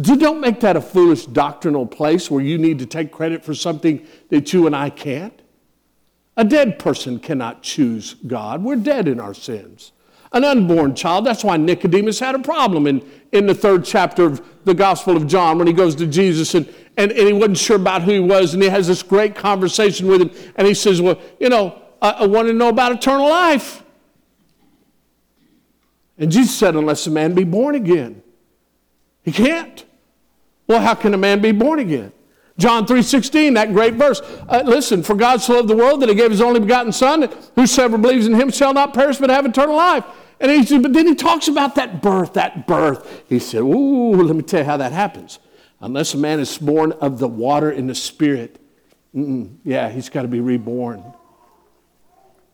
Don't 0.00 0.40
make 0.40 0.60
that 0.60 0.76
a 0.76 0.80
foolish 0.80 1.26
doctrinal 1.26 1.86
place 1.86 2.30
where 2.30 2.42
you 2.42 2.58
need 2.58 2.78
to 2.78 2.86
take 2.86 3.10
credit 3.10 3.44
for 3.44 3.54
something 3.54 4.06
that 4.28 4.52
you 4.52 4.66
and 4.66 4.76
I 4.76 4.90
can't. 4.90 5.40
A 6.36 6.44
dead 6.44 6.78
person 6.78 7.18
cannot 7.18 7.62
choose 7.62 8.14
God. 8.14 8.62
We're 8.62 8.76
dead 8.76 9.08
in 9.08 9.18
our 9.18 9.34
sins. 9.34 9.90
An 10.32 10.44
unborn 10.44 10.94
child, 10.94 11.24
that's 11.24 11.42
why 11.42 11.56
Nicodemus 11.56 12.18
had 12.18 12.34
a 12.34 12.38
problem 12.38 12.86
in, 12.86 13.06
in 13.32 13.46
the 13.46 13.54
third 13.54 13.84
chapter 13.84 14.24
of 14.24 14.42
the 14.64 14.74
Gospel 14.74 15.16
of 15.16 15.26
John 15.26 15.56
when 15.56 15.66
he 15.66 15.72
goes 15.72 15.94
to 15.96 16.06
Jesus 16.06 16.54
and, 16.54 16.66
and, 16.98 17.10
and 17.12 17.26
he 17.26 17.32
wasn't 17.32 17.58
sure 17.58 17.76
about 17.76 18.02
who 18.02 18.12
he 18.12 18.20
was, 18.20 18.52
and 18.52 18.62
he 18.62 18.68
has 18.68 18.88
this 18.88 19.02
great 19.02 19.34
conversation 19.34 20.06
with 20.06 20.20
him, 20.20 20.30
and 20.56 20.66
he 20.66 20.74
says, 20.74 21.00
Well, 21.00 21.18
you 21.40 21.48
know, 21.48 21.80
I, 22.02 22.10
I 22.10 22.26
want 22.26 22.48
to 22.48 22.54
know 22.54 22.68
about 22.68 22.92
eternal 22.92 23.28
life. 23.28 23.82
And 26.18 26.30
Jesus 26.30 26.56
said, 26.56 26.74
Unless 26.74 27.06
a 27.06 27.10
man 27.10 27.34
be 27.34 27.44
born 27.44 27.74
again, 27.74 28.22
he 29.22 29.32
can't. 29.32 29.84
Well, 30.66 30.80
how 30.80 30.94
can 30.94 31.14
a 31.14 31.18
man 31.18 31.40
be 31.40 31.52
born 31.52 31.78
again? 31.78 32.12
John 32.58 32.86
3.16, 32.86 33.54
that 33.54 33.72
great 33.72 33.94
verse. 33.94 34.20
Uh, 34.48 34.62
listen, 34.64 35.04
for 35.04 35.14
God 35.14 35.40
so 35.40 35.54
loved 35.54 35.68
the 35.68 35.76
world 35.76 36.02
that 36.02 36.08
he 36.08 36.14
gave 36.14 36.32
his 36.32 36.40
only 36.40 36.58
begotten 36.58 36.92
Son, 36.92 37.32
whosoever 37.54 37.96
believes 37.96 38.26
in 38.26 38.34
him 38.34 38.50
shall 38.50 38.74
not 38.74 38.92
perish 38.92 39.18
but 39.18 39.30
have 39.30 39.46
eternal 39.46 39.76
life. 39.76 40.04
And 40.40 40.50
he 40.50 40.64
said, 40.64 40.82
but 40.82 40.92
then 40.92 41.06
he 41.06 41.14
talks 41.14 41.48
about 41.48 41.76
that 41.76 42.02
birth, 42.02 42.34
that 42.34 42.66
birth. 42.66 43.24
He 43.28 43.38
said, 43.38 43.60
Ooh, 43.60 44.22
let 44.22 44.34
me 44.34 44.42
tell 44.42 44.60
you 44.60 44.66
how 44.66 44.76
that 44.76 44.92
happens. 44.92 45.38
Unless 45.80 46.14
a 46.14 46.18
man 46.18 46.40
is 46.40 46.58
born 46.58 46.92
of 46.92 47.18
the 47.18 47.28
water 47.28 47.70
and 47.70 47.88
the 47.88 47.94
spirit, 47.94 48.60
yeah, 49.12 49.88
he's 49.88 50.08
got 50.08 50.22
to 50.22 50.28
be 50.28 50.40
reborn. 50.40 51.02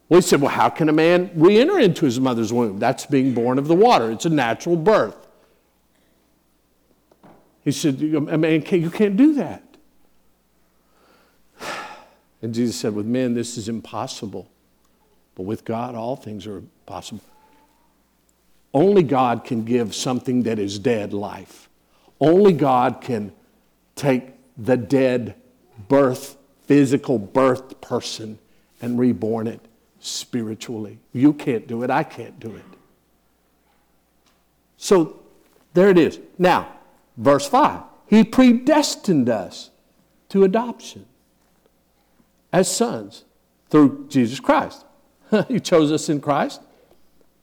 Well, 0.08 0.20
he 0.20 0.22
said, 0.22 0.40
Well, 0.40 0.50
how 0.50 0.68
can 0.68 0.88
a 0.88 0.92
man 0.92 1.30
re 1.34 1.58
enter 1.58 1.78
into 1.78 2.04
his 2.04 2.20
mother's 2.20 2.52
womb? 2.52 2.78
That's 2.78 3.06
being 3.06 3.34
born 3.34 3.58
of 3.58 3.68
the 3.68 3.74
water, 3.74 4.10
it's 4.10 4.26
a 4.26 4.30
natural 4.30 4.76
birth. 4.76 5.16
He 7.62 7.72
said, 7.72 8.00
A 8.02 8.38
man 8.38 8.62
can't, 8.62 8.82
you 8.82 8.90
can't 8.90 9.16
do 9.16 9.34
that. 9.34 9.73
And 12.44 12.52
Jesus 12.52 12.76
said, 12.76 12.94
With 12.94 13.06
men, 13.06 13.32
this 13.32 13.56
is 13.56 13.70
impossible. 13.70 14.50
But 15.34 15.44
with 15.44 15.64
God, 15.64 15.94
all 15.94 16.14
things 16.14 16.46
are 16.46 16.62
possible. 16.84 17.24
Only 18.74 19.02
God 19.02 19.46
can 19.46 19.64
give 19.64 19.94
something 19.94 20.42
that 20.42 20.58
is 20.58 20.78
dead 20.78 21.14
life. 21.14 21.70
Only 22.20 22.52
God 22.52 23.00
can 23.00 23.32
take 23.96 24.34
the 24.58 24.76
dead 24.76 25.36
birth, 25.88 26.36
physical 26.66 27.18
birth 27.18 27.80
person 27.80 28.38
and 28.82 28.98
reborn 28.98 29.46
it 29.46 29.60
spiritually. 29.98 30.98
You 31.14 31.32
can't 31.32 31.66
do 31.66 31.82
it. 31.82 31.88
I 31.88 32.02
can't 32.02 32.38
do 32.38 32.54
it. 32.54 32.64
So 34.76 35.18
there 35.72 35.88
it 35.88 35.96
is. 35.96 36.20
Now, 36.36 36.74
verse 37.16 37.48
5 37.48 37.80
He 38.06 38.22
predestined 38.22 39.30
us 39.30 39.70
to 40.28 40.44
adoption 40.44 41.06
as 42.54 42.74
sons 42.74 43.24
through 43.68 44.06
Jesus 44.08 44.38
Christ. 44.38 44.84
he 45.48 45.58
chose 45.58 45.90
us 45.90 46.08
in 46.08 46.20
Christ. 46.20 46.60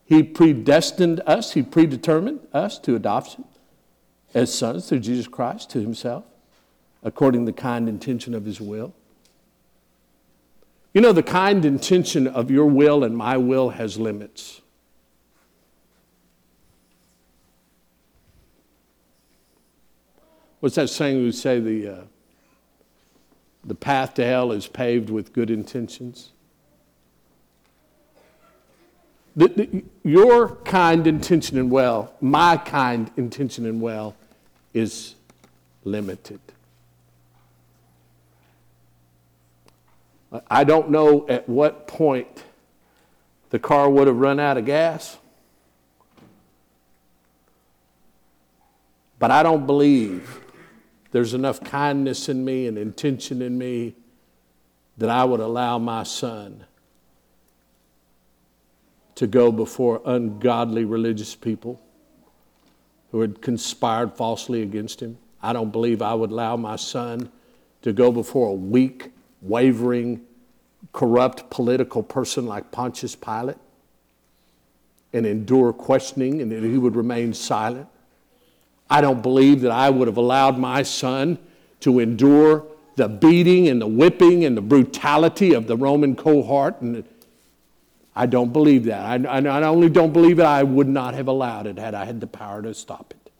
He 0.05 0.23
predestined 0.23 1.21
us, 1.27 1.51
He 1.51 1.61
predetermined 1.61 2.47
us 2.53 2.79
to 2.79 2.95
adoption 2.95 3.43
as 4.33 4.53
sons 4.53 4.87
through 4.87 4.99
Jesus 4.99 5.27
Christ 5.27 5.69
to 5.71 5.81
Himself, 5.81 6.23
according 7.03 7.45
to 7.45 7.51
the 7.51 7.61
kind 7.61 7.89
intention 7.89 8.33
of 8.33 8.45
His 8.45 8.61
will. 8.61 8.93
You 10.93 11.01
know, 11.01 11.11
the 11.11 11.23
kind 11.23 11.65
intention 11.65 12.25
of 12.25 12.49
your 12.49 12.65
will 12.65 13.03
and 13.03 13.15
my 13.15 13.35
will 13.35 13.69
has 13.71 13.99
limits. 13.99 14.61
What's 20.61 20.75
that 20.75 20.89
saying 20.89 21.21
we 21.21 21.31
say? 21.33 21.59
The, 21.59 21.87
uh, 21.87 22.01
the 23.63 23.75
path 23.75 24.15
to 24.15 24.25
hell 24.25 24.51
is 24.51 24.67
paved 24.67 25.09
with 25.09 25.33
good 25.33 25.49
intentions? 25.51 26.31
The, 29.35 29.47
the, 29.47 29.83
your 30.03 30.55
kind 30.57 31.07
intention 31.07 31.57
and 31.57 31.71
well, 31.71 32.13
my 32.19 32.57
kind 32.57 33.09
intention 33.15 33.65
and 33.65 33.81
well, 33.81 34.15
is 34.73 35.15
limited. 35.83 36.39
I 40.49 40.63
don't 40.63 40.89
know 40.89 41.25
at 41.27 41.47
what 41.47 41.87
point 41.87 42.43
the 43.49 43.59
car 43.59 43.89
would 43.89 44.07
have 44.07 44.15
run 44.15 44.39
out 44.39 44.57
of 44.57 44.65
gas, 44.65 45.17
but 49.19 49.29
I 49.29 49.43
don't 49.43 49.65
believe 49.65 50.39
there's 51.11 51.33
enough 51.33 51.63
kindness 51.63 52.29
in 52.29 52.43
me 52.43 52.67
and 52.67 52.77
intention 52.77 53.41
in 53.41 53.57
me 53.57 53.95
that 54.97 55.09
I 55.09 55.23
would 55.23 55.39
allow 55.39 55.77
my 55.77 56.03
son 56.03 56.65
to 59.15 59.27
go 59.27 59.51
before 59.51 60.01
ungodly 60.05 60.85
religious 60.85 61.35
people 61.35 61.81
who 63.11 63.21
had 63.21 63.41
conspired 63.41 64.13
falsely 64.13 64.61
against 64.61 65.01
him. 65.01 65.17
I 65.43 65.53
don't 65.53 65.71
believe 65.71 66.01
I 66.01 66.13
would 66.13 66.31
allow 66.31 66.55
my 66.55 66.75
son 66.75 67.31
to 67.81 67.91
go 67.93 68.11
before 68.11 68.49
a 68.49 68.53
weak, 68.53 69.11
wavering, 69.41 70.25
corrupt 70.93 71.49
political 71.49 72.03
person 72.03 72.45
like 72.45 72.71
Pontius 72.71 73.15
Pilate 73.15 73.57
and 75.13 75.25
endure 75.25 75.73
questioning 75.73 76.41
and 76.41 76.51
that 76.51 76.63
he 76.63 76.77
would 76.77 76.95
remain 76.95 77.33
silent. 77.33 77.87
I 78.91 78.99
don't 78.99 79.23
believe 79.23 79.61
that 79.61 79.71
I 79.71 79.89
would 79.89 80.09
have 80.09 80.17
allowed 80.17 80.57
my 80.57 80.83
son 80.83 81.39
to 81.79 81.99
endure 81.99 82.65
the 82.97 83.07
beating 83.07 83.69
and 83.69 83.81
the 83.81 83.87
whipping 83.87 84.43
and 84.43 84.57
the 84.57 84.61
brutality 84.61 85.53
of 85.53 85.65
the 85.65 85.77
Roman 85.77 86.13
cohort. 86.13 86.81
And 86.81 87.05
I 88.13 88.25
don't 88.25 88.51
believe 88.51 88.83
that. 88.85 89.05
I, 89.05 89.37
I 89.37 89.39
not 89.39 89.63
only 89.63 89.87
don't 89.87 90.11
believe 90.11 90.39
it, 90.39 90.45
I 90.45 90.63
would 90.63 90.89
not 90.89 91.13
have 91.13 91.29
allowed 91.29 91.67
it 91.67 91.79
had 91.79 91.95
I 91.95 92.03
had 92.03 92.19
the 92.19 92.27
power 92.27 92.61
to 92.61 92.73
stop 92.73 93.13
it. 93.13 93.31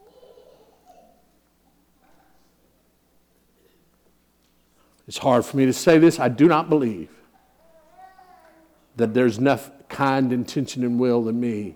It's 5.06 5.18
hard 5.18 5.44
for 5.44 5.58
me 5.58 5.66
to 5.66 5.74
say 5.74 5.98
this. 5.98 6.18
I 6.18 6.30
do 6.30 6.48
not 6.48 6.70
believe 6.70 7.10
that 8.96 9.14
there's 9.14 9.38
enough 9.38 9.70
kind 9.90 10.32
intention 10.32 10.86
and 10.86 10.98
will 10.98 11.28
in 11.28 11.42
me 11.42 11.76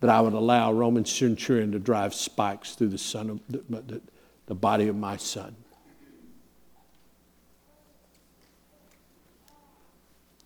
that 0.00 0.10
I 0.10 0.20
would 0.20 0.34
allow 0.34 0.70
a 0.70 0.74
Roman 0.74 1.04
centurion 1.04 1.72
to 1.72 1.78
drive 1.78 2.14
spikes 2.14 2.74
through 2.74 2.88
the, 2.88 2.98
son 2.98 3.30
of, 3.30 3.40
the, 3.48 3.80
the, 3.80 4.00
the 4.46 4.54
body 4.54 4.88
of 4.88 4.96
my 4.96 5.16
son. 5.16 5.54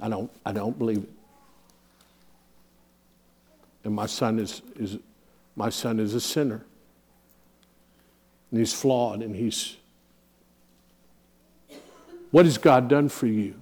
I 0.01 0.09
don't, 0.09 0.30
I 0.46 0.53
don't 0.53 0.78
believe 0.78 0.98
it. 0.98 1.11
And 3.84 3.94
my 3.94 4.07
son 4.07 4.38
is, 4.38 4.62
is, 4.76 4.98
my 5.57 5.68
son 5.68 6.01
is 6.01 6.14
a 6.14 6.20
sinner. 6.20 6.64
And 8.51 8.61
he's 8.61 8.72
flawed 8.72 9.22
and 9.22 9.34
he's. 9.34 9.76
What 12.30 12.44
has 12.44 12.59
God 12.59 12.88
done 12.88 13.09
for 13.09 13.26
you? 13.26 13.55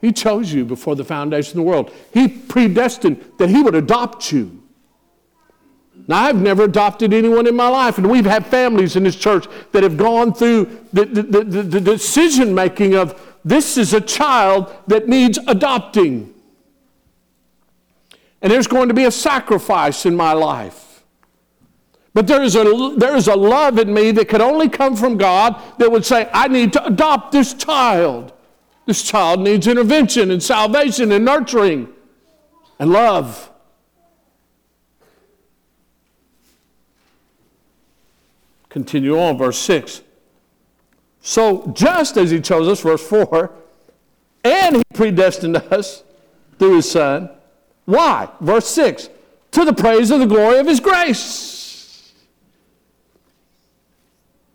He 0.00 0.12
chose 0.12 0.52
you 0.52 0.64
before 0.64 0.94
the 0.94 1.04
foundation 1.04 1.58
of 1.58 1.64
the 1.64 1.70
world. 1.70 1.92
He 2.12 2.28
predestined 2.28 3.24
that 3.38 3.48
He 3.48 3.62
would 3.62 3.74
adopt 3.74 4.30
you. 4.32 4.62
Now, 6.08 6.24
I've 6.24 6.40
never 6.40 6.64
adopted 6.64 7.12
anyone 7.12 7.46
in 7.46 7.56
my 7.56 7.68
life, 7.68 7.98
and 7.98 8.08
we've 8.08 8.26
had 8.26 8.46
families 8.46 8.94
in 8.94 9.02
this 9.02 9.16
church 9.16 9.46
that 9.72 9.82
have 9.82 9.96
gone 9.96 10.32
through 10.32 10.84
the, 10.92 11.04
the, 11.04 11.22
the, 11.22 11.62
the 11.62 11.80
decision 11.80 12.54
making 12.54 12.94
of 12.94 13.20
this 13.44 13.76
is 13.76 13.92
a 13.92 14.00
child 14.00 14.74
that 14.86 15.08
needs 15.08 15.38
adopting. 15.46 16.32
And 18.42 18.52
there's 18.52 18.66
going 18.66 18.88
to 18.88 18.94
be 18.94 19.04
a 19.04 19.10
sacrifice 19.10 20.06
in 20.06 20.14
my 20.14 20.32
life. 20.32 21.02
But 22.14 22.26
there 22.26 22.42
is, 22.42 22.56
a, 22.56 22.94
there 22.96 23.14
is 23.14 23.28
a 23.28 23.36
love 23.36 23.78
in 23.78 23.92
me 23.92 24.10
that 24.12 24.28
could 24.28 24.40
only 24.40 24.68
come 24.68 24.96
from 24.96 25.18
God 25.18 25.60
that 25.78 25.90
would 25.90 26.04
say, 26.04 26.30
I 26.32 26.48
need 26.48 26.72
to 26.72 26.84
adopt 26.86 27.32
this 27.32 27.52
child. 27.52 28.32
This 28.86 29.02
child 29.02 29.40
needs 29.40 29.66
intervention 29.66 30.30
and 30.30 30.42
salvation 30.42 31.12
and 31.12 31.24
nurturing 31.24 31.88
and 32.78 32.90
love. 32.90 33.50
Continue 38.76 39.18
on, 39.18 39.38
verse 39.38 39.56
6. 39.60 40.02
So, 41.22 41.72
just 41.74 42.18
as 42.18 42.30
He 42.30 42.42
chose 42.42 42.68
us, 42.68 42.82
verse 42.82 43.02
4, 43.08 43.50
and 44.44 44.76
He 44.76 44.82
predestined 44.92 45.56
us 45.56 46.04
through 46.58 46.76
His 46.76 46.90
Son. 46.90 47.30
Why? 47.86 48.28
Verse 48.38 48.68
6 48.68 49.08
to 49.52 49.64
the 49.64 49.72
praise 49.72 50.10
of 50.10 50.20
the 50.20 50.26
glory 50.26 50.58
of 50.58 50.66
His 50.66 50.80
grace 50.80 52.12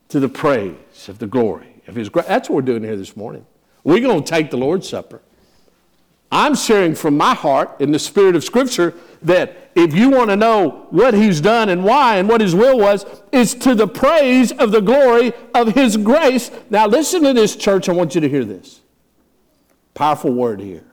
to 0.09 0.19
the 0.19 0.29
praise 0.29 1.09
of 1.09 1.17
the 1.17 1.25
glory 1.25 1.81
of 1.87 1.95
His 1.95 2.07
grace. 2.07 2.27
That's 2.27 2.47
what 2.47 2.57
we're 2.57 2.61
doing 2.61 2.83
here 2.83 2.97
this 2.97 3.17
morning. 3.17 3.47
We're 3.83 4.01
going 4.01 4.23
to 4.23 4.29
take 4.29 4.51
the 4.51 4.57
Lord's 4.57 4.87
Supper. 4.87 5.23
I'm 6.31 6.55
sharing 6.55 6.95
from 6.95 7.17
my 7.17 7.33
heart 7.33 7.81
in 7.81 7.91
the 7.91 7.99
spirit 7.99 8.35
of 8.35 8.43
Scripture 8.43 8.93
that 9.21 9.71
if 9.75 9.93
you 9.93 10.09
want 10.09 10.29
to 10.29 10.35
know 10.35 10.87
what 10.89 11.13
He's 11.13 11.41
done 11.41 11.69
and 11.69 11.83
why 11.83 12.17
and 12.17 12.29
what 12.29 12.41
His 12.41 12.55
will 12.55 12.77
was, 12.79 13.05
it's 13.31 13.53
to 13.55 13.75
the 13.75 13.87
praise 13.87 14.51
of 14.53 14.71
the 14.71 14.81
glory 14.81 15.33
of 15.53 15.75
His 15.75 15.97
grace. 15.97 16.51
Now, 16.69 16.87
listen 16.87 17.23
to 17.23 17.33
this, 17.33 17.55
church. 17.55 17.89
I 17.89 17.93
want 17.93 18.15
you 18.15 18.21
to 18.21 18.29
hear 18.29 18.45
this. 18.45 18.81
Powerful 19.93 20.31
word 20.31 20.61
here. 20.61 20.85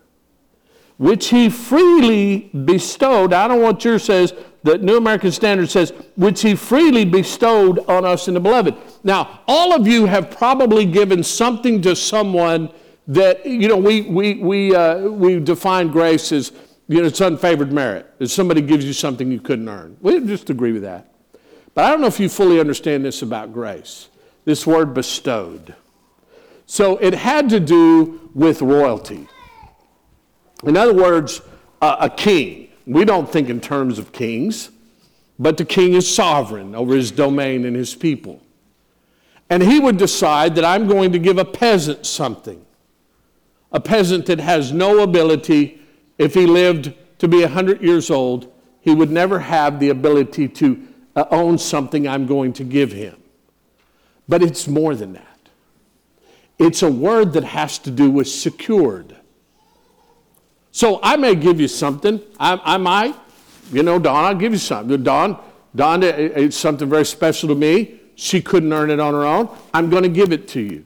Which 0.96 1.28
He 1.28 1.48
freely 1.48 2.50
bestowed. 2.64 3.32
I 3.32 3.46
don't 3.46 3.62
want 3.62 3.84
yours 3.84 4.04
says, 4.04 4.32
the 4.64 4.78
New 4.78 4.96
American 4.96 5.30
Standard 5.30 5.70
says, 5.70 5.92
which 6.16 6.42
he 6.42 6.54
freely 6.54 7.04
bestowed 7.04 7.78
on 7.88 8.04
us 8.04 8.28
in 8.28 8.34
the 8.34 8.40
beloved. 8.40 8.74
Now, 9.04 9.40
all 9.46 9.72
of 9.72 9.86
you 9.86 10.06
have 10.06 10.30
probably 10.30 10.84
given 10.84 11.22
something 11.22 11.80
to 11.82 11.94
someone 11.94 12.70
that, 13.08 13.44
you 13.44 13.68
know, 13.68 13.76
we, 13.76 14.02
we, 14.02 14.34
we, 14.34 14.74
uh, 14.74 14.98
we 15.08 15.40
define 15.40 15.88
grace 15.88 16.30
as, 16.30 16.52
you 16.86 17.00
know, 17.00 17.06
it's 17.06 17.20
unfavored 17.20 17.70
merit. 17.70 18.06
If 18.18 18.30
somebody 18.30 18.60
gives 18.60 18.84
you 18.84 18.92
something 18.92 19.30
you 19.32 19.40
couldn't 19.40 19.68
earn. 19.68 19.96
We 20.00 20.20
just 20.20 20.50
agree 20.50 20.72
with 20.72 20.82
that. 20.82 21.12
But 21.74 21.84
I 21.84 21.90
don't 21.90 22.00
know 22.00 22.06
if 22.06 22.20
you 22.20 22.28
fully 22.28 22.60
understand 22.60 23.04
this 23.04 23.22
about 23.22 23.52
grace 23.52 24.08
this 24.44 24.66
word 24.66 24.94
bestowed. 24.94 25.74
So 26.64 26.96
it 26.96 27.12
had 27.12 27.50
to 27.50 27.60
do 27.60 28.30
with 28.34 28.62
royalty. 28.62 29.28
In 30.64 30.74
other 30.74 30.94
words, 30.94 31.42
uh, 31.82 31.96
a 32.00 32.08
king 32.08 32.68
we 32.88 33.04
don't 33.04 33.30
think 33.30 33.50
in 33.50 33.60
terms 33.60 33.98
of 33.98 34.12
kings, 34.12 34.70
but 35.38 35.58
the 35.58 35.64
king 35.66 35.92
is 35.92 36.12
sovereign 36.12 36.74
over 36.74 36.94
his 36.94 37.10
domain 37.10 37.66
and 37.66 37.76
his 37.76 37.94
people. 37.94 38.42
And 39.50 39.62
he 39.62 39.78
would 39.78 39.98
decide 39.98 40.54
that 40.54 40.64
I'm 40.64 40.88
going 40.88 41.12
to 41.12 41.18
give 41.18 41.36
a 41.36 41.44
peasant 41.44 42.06
something. 42.06 42.64
A 43.72 43.80
peasant 43.80 44.26
that 44.26 44.40
has 44.40 44.72
no 44.72 45.00
ability, 45.00 45.80
if 46.16 46.34
he 46.34 46.46
lived 46.46 46.94
to 47.18 47.28
be 47.28 47.42
100 47.42 47.82
years 47.82 48.10
old, 48.10 48.52
he 48.80 48.94
would 48.94 49.10
never 49.10 49.38
have 49.38 49.80
the 49.80 49.90
ability 49.90 50.48
to 50.48 50.88
uh, 51.14 51.24
own 51.30 51.58
something 51.58 52.08
I'm 52.08 52.26
going 52.26 52.52
to 52.54 52.64
give 52.64 52.92
him. 52.92 53.16
But 54.28 54.42
it's 54.42 54.68
more 54.68 54.94
than 54.94 55.14
that. 55.14 55.24
It's 56.58 56.82
a 56.82 56.90
word 56.90 57.32
that 57.34 57.44
has 57.44 57.78
to 57.80 57.90
do 57.90 58.10
with 58.10 58.28
secured. 58.28 59.16
So 60.70 61.00
I 61.02 61.16
may 61.16 61.34
give 61.34 61.60
you 61.60 61.68
something. 61.68 62.20
I, 62.38 62.60
I 62.64 62.76
might. 62.76 63.14
You 63.72 63.82
know, 63.82 63.98
Dawn, 63.98 64.24
I'll 64.24 64.34
give 64.34 64.52
you 64.52 64.58
something. 64.58 65.02
Dawn, 65.02 65.38
Dawn, 65.74 66.02
it's 66.02 66.56
something 66.56 66.88
very 66.88 67.04
special 67.04 67.48
to 67.50 67.54
me. 67.54 68.00
She 68.14 68.40
couldn't 68.40 68.72
earn 68.72 68.90
it 68.90 68.98
on 68.98 69.14
her 69.14 69.24
own. 69.24 69.48
I'm 69.72 69.90
going 69.90 70.02
to 70.02 70.08
give 70.08 70.32
it 70.32 70.48
to 70.48 70.60
you. 70.60 70.84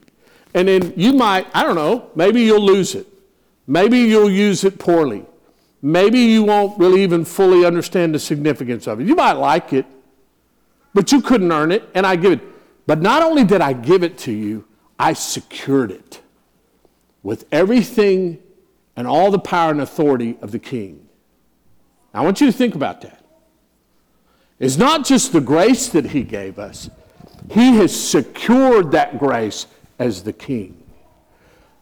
And 0.54 0.68
then 0.68 0.92
you 0.96 1.12
might, 1.12 1.46
I 1.54 1.62
don't 1.62 1.76
know, 1.76 2.10
maybe 2.14 2.42
you'll 2.42 2.64
lose 2.64 2.94
it. 2.94 3.06
Maybe 3.66 3.98
you'll 4.00 4.30
use 4.30 4.64
it 4.64 4.78
poorly. 4.78 5.24
Maybe 5.80 6.20
you 6.20 6.44
won't 6.44 6.78
really 6.78 7.02
even 7.02 7.24
fully 7.24 7.64
understand 7.64 8.14
the 8.14 8.18
significance 8.18 8.86
of 8.86 9.00
it. 9.00 9.06
You 9.06 9.16
might 9.16 9.32
like 9.32 9.72
it, 9.72 9.86
but 10.94 11.10
you 11.10 11.20
couldn't 11.20 11.50
earn 11.50 11.72
it, 11.72 11.88
and 11.94 12.06
I 12.06 12.16
give 12.16 12.32
it. 12.32 12.40
But 12.86 13.00
not 13.00 13.22
only 13.22 13.44
did 13.44 13.60
I 13.60 13.72
give 13.72 14.02
it 14.02 14.18
to 14.18 14.32
you, 14.32 14.64
I 14.98 15.14
secured 15.14 15.90
it 15.90 16.20
with 17.22 17.46
everything 17.50 18.38
and 18.94 19.06
all 19.06 19.30
the 19.30 19.38
power 19.38 19.70
and 19.70 19.80
authority 19.80 20.36
of 20.42 20.52
the 20.52 20.58
king. 20.58 21.08
Now, 22.12 22.20
I 22.20 22.24
want 22.24 22.40
you 22.40 22.46
to 22.46 22.52
think 22.52 22.74
about 22.74 23.00
that. 23.00 23.24
It's 24.58 24.76
not 24.76 25.04
just 25.04 25.32
the 25.32 25.40
grace 25.40 25.88
that 25.88 26.06
he 26.06 26.22
gave 26.22 26.58
us, 26.58 26.90
he 27.50 27.76
has 27.76 27.94
secured 27.98 28.92
that 28.92 29.18
grace 29.18 29.66
as 30.02 30.24
the 30.24 30.32
king. 30.32 30.82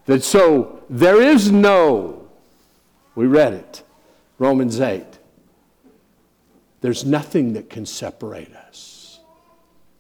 That 0.06 0.22
so 0.22 0.82
there 0.90 1.20
is 1.20 1.50
no, 1.50 2.28
we 3.14 3.26
read 3.26 3.54
it, 3.54 3.82
Romans 4.38 4.80
8, 4.80 5.04
there's 6.80 7.04
nothing 7.04 7.54
that 7.54 7.68
can 7.68 7.84
separate 7.86 8.54
us. 8.54 9.20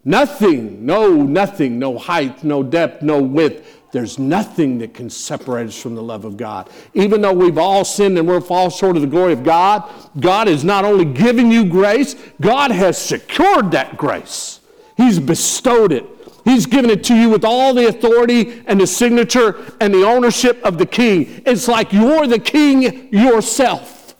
Nothing, 0.04 0.86
no, 0.86 1.14
nothing, 1.14 1.78
no 1.78 1.98
height, 1.98 2.42
no 2.42 2.62
depth, 2.62 3.02
no 3.02 3.20
width. 3.20 3.78
There's 3.92 4.18
nothing 4.18 4.78
that 4.78 4.94
can 4.94 5.10
separate 5.10 5.66
us 5.66 5.80
from 5.80 5.94
the 5.94 6.02
love 6.02 6.24
of 6.24 6.36
God. 6.36 6.70
Even 6.94 7.20
though 7.20 7.32
we've 7.32 7.58
all 7.58 7.84
sinned 7.84 8.16
and 8.16 8.26
we're 8.26 8.40
fall 8.40 8.70
short 8.70 8.96
of 8.96 9.02
the 9.02 9.08
glory 9.08 9.32
of 9.32 9.44
God, 9.44 9.90
God 10.18 10.46
has 10.46 10.64
not 10.64 10.84
only 10.84 11.04
given 11.04 11.50
you 11.50 11.64
grace, 11.64 12.14
God 12.40 12.70
has 12.70 12.96
secured 12.96 13.72
that 13.72 13.96
grace. 13.96 14.60
He's 14.96 15.18
bestowed 15.18 15.92
it. 15.92 16.06
He's 16.44 16.66
given 16.66 16.90
it 16.90 17.04
to 17.04 17.14
you 17.14 17.28
with 17.28 17.44
all 17.44 17.74
the 17.74 17.88
authority 17.88 18.62
and 18.66 18.80
the 18.80 18.86
signature 18.86 19.74
and 19.80 19.92
the 19.92 20.04
ownership 20.04 20.62
of 20.64 20.78
the 20.78 20.86
king. 20.86 21.42
It's 21.46 21.68
like 21.68 21.92
you're 21.92 22.26
the 22.26 22.38
king 22.38 23.12
yourself. 23.12 24.14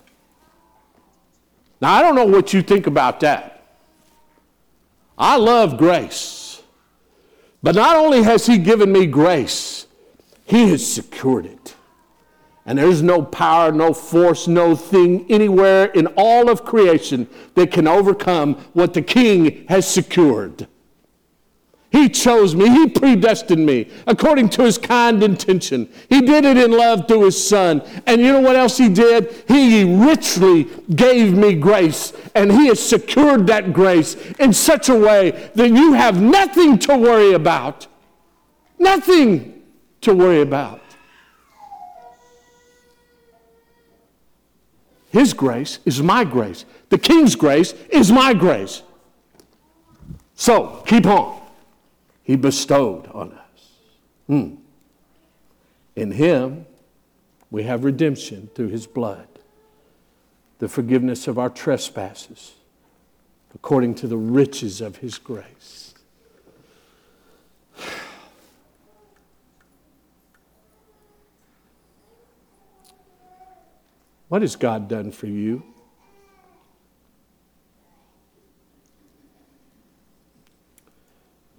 Now, 1.80 1.94
I 1.94 2.02
don't 2.02 2.14
know 2.14 2.26
what 2.26 2.52
you 2.52 2.62
think 2.62 2.86
about 2.86 3.20
that. 3.20 3.62
I 5.16 5.36
love 5.36 5.78
grace. 5.78 6.62
But 7.62 7.74
not 7.74 7.96
only 7.96 8.22
has 8.22 8.46
He 8.46 8.58
given 8.58 8.92
me 8.92 9.06
grace, 9.06 9.86
He 10.44 10.68
has 10.70 10.86
secured 10.86 11.46
it. 11.46 11.74
And 12.66 12.78
there's 12.78 13.02
no 13.02 13.22
power, 13.22 13.72
no 13.72 13.92
force, 13.92 14.46
no 14.46 14.76
thing 14.76 15.26
anywhere 15.30 15.86
in 15.86 16.06
all 16.16 16.50
of 16.50 16.64
creation 16.64 17.28
that 17.54 17.72
can 17.72 17.88
overcome 17.88 18.54
what 18.74 18.94
the 18.94 19.02
King 19.02 19.66
has 19.68 19.88
secured. 19.88 20.68
He 21.90 22.08
chose 22.08 22.54
me. 22.54 22.68
He 22.68 22.88
predestined 22.88 23.66
me 23.66 23.88
according 24.06 24.50
to 24.50 24.62
his 24.62 24.78
kind 24.78 25.22
intention. 25.24 25.88
He 26.08 26.20
did 26.20 26.44
it 26.44 26.56
in 26.56 26.70
love 26.70 27.08
through 27.08 27.24
his 27.24 27.48
son. 27.48 27.82
And 28.06 28.20
you 28.20 28.32
know 28.32 28.40
what 28.40 28.54
else 28.54 28.78
he 28.78 28.88
did? 28.88 29.44
He 29.48 29.82
richly 29.84 30.68
gave 30.94 31.36
me 31.36 31.54
grace. 31.54 32.12
And 32.36 32.52
he 32.52 32.68
has 32.68 32.78
secured 32.78 33.48
that 33.48 33.72
grace 33.72 34.14
in 34.38 34.52
such 34.52 34.88
a 34.88 34.94
way 34.94 35.50
that 35.56 35.70
you 35.70 35.94
have 35.94 36.20
nothing 36.20 36.78
to 36.80 36.96
worry 36.96 37.32
about. 37.32 37.88
Nothing 38.78 39.60
to 40.02 40.14
worry 40.14 40.42
about. 40.42 40.80
His 45.10 45.34
grace 45.34 45.80
is 45.84 46.00
my 46.00 46.22
grace. 46.22 46.64
The 46.88 46.98
king's 46.98 47.34
grace 47.34 47.72
is 47.88 48.12
my 48.12 48.32
grace. 48.32 48.82
So 50.36 50.84
keep 50.86 51.04
on 51.06 51.39
he 52.22 52.36
bestowed 52.36 53.06
on 53.08 53.32
us. 53.32 53.70
Hmm. 54.26 54.54
In 55.96 56.12
him, 56.12 56.66
we 57.50 57.64
have 57.64 57.84
redemption 57.84 58.48
through 58.54 58.68
his 58.68 58.86
blood, 58.86 59.26
the 60.58 60.68
forgiveness 60.68 61.26
of 61.26 61.38
our 61.38 61.50
trespasses, 61.50 62.52
according 63.54 63.94
to 63.96 64.06
the 64.06 64.16
riches 64.16 64.80
of 64.80 64.96
his 64.98 65.18
grace. 65.18 65.94
What 74.28 74.42
has 74.42 74.54
God 74.54 74.86
done 74.86 75.10
for 75.10 75.26
you? 75.26 75.69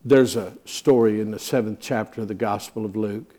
There's 0.03 0.35
a 0.35 0.53
story 0.65 1.21
in 1.21 1.29
the 1.29 1.37
seventh 1.37 1.79
chapter 1.79 2.21
of 2.21 2.27
the 2.27 2.33
Gospel 2.33 2.85
of 2.85 2.95
Luke. 2.95 3.35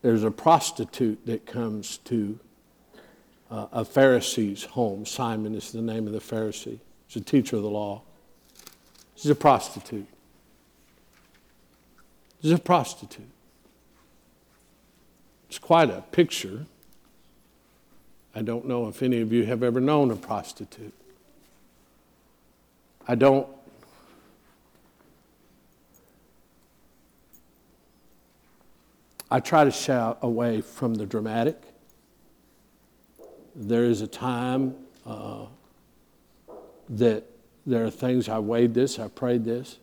There's 0.00 0.24
a 0.24 0.30
prostitute 0.30 1.26
that 1.26 1.44
comes 1.44 1.98
to 1.98 2.38
uh, 3.50 3.66
a 3.72 3.84
Pharisee's 3.84 4.64
home. 4.64 5.04
Simon 5.04 5.54
is 5.54 5.72
the 5.72 5.82
name 5.82 6.06
of 6.06 6.14
the 6.14 6.20
Pharisee, 6.20 6.78
he's 7.06 7.16
a 7.16 7.24
teacher 7.24 7.56
of 7.56 7.62
the 7.62 7.70
law. 7.70 8.02
She's 9.16 9.30
a 9.30 9.34
prostitute. 9.34 10.08
She's 12.42 12.50
a 12.50 12.58
prostitute. 12.58 13.30
It's 15.48 15.58
quite 15.58 15.88
a 15.88 16.02
picture. 16.12 16.66
I 18.34 18.42
don't 18.42 18.66
know 18.66 18.88
if 18.88 19.02
any 19.02 19.20
of 19.20 19.32
you 19.32 19.44
have 19.44 19.62
ever 19.62 19.80
known 19.80 20.10
a 20.10 20.16
prostitute. 20.16 20.92
I 23.06 23.14
don't 23.14 23.46
I 29.34 29.40
try 29.40 29.64
to 29.64 29.72
shy 29.72 30.14
away 30.22 30.60
from 30.60 30.94
the 30.94 31.06
dramatic. 31.06 31.60
There 33.56 33.82
is 33.82 34.00
a 34.00 34.06
time 34.06 34.76
uh, 35.04 35.46
that 36.90 37.24
there 37.66 37.84
are 37.84 37.90
things 37.90 38.28
I 38.28 38.38
weighed 38.38 38.74
this, 38.74 39.00
I 39.00 39.08
prayed 39.08 39.44
this. 39.44 39.80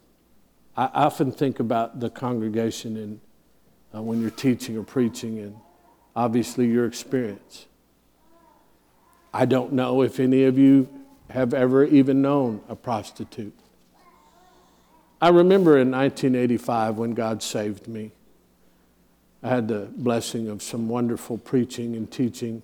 I 0.78 0.86
often 0.94 1.34
think 1.34 1.60
about 1.60 2.00
the 2.00 2.10
congregation 2.10 2.96
and 2.96 3.20
uh, 3.94 4.02
when 4.02 4.22
you're 4.22 4.30
teaching 4.30 4.78
or 4.78 4.84
preaching, 4.84 5.40
and 5.40 5.58
obviously 6.16 6.68
your 6.68 6.86
experience. 6.86 7.66
I 9.34 9.44
don't 9.44 9.74
know 9.74 10.02
if 10.02 10.22
any 10.22 10.46
of 10.46 10.58
you 10.58 10.88
have 11.30 11.54
ever 11.54 11.84
even 11.84 12.22
known 12.22 12.62
a 12.70 12.76
prostitute. 12.78 13.60
I 15.22 15.28
remember 15.28 15.78
in 15.78 15.92
1985 15.92 16.98
when 16.98 17.12
God 17.12 17.44
saved 17.44 17.90
me. 17.90 18.14
I 19.44 19.50
had 19.50 19.68
the 19.68 19.88
blessing 19.96 20.48
of 20.48 20.62
some 20.62 20.88
wonderful 20.88 21.38
preaching 21.38 21.96
and 21.96 22.10
teaching. 22.10 22.62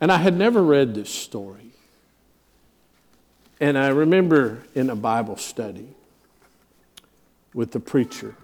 And 0.00 0.10
I 0.10 0.16
had 0.18 0.36
never 0.36 0.62
read 0.62 0.94
this 0.94 1.10
story. 1.10 1.70
And 3.60 3.78
I 3.78 3.88
remember 3.88 4.62
in 4.74 4.90
a 4.90 4.96
Bible 4.96 5.36
study 5.36 5.88
with 7.52 7.70
the 7.70 7.80
preacher, 7.80 8.34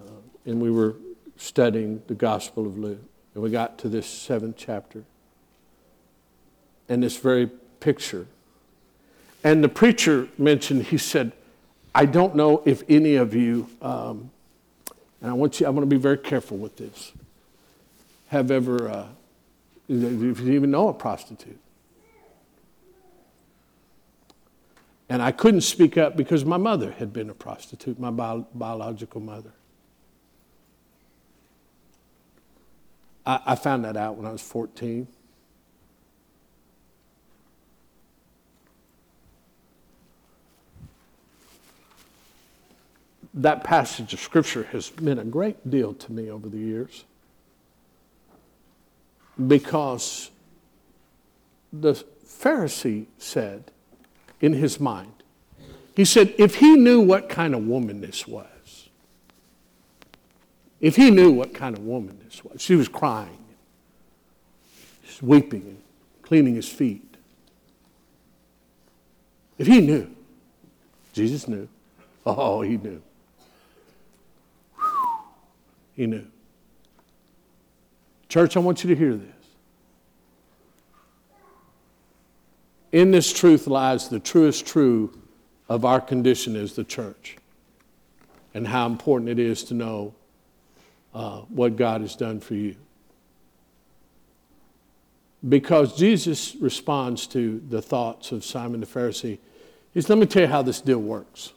uh, 0.00 0.10
and 0.44 0.60
we 0.60 0.70
were 0.70 0.96
studying 1.36 2.02
the 2.08 2.14
Gospel 2.14 2.66
of 2.66 2.76
Luke, 2.78 2.98
and 3.34 3.42
we 3.42 3.50
got 3.50 3.78
to 3.78 3.88
this 3.88 4.06
seventh 4.06 4.56
chapter 4.58 5.04
and 6.88 7.02
this 7.02 7.16
very 7.16 7.48
picture. 7.80 8.26
And 9.44 9.62
the 9.62 9.68
preacher 9.68 10.28
mentioned, 10.36 10.86
he 10.86 10.98
said, 10.98 11.32
I 11.94 12.06
don't 12.06 12.34
know 12.34 12.62
if 12.64 12.82
any 12.88 13.14
of 13.14 13.34
you 13.34 13.68
um, 13.80 14.31
and 15.22 15.30
I 15.30 15.34
want 15.34 15.60
you, 15.60 15.66
I 15.66 15.70
want 15.70 15.82
to 15.82 15.94
be 15.94 16.00
very 16.00 16.18
careful 16.18 16.56
with 16.56 16.76
this. 16.76 17.12
Have 18.28 18.50
ever, 18.50 18.88
uh, 18.88 19.06
if 19.88 20.40
you 20.40 20.52
even 20.52 20.72
know 20.72 20.88
a 20.88 20.92
prostitute. 20.92 21.58
And 25.08 25.22
I 25.22 25.30
couldn't 25.30 25.60
speak 25.60 25.96
up 25.96 26.16
because 26.16 26.44
my 26.44 26.56
mother 26.56 26.92
had 26.92 27.12
been 27.12 27.30
a 27.30 27.34
prostitute, 27.34 28.00
my 28.00 28.10
bio- 28.10 28.46
biological 28.54 29.20
mother. 29.20 29.52
I, 33.24 33.40
I 33.46 33.54
found 33.54 33.84
that 33.84 33.96
out 33.96 34.16
when 34.16 34.26
I 34.26 34.32
was 34.32 34.42
14. 34.42 35.06
That 43.34 43.64
passage 43.64 44.12
of 44.12 44.20
Scripture 44.20 44.64
has 44.64 44.92
meant 45.00 45.18
a 45.18 45.24
great 45.24 45.70
deal 45.70 45.94
to 45.94 46.12
me 46.12 46.30
over 46.30 46.48
the 46.48 46.58
years 46.58 47.04
because 49.46 50.30
the 51.72 51.94
Pharisee 52.26 53.06
said 53.18 53.64
in 54.40 54.52
his 54.52 54.78
mind, 54.78 55.12
he 55.96 56.04
said, 56.04 56.34
if 56.38 56.56
he 56.56 56.76
knew 56.76 57.00
what 57.00 57.28
kind 57.28 57.54
of 57.54 57.66
woman 57.66 58.00
this 58.00 58.26
was, 58.26 58.88
if 60.80 60.96
he 60.96 61.10
knew 61.10 61.30
what 61.30 61.54
kind 61.54 61.76
of 61.76 61.84
woman 61.84 62.18
this 62.24 62.44
was, 62.44 62.60
she 62.60 62.74
was 62.74 62.88
crying, 62.88 63.38
weeping 65.22 65.62
and 65.62 65.82
cleaning 66.22 66.56
his 66.56 66.68
feet. 66.68 67.16
If 69.56 69.66
he 69.68 69.80
knew, 69.80 70.10
Jesus 71.12 71.46
knew, 71.46 71.68
oh, 72.26 72.62
he 72.62 72.76
knew. 72.76 73.00
He 75.94 76.06
knew. 76.06 76.26
Church, 78.28 78.56
I 78.56 78.60
want 78.60 78.82
you 78.82 78.90
to 78.90 78.96
hear 78.96 79.14
this. 79.14 79.28
In 82.92 83.10
this 83.10 83.32
truth 83.32 83.66
lies 83.66 84.08
the 84.08 84.20
truest 84.20 84.66
true 84.66 85.18
of 85.68 85.84
our 85.84 86.00
condition 86.00 86.56
as 86.56 86.74
the 86.74 86.84
church 86.84 87.36
and 88.54 88.66
how 88.66 88.86
important 88.86 89.30
it 89.30 89.38
is 89.38 89.64
to 89.64 89.74
know 89.74 90.14
uh, 91.14 91.40
what 91.48 91.76
God 91.76 92.02
has 92.02 92.16
done 92.16 92.40
for 92.40 92.54
you. 92.54 92.76
Because 95.48 95.96
Jesus 95.96 96.54
responds 96.56 97.26
to 97.28 97.62
the 97.68 97.82
thoughts 97.82 98.30
of 98.30 98.44
Simon 98.44 98.80
the 98.80 98.86
Pharisee. 98.86 99.38
He 99.92 100.00
says, 100.00 100.08
Let 100.08 100.18
me 100.18 100.26
tell 100.26 100.42
you 100.42 100.48
how 100.48 100.62
this 100.62 100.80
deal 100.80 101.00
works. 101.00 101.52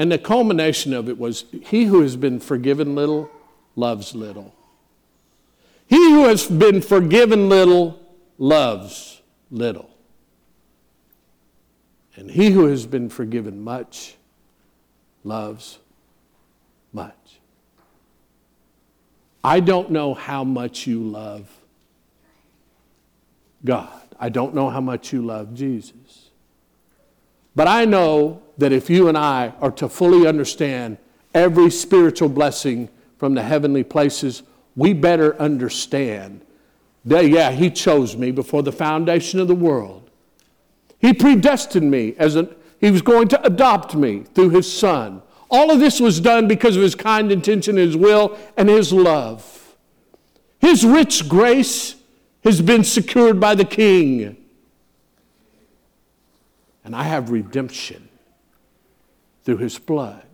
And 0.00 0.10
the 0.10 0.16
culmination 0.16 0.94
of 0.94 1.10
it 1.10 1.18
was 1.18 1.44
he 1.62 1.84
who 1.84 2.00
has 2.00 2.16
been 2.16 2.40
forgiven 2.40 2.94
little 2.94 3.30
loves 3.76 4.14
little. 4.14 4.54
He 5.88 5.98
who 6.12 6.24
has 6.24 6.46
been 6.46 6.80
forgiven 6.80 7.50
little 7.50 8.00
loves 8.38 9.20
little. 9.50 9.90
And 12.16 12.30
he 12.30 12.50
who 12.50 12.64
has 12.64 12.86
been 12.86 13.10
forgiven 13.10 13.62
much 13.62 14.16
loves 15.22 15.78
much. 16.94 17.38
I 19.44 19.60
don't 19.60 19.90
know 19.90 20.14
how 20.14 20.44
much 20.44 20.86
you 20.86 21.02
love 21.02 21.46
God. 23.62 24.00
I 24.18 24.30
don't 24.30 24.54
know 24.54 24.70
how 24.70 24.80
much 24.80 25.12
you 25.12 25.20
love 25.20 25.52
Jesus. 25.52 26.30
But 27.54 27.68
I 27.68 27.84
know 27.84 28.40
that 28.60 28.72
if 28.72 28.90
you 28.90 29.08
and 29.08 29.16
I 29.16 29.54
are 29.60 29.70
to 29.72 29.88
fully 29.88 30.26
understand 30.26 30.98
every 31.32 31.70
spiritual 31.70 32.28
blessing 32.28 32.90
from 33.16 33.34
the 33.34 33.42
heavenly 33.42 33.82
places, 33.82 34.42
we 34.76 34.92
better 34.92 35.38
understand 35.40 36.42
that, 37.06 37.28
yeah, 37.28 37.50
He 37.52 37.70
chose 37.70 38.16
me 38.16 38.30
before 38.30 38.62
the 38.62 38.72
foundation 38.72 39.40
of 39.40 39.48
the 39.48 39.54
world. 39.54 40.10
He 40.98 41.14
predestined 41.14 41.90
me 41.90 42.14
as 42.18 42.36
an, 42.36 42.54
He 42.78 42.90
was 42.90 43.00
going 43.00 43.28
to 43.28 43.42
adopt 43.42 43.94
me 43.94 44.24
through 44.34 44.50
His 44.50 44.70
Son. 44.70 45.22
All 45.50 45.70
of 45.70 45.80
this 45.80 45.98
was 45.98 46.20
done 46.20 46.46
because 46.46 46.76
of 46.76 46.82
His 46.82 46.94
kind 46.94 47.32
intention, 47.32 47.76
His 47.76 47.96
will, 47.96 48.38
and 48.58 48.68
His 48.68 48.92
love. 48.92 49.74
His 50.58 50.84
rich 50.84 51.30
grace 51.30 51.94
has 52.44 52.60
been 52.60 52.84
secured 52.84 53.40
by 53.40 53.54
the 53.54 53.64
King. 53.64 54.36
And 56.84 56.94
I 56.94 57.04
have 57.04 57.30
redemption 57.30 58.09
through 59.44 59.58
His 59.58 59.78
blood. 59.78 60.26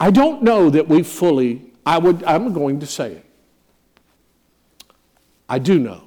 I 0.00 0.10
don't 0.10 0.42
know 0.42 0.70
that 0.70 0.88
we 0.88 1.02
fully, 1.02 1.72
I 1.84 1.98
would, 1.98 2.22
I'm 2.24 2.52
going 2.52 2.80
to 2.80 2.86
say 2.86 3.12
it. 3.12 3.24
I 5.48 5.58
do 5.58 5.78
know. 5.78 6.04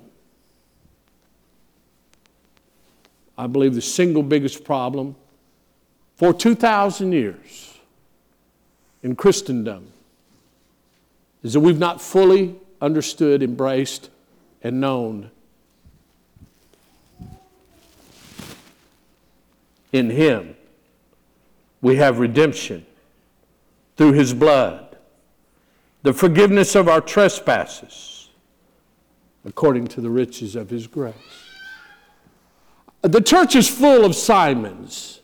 I 3.38 3.48
believe 3.48 3.74
the 3.74 3.82
single 3.82 4.24
biggest 4.24 4.64
problem 4.64 5.16
for 6.16 6.34
2,000 6.34 7.12
years 7.12 7.80
in 9.02 9.16
Christendom 9.16 9.88
is 11.44 11.54
that 11.54 11.60
we've 11.60 11.80
not 11.80 12.00
fully 12.00 12.56
understood, 12.80 13.42
embraced, 13.42 14.10
and 14.64 14.80
known 14.80 15.32
in 19.92 20.12
Him 20.12 20.56
we 21.82 21.96
have 21.98 22.20
redemption 22.20 22.86
through 23.98 24.14
His 24.14 24.34
blood, 24.34 24.98
the 26.04 26.14
forgiveness 26.14 26.76
of 26.76 26.88
our 26.88 27.02
trespasses 27.02 28.30
according 29.46 29.88
to 29.88 30.02
the 30.02 30.10
riches 30.10 30.56
of 30.56 30.70
His 30.70 30.88
grace. 30.88 31.16
The 33.02 33.22
church 33.22 33.56
is 33.56 33.68
full 33.68 34.06
of 34.06 34.16
Simons. 34.16 35.22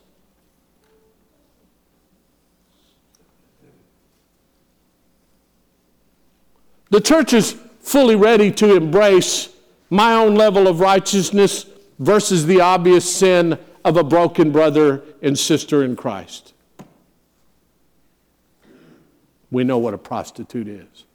The 6.89 7.01
church 7.01 7.33
is 7.33 7.55
fully 7.81 8.15
ready 8.15 8.51
to 8.53 8.75
embrace 8.75 9.49
my 9.89 10.13
own 10.13 10.35
level 10.35 10.67
of 10.67 10.79
righteousness 10.79 11.65
versus 11.99 12.45
the 12.45 12.61
obvious 12.61 13.13
sin 13.13 13.59
of 13.83 13.97
a 13.97 14.03
broken 14.03 14.51
brother 14.51 15.03
and 15.21 15.37
sister 15.37 15.83
in 15.83 15.95
Christ. 15.95 16.53
We 19.49 19.63
know 19.63 19.77
what 19.77 19.93
a 19.93 19.97
prostitute 19.97 20.67
is. 20.67 21.05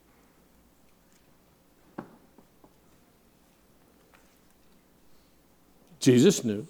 Jesus 6.00 6.42
knew. 6.42 6.66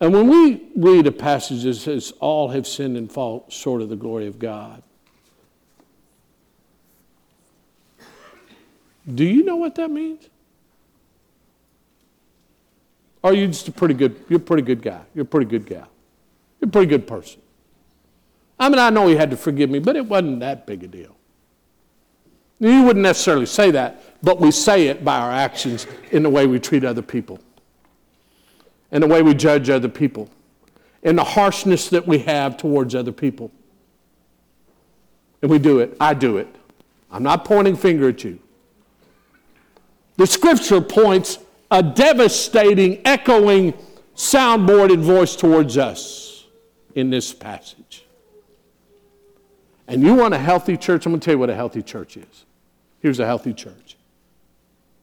And 0.00 0.12
when 0.12 0.28
we 0.28 0.62
read 0.76 1.06
a 1.06 1.12
passage 1.12 1.64
that 1.64 1.74
says, 1.74 2.12
All 2.20 2.48
have 2.48 2.66
sinned 2.66 2.96
and 2.96 3.10
fall 3.10 3.44
short 3.48 3.82
of 3.82 3.88
the 3.88 3.96
glory 3.96 4.26
of 4.26 4.38
God, 4.38 4.82
do 9.12 9.24
you 9.24 9.44
know 9.44 9.56
what 9.56 9.74
that 9.74 9.90
means? 9.90 10.28
Oh, 13.22 13.28
or 13.28 13.32
are 13.32 13.34
you 13.34 13.48
just 13.48 13.68
a 13.68 13.72
pretty 13.72 13.94
good, 13.94 14.16
you're 14.28 14.38
a 14.38 14.42
pretty 14.42 14.62
good 14.62 14.82
guy. 14.82 15.00
You're 15.14 15.24
a 15.24 15.26
pretty 15.26 15.46
good 15.46 15.66
guy. 15.66 15.84
You're 16.60 16.68
a 16.68 16.72
pretty 16.72 16.86
good 16.86 17.06
person. 17.06 17.40
I 18.58 18.68
mean, 18.68 18.78
I 18.78 18.90
know 18.90 19.06
he 19.06 19.16
had 19.16 19.30
to 19.30 19.36
forgive 19.36 19.70
me, 19.70 19.78
but 19.78 19.96
it 19.96 20.06
wasn't 20.06 20.40
that 20.40 20.66
big 20.66 20.84
a 20.84 20.88
deal. 20.88 21.16
You 22.60 22.82
wouldn't 22.82 23.02
necessarily 23.04 23.46
say 23.46 23.70
that, 23.70 24.02
but 24.22 24.40
we 24.40 24.50
say 24.50 24.88
it 24.88 25.04
by 25.04 25.18
our 25.18 25.30
actions 25.30 25.86
in 26.10 26.24
the 26.24 26.30
way 26.30 26.46
we 26.46 26.58
treat 26.58 26.84
other 26.84 27.02
people, 27.02 27.38
in 28.90 29.00
the 29.00 29.06
way 29.06 29.22
we 29.22 29.34
judge 29.34 29.70
other 29.70 29.88
people, 29.88 30.28
in 31.02 31.14
the 31.14 31.22
harshness 31.22 31.88
that 31.90 32.06
we 32.06 32.18
have 32.20 32.56
towards 32.56 32.96
other 32.96 33.12
people. 33.12 33.52
And 35.40 35.50
we 35.50 35.60
do 35.60 35.78
it. 35.78 35.96
I 36.00 36.14
do 36.14 36.38
it. 36.38 36.48
I'm 37.12 37.22
not 37.22 37.44
pointing 37.44 37.76
finger 37.76 38.08
at 38.08 38.24
you. 38.24 38.40
The 40.16 40.26
scripture 40.26 40.80
points 40.80 41.38
a 41.70 41.82
devastating, 41.82 43.00
echoing, 43.06 43.74
soundboarded 44.16 45.00
voice 45.00 45.36
towards 45.36 45.78
us 45.78 46.46
in 46.94 47.10
this 47.10 47.32
passage. 47.32 48.04
And 49.86 50.02
you 50.02 50.14
want 50.14 50.34
a 50.34 50.38
healthy 50.38 50.76
church? 50.76 51.06
I'm 51.06 51.12
going 51.12 51.20
to 51.20 51.24
tell 51.24 51.34
you 51.34 51.38
what 51.38 51.50
a 51.50 51.54
healthy 51.54 51.82
church 51.82 52.16
is. 52.16 52.44
Here's 53.00 53.20
a 53.20 53.26
healthy 53.26 53.54
church. 53.54 53.96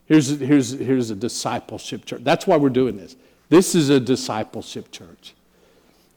Here's, 0.05 0.39
here's, 0.39 0.71
here's 0.71 1.09
a 1.09 1.15
discipleship 1.15 2.05
church. 2.05 2.23
That's 2.23 2.45
why 2.45 2.57
we're 2.57 2.69
doing 2.69 2.97
this. 2.97 3.15
This 3.49 3.73
is 3.73 3.89
a 3.89 3.99
discipleship 3.99 4.91
church. 4.91 5.33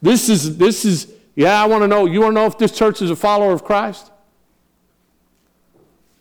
This 0.01 0.29
is, 0.29 0.57
this 0.57 0.85
is 0.85 1.11
yeah, 1.39 1.63
I 1.63 1.67
want 1.67 1.83
to 1.83 1.87
know. 1.87 2.05
You 2.05 2.19
want 2.19 2.31
to 2.31 2.41
know 2.41 2.47
if 2.47 2.57
this 2.57 2.73
church 2.73 3.01
is 3.01 3.09
a 3.11 3.15
follower 3.15 3.53
of 3.53 3.63
Christ? 3.63 4.11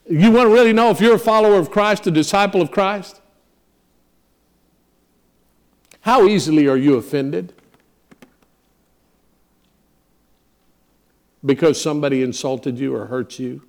You 0.09 0.31
want 0.31 0.49
to 0.49 0.55
really 0.55 0.73
know 0.73 0.91
if 0.91 1.01
you're 1.01 1.17
a 1.17 1.19
follower 1.19 1.57
of 1.57 1.73
Christ, 1.73 2.07
a 2.07 2.13
disciple 2.13 2.63
of 2.63 2.71
Christ? 2.71 3.21
How 6.09 6.27
easily 6.27 6.67
are 6.69 6.77
you 6.79 6.95
offended? 6.97 7.53
Because 11.45 11.79
somebody 11.79 12.23
insulted 12.23 12.79
you 12.79 12.97
or 12.97 13.09
hurt 13.09 13.39
you? 13.39 13.61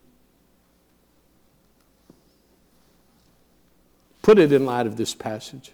Put 4.21 4.39
it 4.39 4.53
in 4.53 4.65
light 4.65 4.87
of 4.87 4.95
this 4.95 5.13
passage. 5.13 5.73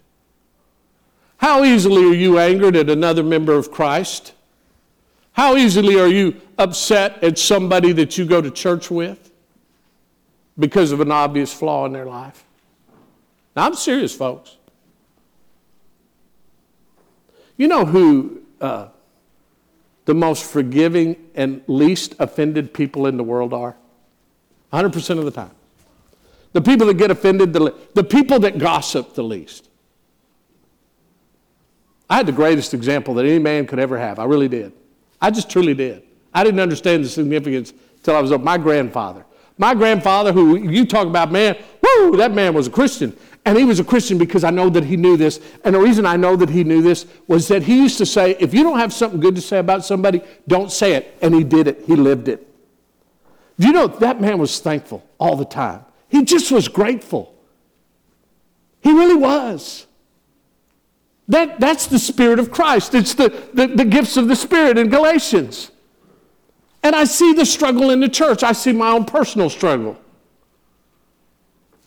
How 1.36 1.62
easily 1.62 2.02
are 2.02 2.16
you 2.16 2.36
angered 2.40 2.74
at 2.74 2.90
another 2.90 3.22
member 3.22 3.52
of 3.52 3.70
Christ? 3.70 4.32
How 5.34 5.54
easily 5.54 6.00
are 6.00 6.08
you 6.08 6.34
upset 6.58 7.22
at 7.22 7.38
somebody 7.38 7.92
that 7.92 8.18
you 8.18 8.24
go 8.24 8.40
to 8.40 8.50
church 8.50 8.90
with 8.90 9.30
because 10.58 10.90
of 10.90 11.00
an 11.00 11.12
obvious 11.12 11.52
flaw 11.52 11.86
in 11.86 11.92
their 11.92 12.06
life? 12.06 12.42
Now, 13.54 13.66
I'm 13.66 13.74
serious, 13.76 14.12
folks. 14.12 14.56
You 17.56 17.68
know 17.68 17.84
who 17.84 18.42
uh, 18.60 18.88
the 20.04 20.14
most 20.14 20.44
forgiving 20.44 21.16
and 21.34 21.62
least 21.66 22.14
offended 22.18 22.72
people 22.72 23.06
in 23.06 23.16
the 23.16 23.24
world 23.24 23.52
are? 23.52 23.76
100% 24.72 25.18
of 25.18 25.24
the 25.24 25.30
time. 25.30 25.50
The 26.52 26.62
people 26.62 26.86
that 26.86 26.94
get 26.94 27.10
offended, 27.10 27.52
the, 27.52 27.74
the 27.94 28.04
people 28.04 28.38
that 28.40 28.58
gossip 28.58 29.14
the 29.14 29.24
least. 29.24 29.68
I 32.08 32.16
had 32.16 32.26
the 32.26 32.32
greatest 32.32 32.72
example 32.72 33.14
that 33.14 33.26
any 33.26 33.38
man 33.38 33.66
could 33.66 33.78
ever 33.78 33.98
have. 33.98 34.18
I 34.18 34.24
really 34.24 34.48
did. 34.48 34.72
I 35.20 35.30
just 35.30 35.50
truly 35.50 35.74
did. 35.74 36.02
I 36.32 36.44
didn't 36.44 36.60
understand 36.60 37.04
the 37.04 37.08
significance 37.08 37.72
until 37.96 38.16
I 38.16 38.20
was 38.20 38.32
up. 38.32 38.42
My 38.42 38.58
grandfather. 38.58 39.24
My 39.58 39.74
grandfather, 39.74 40.32
who 40.32 40.56
you 40.56 40.86
talk 40.86 41.06
about, 41.06 41.32
man, 41.32 41.56
whoo, 41.82 42.16
that 42.16 42.32
man 42.32 42.54
was 42.54 42.66
a 42.66 42.70
Christian. 42.70 43.16
And 43.46 43.56
he 43.56 43.64
was 43.64 43.78
a 43.78 43.84
Christian 43.84 44.18
because 44.18 44.42
I 44.42 44.50
know 44.50 44.68
that 44.70 44.84
he 44.84 44.96
knew 44.96 45.16
this. 45.16 45.40
And 45.64 45.72
the 45.72 45.78
reason 45.78 46.04
I 46.04 46.16
know 46.16 46.34
that 46.34 46.50
he 46.50 46.64
knew 46.64 46.82
this 46.82 47.06
was 47.28 47.46
that 47.46 47.62
he 47.62 47.76
used 47.76 47.96
to 47.98 48.04
say, 48.04 48.36
if 48.40 48.52
you 48.52 48.64
don't 48.64 48.80
have 48.80 48.92
something 48.92 49.20
good 49.20 49.36
to 49.36 49.40
say 49.40 49.58
about 49.58 49.84
somebody, 49.84 50.20
don't 50.48 50.72
say 50.72 50.94
it. 50.94 51.16
And 51.22 51.32
he 51.32 51.44
did 51.44 51.68
it, 51.68 51.84
he 51.86 51.94
lived 51.94 52.26
it. 52.26 52.44
Do 53.58 53.68
you 53.68 53.72
know 53.72 53.86
that 53.86 54.20
man 54.20 54.38
was 54.38 54.58
thankful 54.58 55.08
all 55.18 55.36
the 55.36 55.44
time? 55.44 55.84
He 56.08 56.24
just 56.24 56.50
was 56.50 56.66
grateful. 56.66 57.34
He 58.80 58.90
really 58.90 59.14
was. 59.16 59.86
That, 61.28 61.60
that's 61.60 61.86
the 61.86 62.00
Spirit 62.00 62.40
of 62.40 62.50
Christ. 62.50 62.94
It's 62.94 63.14
the, 63.14 63.28
the, 63.54 63.68
the 63.68 63.84
gifts 63.84 64.16
of 64.16 64.26
the 64.26 64.36
Spirit 64.36 64.76
in 64.76 64.88
Galatians. 64.88 65.70
And 66.82 66.96
I 66.96 67.04
see 67.04 67.32
the 67.32 67.46
struggle 67.46 67.90
in 67.90 68.00
the 68.00 68.08
church. 68.08 68.42
I 68.42 68.52
see 68.52 68.72
my 68.72 68.90
own 68.90 69.04
personal 69.04 69.50
struggle. 69.50 69.98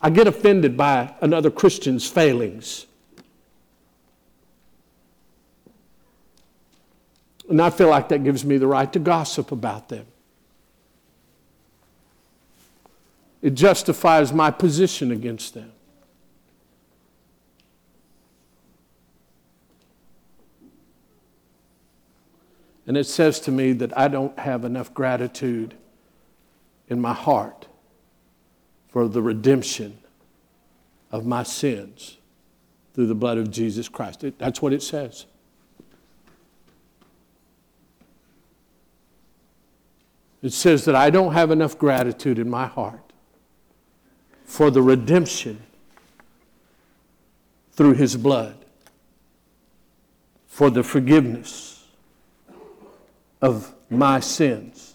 I 0.02 0.10
get 0.10 0.26
offended 0.26 0.76
by 0.76 1.14
another 1.20 1.50
Christian's 1.50 2.06
failings. 2.08 2.86
And 7.48 7.60
I 7.60 7.68
feel 7.70 7.88
like 7.88 8.08
that 8.08 8.24
gives 8.24 8.44
me 8.44 8.56
the 8.58 8.66
right 8.66 8.90
to 8.92 8.98
gossip 8.98 9.52
about 9.52 9.88
them. 9.88 10.06
It 13.42 13.54
justifies 13.54 14.32
my 14.32 14.50
position 14.50 15.10
against 15.10 15.54
them. 15.54 15.72
And 22.86 22.96
it 22.96 23.04
says 23.04 23.38
to 23.40 23.52
me 23.52 23.72
that 23.74 23.96
I 23.96 24.08
don't 24.08 24.36
have 24.38 24.64
enough 24.64 24.92
gratitude 24.94 25.74
in 26.88 27.00
my 27.00 27.12
heart 27.12 27.59
for 28.90 29.08
the 29.08 29.22
redemption 29.22 29.98
of 31.10 31.24
my 31.24 31.42
sins 31.42 32.18
through 32.94 33.06
the 33.06 33.14
blood 33.14 33.38
of 33.38 33.50
Jesus 33.50 33.88
Christ. 33.88 34.24
It- 34.24 34.38
that's 34.38 34.60
what 34.60 34.72
it 34.72 34.82
says. 34.82 35.26
It 40.42 40.52
says 40.52 40.84
that 40.86 40.96
I 40.96 41.10
don't 41.10 41.34
have 41.34 41.50
enough 41.50 41.78
gratitude 41.78 42.38
in 42.38 42.48
my 42.48 42.66
heart 42.66 43.12
for 44.44 44.70
the 44.70 44.82
redemption 44.82 45.62
through 47.72 47.94
his 47.94 48.16
blood, 48.16 48.56
for 50.46 50.70
the 50.70 50.82
forgiveness 50.82 51.86
of 53.40 53.74
my 53.88 54.20
sins 54.20 54.89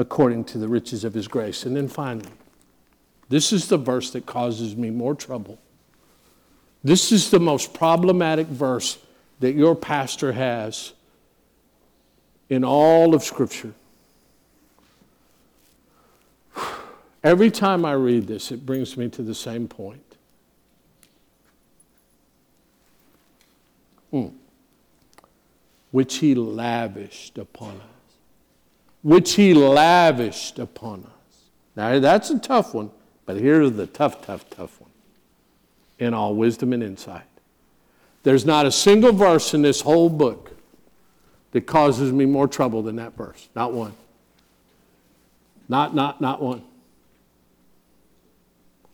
according 0.00 0.42
to 0.42 0.56
the 0.56 0.66
riches 0.66 1.04
of 1.04 1.12
his 1.12 1.28
grace. 1.28 1.66
And 1.66 1.76
then 1.76 1.86
finally, 1.86 2.30
this 3.28 3.52
is 3.52 3.68
the 3.68 3.76
verse 3.76 4.10
that 4.12 4.24
causes 4.24 4.74
me 4.74 4.88
more 4.88 5.14
trouble. 5.14 5.58
This 6.82 7.12
is 7.12 7.30
the 7.30 7.38
most 7.38 7.74
problematic 7.74 8.46
verse 8.46 8.98
that 9.40 9.52
your 9.52 9.76
pastor 9.76 10.32
has 10.32 10.94
in 12.48 12.64
all 12.64 13.14
of 13.14 13.22
Scripture. 13.22 13.74
Every 17.22 17.50
time 17.50 17.84
I 17.84 17.92
read 17.92 18.26
this, 18.26 18.50
it 18.50 18.64
brings 18.64 18.96
me 18.96 19.10
to 19.10 19.22
the 19.22 19.34
same 19.34 19.68
point. 19.68 20.16
Hmm. 24.10 24.28
Which 25.90 26.16
he 26.16 26.34
lavished 26.34 27.36
upon 27.36 27.76
us. 27.76 27.89
Which 29.02 29.34
he 29.34 29.54
lavished 29.54 30.58
upon 30.58 31.04
us. 31.04 31.38
Now, 31.76 31.98
that's 31.98 32.30
a 32.30 32.38
tough 32.38 32.74
one, 32.74 32.90
but 33.26 33.36
here's 33.36 33.72
the 33.72 33.86
tough, 33.86 34.24
tough, 34.24 34.48
tough 34.50 34.80
one. 34.80 34.90
In 35.98 36.14
all 36.14 36.34
wisdom 36.34 36.72
and 36.72 36.82
insight. 36.82 37.22
There's 38.22 38.44
not 38.44 38.66
a 38.66 38.72
single 38.72 39.12
verse 39.12 39.54
in 39.54 39.62
this 39.62 39.80
whole 39.80 40.10
book 40.10 40.50
that 41.52 41.62
causes 41.62 42.12
me 42.12 42.26
more 42.26 42.46
trouble 42.46 42.82
than 42.82 42.96
that 42.96 43.16
verse. 43.16 43.48
Not 43.54 43.72
one. 43.72 43.92
Not, 45.68 45.94
not, 45.94 46.20
not 46.20 46.42
one. 46.42 46.62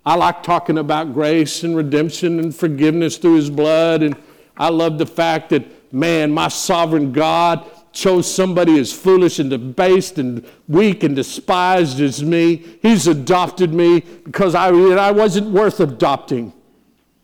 I 0.05 0.15
like 0.15 0.45
talking 0.45 0.79
about 0.79 1.13
grace 1.13 1.65
and 1.65 1.75
redemption 1.75 2.39
and 2.39 2.55
forgiveness 2.55 3.19
through 3.19 3.37
his 3.37 3.51
blood. 3.51 4.03
And 4.03 4.17
I 4.57 4.69
love 4.69 4.99
the 4.99 5.07
fact 5.07 5.51
that, 5.51 5.93
man, 5.93 6.31
my 6.31 6.47
sovereign 6.47 7.13
God 7.13 7.69
chose 7.97 8.32
somebody 8.32 8.78
as 8.78 8.92
foolish 8.92 9.38
and 9.38 9.49
debased 9.49 10.18
and 10.18 10.47
weak 10.68 11.03
and 11.03 11.16
despised 11.16 11.99
as 11.99 12.22
me. 12.22 12.62
He's 12.82 13.07
adopted 13.07 13.72
me 13.72 14.01
because 14.01 14.55
I, 14.55 14.68
I 14.68 15.11
wasn't 15.12 15.51
worth 15.51 15.80
adopting. 15.80 16.53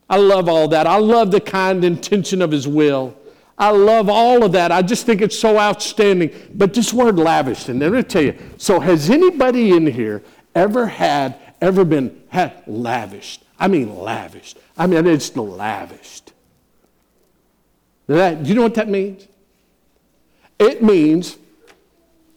I 0.08 0.16
love 0.16 0.48
all 0.48 0.68
that. 0.68 0.86
I 0.86 0.96
love 0.96 1.30
the 1.30 1.42
kind 1.42 1.84
intention 1.84 2.40
of 2.40 2.50
his 2.50 2.66
will. 2.66 3.14
I 3.58 3.70
love 3.70 4.08
all 4.08 4.44
of 4.44 4.52
that. 4.52 4.72
I 4.72 4.80
just 4.80 5.04
think 5.04 5.20
it's 5.20 5.38
so 5.38 5.58
outstanding. 5.58 6.32
But 6.54 6.72
this 6.72 6.90
word 6.90 7.18
lavished, 7.18 7.68
and 7.68 7.78
let 7.78 7.92
me 7.92 8.02
tell 8.02 8.22
you 8.22 8.34
so 8.56 8.80
has 8.80 9.10
anybody 9.10 9.76
in 9.76 9.86
here 9.86 10.22
ever 10.54 10.86
had, 10.86 11.38
ever 11.60 11.84
been 11.84 12.18
had 12.30 12.62
lavished? 12.66 13.44
I 13.60 13.68
mean, 13.68 13.94
lavished. 13.94 14.58
I 14.78 14.86
mean, 14.86 15.06
it's 15.06 15.36
lavished. 15.36 16.32
That, 18.06 18.42
do 18.42 18.48
you 18.48 18.54
know 18.54 18.62
what 18.62 18.74
that 18.76 18.88
means? 18.88 19.28
It 20.62 20.80
means 20.82 21.38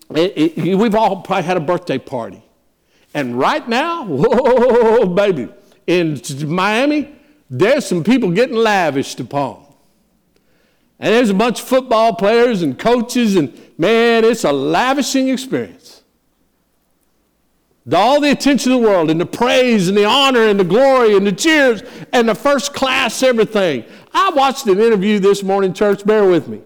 it, 0.09 0.57
it, 0.57 0.77
we've 0.77 0.95
all 0.95 1.21
probably 1.21 1.43
had 1.43 1.57
a 1.57 1.61
birthday 1.61 1.99
party. 1.99 2.43
And 3.13 3.37
right 3.37 3.67
now, 3.67 4.05
whoa, 4.07 5.05
baby, 5.05 5.49
in 5.85 6.19
Miami, 6.47 7.15
there's 7.49 7.85
some 7.85 8.03
people 8.03 8.31
getting 8.31 8.55
lavished 8.55 9.19
upon. 9.19 9.63
And 10.99 11.13
there's 11.13 11.29
a 11.29 11.35
bunch 11.35 11.61
of 11.61 11.67
football 11.67 12.15
players 12.15 12.63
and 12.63 12.79
coaches, 12.79 13.35
and 13.35 13.53
man, 13.77 14.23
it's 14.23 14.43
a 14.43 14.51
lavishing 14.51 15.29
experience. 15.29 16.01
All 17.93 18.19
the 18.19 18.31
attention 18.31 18.71
of 18.71 18.81
the 18.81 18.87
world, 18.87 19.11
and 19.11 19.21
the 19.21 19.25
praise, 19.27 19.87
and 19.87 19.95
the 19.95 20.05
honor, 20.05 20.47
and 20.47 20.59
the 20.59 20.63
glory, 20.63 21.15
and 21.15 21.27
the 21.27 21.31
cheers, 21.31 21.83
and 22.11 22.27
the 22.27 22.33
first 22.33 22.73
class 22.73 23.21
everything. 23.21 23.85
I 24.13 24.31
watched 24.31 24.65
an 24.65 24.79
interview 24.79 25.19
this 25.19 25.43
morning, 25.43 25.73
church, 25.73 26.03
bear 26.03 26.27
with 26.27 26.47
me. 26.47 26.61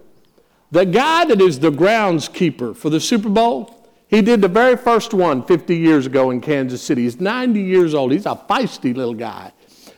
The 0.72 0.86
guy 0.86 1.26
that 1.26 1.42
is 1.42 1.60
the 1.60 1.72
groundskeeper 1.72 2.76
for 2.76 2.90
the 2.90 3.00
Super 3.00 3.30
Bowl, 3.30 3.88
he 4.08 4.22
did 4.22 4.42
the 4.42 4.48
very 4.48 4.78
first 4.78 5.14
one 5.14 5.44
50 5.44 5.76
years 5.76 6.06
ago 6.06 6.30
in 6.32 6.42
Kansas 6.42 6.82
City. 6.82 7.04
He's 7.04 7.20
90 7.20 7.60
years 7.60 7.94
old. 7.94 8.12
He's 8.12 8.26
a 8.26 8.40
feisty 8.50 8.96
little 8.96 9.14
guy. 9.14 9.52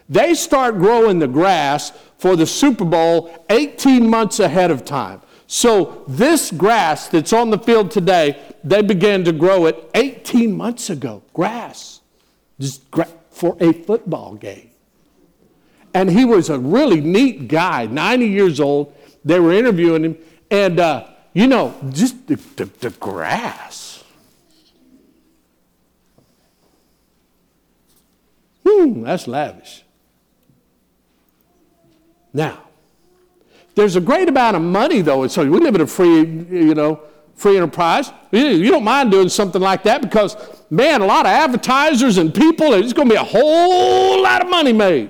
They 0.08 0.34
start 0.34 0.76
growing 0.76 1.20
the 1.20 1.28
grass 1.28 1.92
for 2.18 2.36
the 2.36 2.46
Super 2.46 2.86
Bowl 2.86 3.46
18 3.50 4.10
months 4.10 4.40
ahead 4.40 4.72
of 4.72 4.84
time. 4.86 5.22
So, 5.48 6.06
this 6.08 6.50
grass 6.50 7.10
that's 7.10 7.34
on 7.34 7.50
the 7.50 7.58
field 7.58 7.92
today, 7.92 8.42
they 8.64 8.82
began 8.82 9.26
to 9.26 9.34
grow 9.34 9.66
it 9.66 9.90
18 9.96 10.56
months 10.56 10.90
ago. 10.90 11.24
Grass, 11.34 12.00
just 12.58 12.90
gra- 12.90 13.08
for 13.32 13.58
a 13.60 13.74
football 13.74 14.36
game. 14.36 14.70
And 15.94 16.10
he 16.10 16.24
was 16.24 16.50
a 16.50 16.58
really 16.58 17.02
neat 17.02 17.50
guy, 17.50 17.86
90 17.88 18.28
years 18.28 18.62
old. 18.62 18.96
They 19.26 19.42
were 19.42 19.52
interviewing 19.52 20.06
him, 20.06 20.18
and 20.52 20.80
uh, 20.80 21.08
you 21.34 21.48
know, 21.48 21.74
just 21.90 22.28
the, 22.28 22.36
the, 22.36 22.66
the 22.66 22.90
grass. 22.92 24.04
Hmm, 28.68 29.04
that's 29.04 29.28
lavish. 29.28 29.84
Now, 32.34 32.64
there's 33.76 33.96
a 33.96 34.02
great 34.02 34.30
amount 34.30 34.58
of 34.58 34.62
money, 34.62 35.02
though, 35.02 35.24
and 35.24 35.32
so 35.32 35.50
we 35.50 35.60
live 35.60 35.76
in 35.76 35.82
a 35.82 35.88
free, 35.88 36.20
you 36.20 36.76
know, 36.76 37.02
free 37.36 37.58
enterprise. 37.58 38.12
You 38.32 38.70
don't 38.70 38.84
mind 38.84 39.12
doing 39.12 39.30
something 39.30 39.62
like 39.62 39.84
that 39.84 40.02
because, 40.02 40.36
man, 40.70 41.02
a 41.02 41.06
lot 41.06 41.26
of 41.26 41.32
advertisers 41.32 42.18
and 42.18 42.34
people, 42.34 42.72
there's 42.72 42.94
going 42.94 43.08
to 43.08 43.14
be 43.16 43.20
a 43.20 43.24
whole 43.24 44.22
lot 44.22 44.42
of 44.42 44.50
money 44.50 44.74
made. 44.74 45.10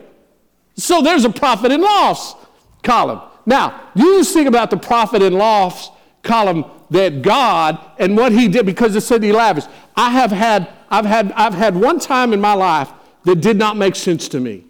So 0.78 1.02
there's 1.02 1.26
a 1.26 1.30
profit 1.30 1.72
and 1.72 1.84
loss 1.84 2.36
column. 2.84 3.22
Now, 3.46 3.90
you 3.96 4.20
just 4.20 4.34
think 4.34 4.48
about 4.48 4.70
the 4.70 4.78
profit 4.78 5.22
and 5.22 5.36
loss 5.36 5.90
column 6.24 6.66
that 6.90 7.22
God 7.22 7.80
and 7.98 8.16
what 8.16 8.32
He 8.32 8.48
did 8.48 8.66
because 8.66 8.96
it 8.96 9.02
said 9.02 9.24
He 9.24 9.32
lavished. 9.32 9.68
I 9.96 10.12
have 10.12 10.32
had, 10.32 10.70
I've 10.90 11.06
had, 11.06 11.32
I've 11.34 11.54
had 11.54 11.76
one 11.76 12.00
time 12.00 12.34
in 12.34 12.42
my 12.42 12.54
life 12.54 12.90
that 13.24 13.42
did 13.42 13.58
not 13.58 13.78
make 13.78 13.96
sense 13.96 14.28
to 14.30 14.40
me. 14.40 14.66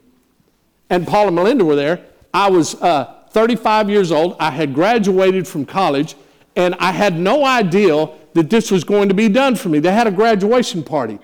And 0.89 1.07
Paul 1.07 1.27
and 1.27 1.35
Melinda 1.35 1.63
were 1.63 1.75
there. 1.75 2.05
I 2.33 2.49
was 2.49 2.75
uh, 2.75 3.21
35 3.29 3.89
years 3.89 4.11
old. 4.11 4.35
I 4.39 4.51
had 4.51 4.73
graduated 4.73 5.47
from 5.47 5.65
college, 5.65 6.15
and 6.55 6.75
I 6.75 6.91
had 6.91 7.17
no 7.17 7.45
idea 7.45 8.09
that 8.33 8.49
this 8.49 8.71
was 8.71 8.83
going 8.83 9.09
to 9.09 9.15
be 9.15 9.29
done 9.29 9.55
for 9.55 9.69
me. 9.69 9.79
They 9.79 9.91
had 9.91 10.07
a 10.07 10.11
graduation 10.11 10.83
party. 10.83 11.19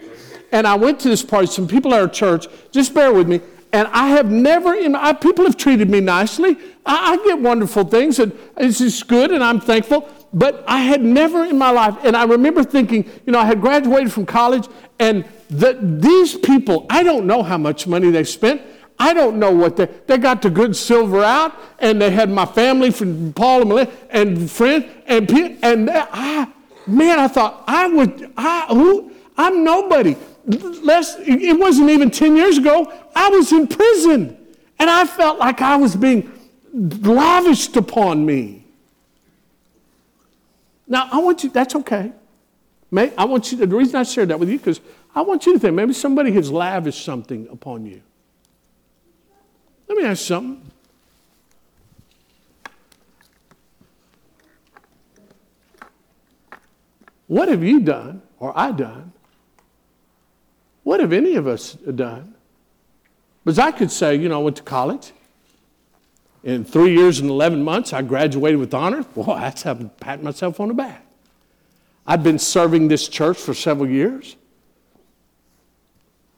And 0.52 0.66
I 0.66 0.76
went 0.76 1.00
to 1.02 1.10
this 1.10 1.24
party. 1.24 1.48
Some 1.48 1.68
people 1.68 1.94
at 1.94 2.00
our 2.00 2.08
church, 2.08 2.48
just 2.72 2.94
bear 2.94 3.14
with 3.14 3.28
me. 3.28 3.42
And 3.74 3.88
I 3.90 4.08
have 4.10 4.32
never, 4.32 4.74
in 4.74 4.96
people 5.22 5.46
have 5.46 5.58
treated 5.58 5.90
me 5.90 6.00
nicely. 6.00 6.58
I, 6.86 7.14
I 7.14 7.18
get 7.26 7.40
wonderful 7.40 7.84
things, 7.84 8.20
and 8.20 8.32
it's 8.56 8.80
just 8.80 9.08
good, 9.08 9.32
and 9.32 9.44
I'm 9.44 9.60
thankful. 9.60 10.10
But 10.34 10.64
I 10.68 10.80
had 10.80 11.04
never 11.04 11.44
in 11.44 11.58
my 11.58 11.72
life, 11.72 11.96
and 12.04 12.16
I 12.16 12.24
remember 12.24 12.64
thinking, 12.64 13.10
you 13.26 13.34
know, 13.34 13.40
I 13.40 13.46
had 13.46 13.62
graduated 13.62 14.12
from 14.12 14.26
college, 14.26 14.68
and 15.00 15.26
the, 15.50 15.78
these 15.82 16.36
people, 16.38 16.86
I 16.90 17.04
don't 17.04 17.28
know 17.28 17.44
how 17.44 17.58
much 17.58 17.88
money 17.88 18.10
they 18.10 18.24
spent. 18.24 18.62
I 19.00 19.14
don't 19.14 19.38
know 19.38 19.52
what 19.52 19.78
they, 19.78 19.86
they 20.08 20.18
got 20.18 20.42
the 20.42 20.50
good 20.50 20.76
silver 20.76 21.24
out, 21.24 21.54
and 21.80 22.02
they 22.02 22.10
had 22.10 22.30
my 22.30 22.46
family 22.46 22.92
from 22.92 23.34
Paul 23.34 23.62
and 23.62 23.70
Melinda 23.70 23.92
and 24.10 24.50
friends, 24.50 24.86
and, 25.06 25.30
and 25.32 25.90
I, 25.92 26.48
man, 26.88 27.20
I 27.20 27.28
thought, 27.28 27.64
I 27.68 27.88
would, 27.88 28.32
I, 28.38 28.66
who, 28.70 29.12
I'm 29.38 29.64
nobody. 29.64 30.16
Less, 30.48 31.18
it 31.20 31.60
wasn't 31.60 31.90
even 31.90 32.10
10 32.10 32.38
years 32.38 32.58
ago, 32.58 32.92
I 33.14 33.28
was 33.30 33.52
in 33.52 33.68
prison, 33.68 34.38
and 34.80 34.90
I 34.90 35.06
felt 35.06 35.40
like 35.40 35.62
I 35.62 35.76
was 35.76 35.94
being 35.94 36.32
lavished 36.74 37.76
upon 37.76 38.26
me. 38.26 38.66
Now, 40.88 41.10
I 41.12 41.20
want 41.20 41.44
you, 41.44 41.50
that's 41.50 41.76
okay. 41.76 42.14
May, 42.90 43.12
I 43.18 43.26
want 43.26 43.52
you, 43.52 43.58
the 43.58 43.68
reason 43.68 43.98
I 43.98 44.04
shared 44.04 44.30
that 44.30 44.40
with 44.40 44.48
you, 44.48 44.58
because 44.58 44.80
I 45.14 45.20
want 45.20 45.46
you 45.46 45.52
to 45.54 45.60
think 45.60 45.74
maybe 45.74 45.92
somebody 45.92 46.32
has 46.32 46.50
lavished 46.50 47.04
something 47.04 47.50
upon 47.52 47.86
you. 47.86 48.02
Let 49.90 49.98
me 49.98 50.06
ask 50.06 50.26
something. 50.26 50.72
What 57.28 57.50
have 57.50 57.62
you 57.62 57.82
done, 57.82 58.22
or 58.40 58.58
I 58.58 58.72
done? 58.72 59.12
What 60.88 61.02
have 61.02 61.12
any 61.12 61.36
of 61.36 61.48
us 61.48 61.74
done? 61.74 62.34
Because 63.44 63.60
I 63.60 63.72
could 63.72 63.92
say, 63.92 64.16
you 64.16 64.30
know, 64.30 64.40
I 64.40 64.44
went 64.46 64.56
to 64.56 64.64
college 64.64 65.12
in 66.46 66.64
three 66.64 66.96
years 66.96 67.20
and 67.20 67.30
11 67.30 67.62
months, 67.62 67.92
I 67.92 68.02
graduated 68.02 68.58
with 68.58 68.74
honors. 68.74 69.06
Boy, 69.08 69.36
that's 69.36 69.64
having 69.64 69.90
pat 70.00 70.24
myself 70.24 70.62
on 70.62 70.70
the 70.70 70.74
back. 70.74 71.06
I've 72.06 72.24
been 72.24 72.40
serving 72.40 72.88
this 72.88 73.10
church 73.10 73.38
for 73.38 73.54
several 73.54 73.90
years. 73.90 74.38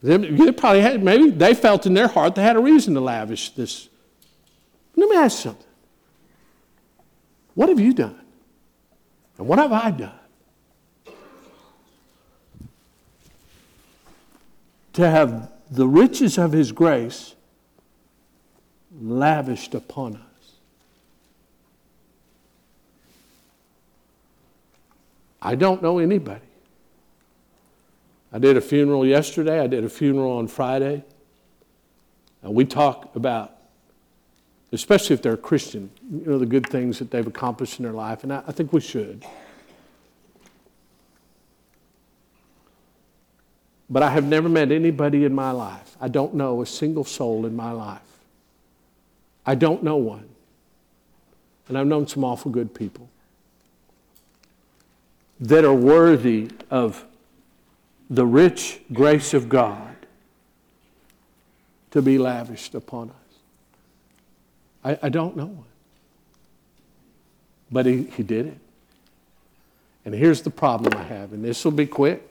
They 0.02 0.52
probably 0.52 0.82
had, 0.82 1.04
maybe 1.04 1.30
they 1.30 1.54
felt 1.54 1.86
in 1.86 1.94
their 1.94 2.08
heart 2.08 2.34
they 2.34 2.42
had 2.42 2.56
a 2.56 2.60
reason 2.60 2.96
to 2.96 3.02
lavish 3.02 3.52
this. 3.52 3.88
Let 4.96 5.10
me 5.10 5.16
ask 5.16 5.44
something. 5.44 5.68
What 7.54 7.70
have 7.70 7.80
you 7.80 7.94
done? 7.94 8.20
And 9.38 9.48
what 9.48 9.60
have 9.60 9.72
I 9.72 9.92
done? 9.92 10.19
To 14.94 15.10
have 15.10 15.52
the 15.70 15.88
riches 15.88 16.38
of 16.38 16.52
His 16.52 16.72
grace 16.72 17.36
lavished 19.00 19.76
upon 19.76 20.16
us. 20.16 20.22
I 25.42 25.56
don't 25.56 25.82
know 25.82 26.00
anybody. 26.00 26.42
I 28.32 28.40
did 28.40 28.58
a 28.58 28.62
funeral 28.62 29.06
yesterday, 29.06 29.60
I 29.60 29.68
did 29.68 29.84
a 29.84 29.90
funeral 29.90 30.38
on 30.38 30.48
Friday. 30.48 31.04
And 32.44 32.54
we 32.54 32.66
talk 32.66 33.16
about, 33.16 33.56
especially 34.72 35.14
if 35.14 35.22
they're 35.22 35.34
a 35.34 35.38
Christian, 35.38 35.90
you 36.12 36.26
know, 36.26 36.38
the 36.38 36.46
good 36.46 36.68
things 36.68 37.00
that 37.00 37.12
they've 37.12 37.26
accomplished 37.26 37.80
in 37.80 37.84
their 37.84 37.94
life, 37.94 38.24
and 38.24 38.32
I, 38.32 38.44
I 38.48 38.52
think 38.52 38.72
we 38.72 38.82
should. 38.82 39.26
But 43.90 44.04
I 44.04 44.12
have 44.12 44.26
never 44.26 44.48
met 44.48 44.72
anybody 44.72 45.26
in 45.26 45.34
my 45.34 45.52
life. 45.52 45.98
I 46.00 46.08
don't 46.08 46.36
know 46.36 46.62
a 46.62 46.66
single 46.66 47.04
soul 47.04 47.46
in 47.46 47.56
my 47.56 47.72
life. 47.72 48.02
I 49.46 49.56
don't 49.56 49.84
know 49.84 49.98
one. 49.98 50.30
And 51.68 51.78
I've 51.78 51.88
known 51.88 52.08
some 52.08 52.24
awful 52.24 52.52
good 52.52 52.74
people 52.74 53.10
that 55.40 55.64
are 55.64 55.74
worthy 55.74 56.50
of 56.70 57.06
the 58.10 58.26
rich 58.26 58.82
grace 58.92 59.34
of 59.34 59.50
God 59.50 59.96
to 61.92 62.02
be 62.02 62.18
lavished 62.18 62.76
upon 62.76 63.10
us. 63.10 63.16
I, 64.84 65.08
I 65.08 65.10
don't 65.10 65.36
know 65.36 65.46
one. 65.46 65.66
But 67.72 67.86
he, 67.86 68.04
he 68.04 68.24
did 68.24 68.48
it. 68.48 68.58
And 70.06 70.14
here's 70.14 70.42
the 70.42 70.50
problem 70.50 70.94
I 70.98 71.04
have, 71.04 71.34
and 71.34 71.44
this 71.44 71.64
will 71.64 71.72
be 71.72 71.86
quick 71.86 72.29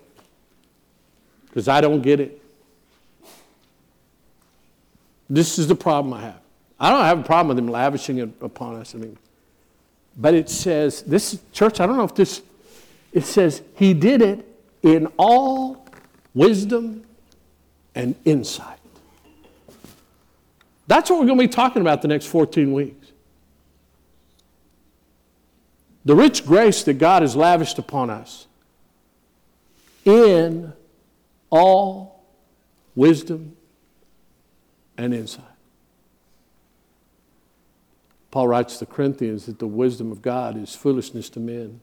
because 1.59 1.67
I 1.67 1.81
don't 1.81 2.03
get 2.03 2.21
it. 2.21 2.41
This 5.29 5.59
is 5.59 5.67
the 5.67 5.75
problem 5.75 6.15
I 6.15 6.21
have. 6.21 6.41
I 6.79 6.89
don't 6.89 7.03
have 7.03 7.19
a 7.19 7.25
problem 7.25 7.49
with 7.49 7.59
him 7.59 7.67
lavishing 7.67 8.19
it 8.19 8.31
upon 8.41 8.77
us. 8.77 8.95
I 8.95 8.99
mean, 8.99 9.19
but 10.17 10.35
it 10.35 10.49
says, 10.49 11.03
this 11.03 11.37
church, 11.53 11.81
I 11.81 11.87
don't 11.87 11.97
know 11.97 12.05
if 12.05 12.15
this, 12.15 12.43
it 13.13 13.25
says, 13.25 13.61
he 13.75 13.93
did 13.93 14.23
it 14.23 14.47
in 14.85 15.09
all 15.17 15.85
wisdom 16.33 17.03
and 17.97 18.15
insight. 18.25 18.79
That's 20.87 21.11
what 21.11 21.19
we're 21.19 21.27
going 21.27 21.41
to 21.41 21.49
be 21.49 21.53
talking 21.53 21.83
about 21.83 22.03
the 22.03 22.09
next 22.09 22.27
14 22.27 22.73
weeks. 22.73 23.09
The 26.05 26.15
rich 26.15 26.47
grace 26.47 26.85
that 26.85 26.95
God 26.95 27.23
has 27.23 27.35
lavished 27.35 27.81
upon 27.81 28.11
us 28.11 28.47
in 30.05 30.73
all 31.51 32.25
wisdom 32.95 33.57
and 34.97 35.15
insight. 35.15 35.45
Paul 38.31 38.49
writes 38.49 38.79
to 38.79 38.85
the 38.85 38.93
Corinthians 38.93 39.47
that 39.47 39.59
the 39.59 39.67
wisdom 39.67 40.13
of 40.13 40.21
God 40.21 40.57
is 40.57 40.75
foolishness 40.75 41.31
to 41.31 41.41
men. 41.41 41.81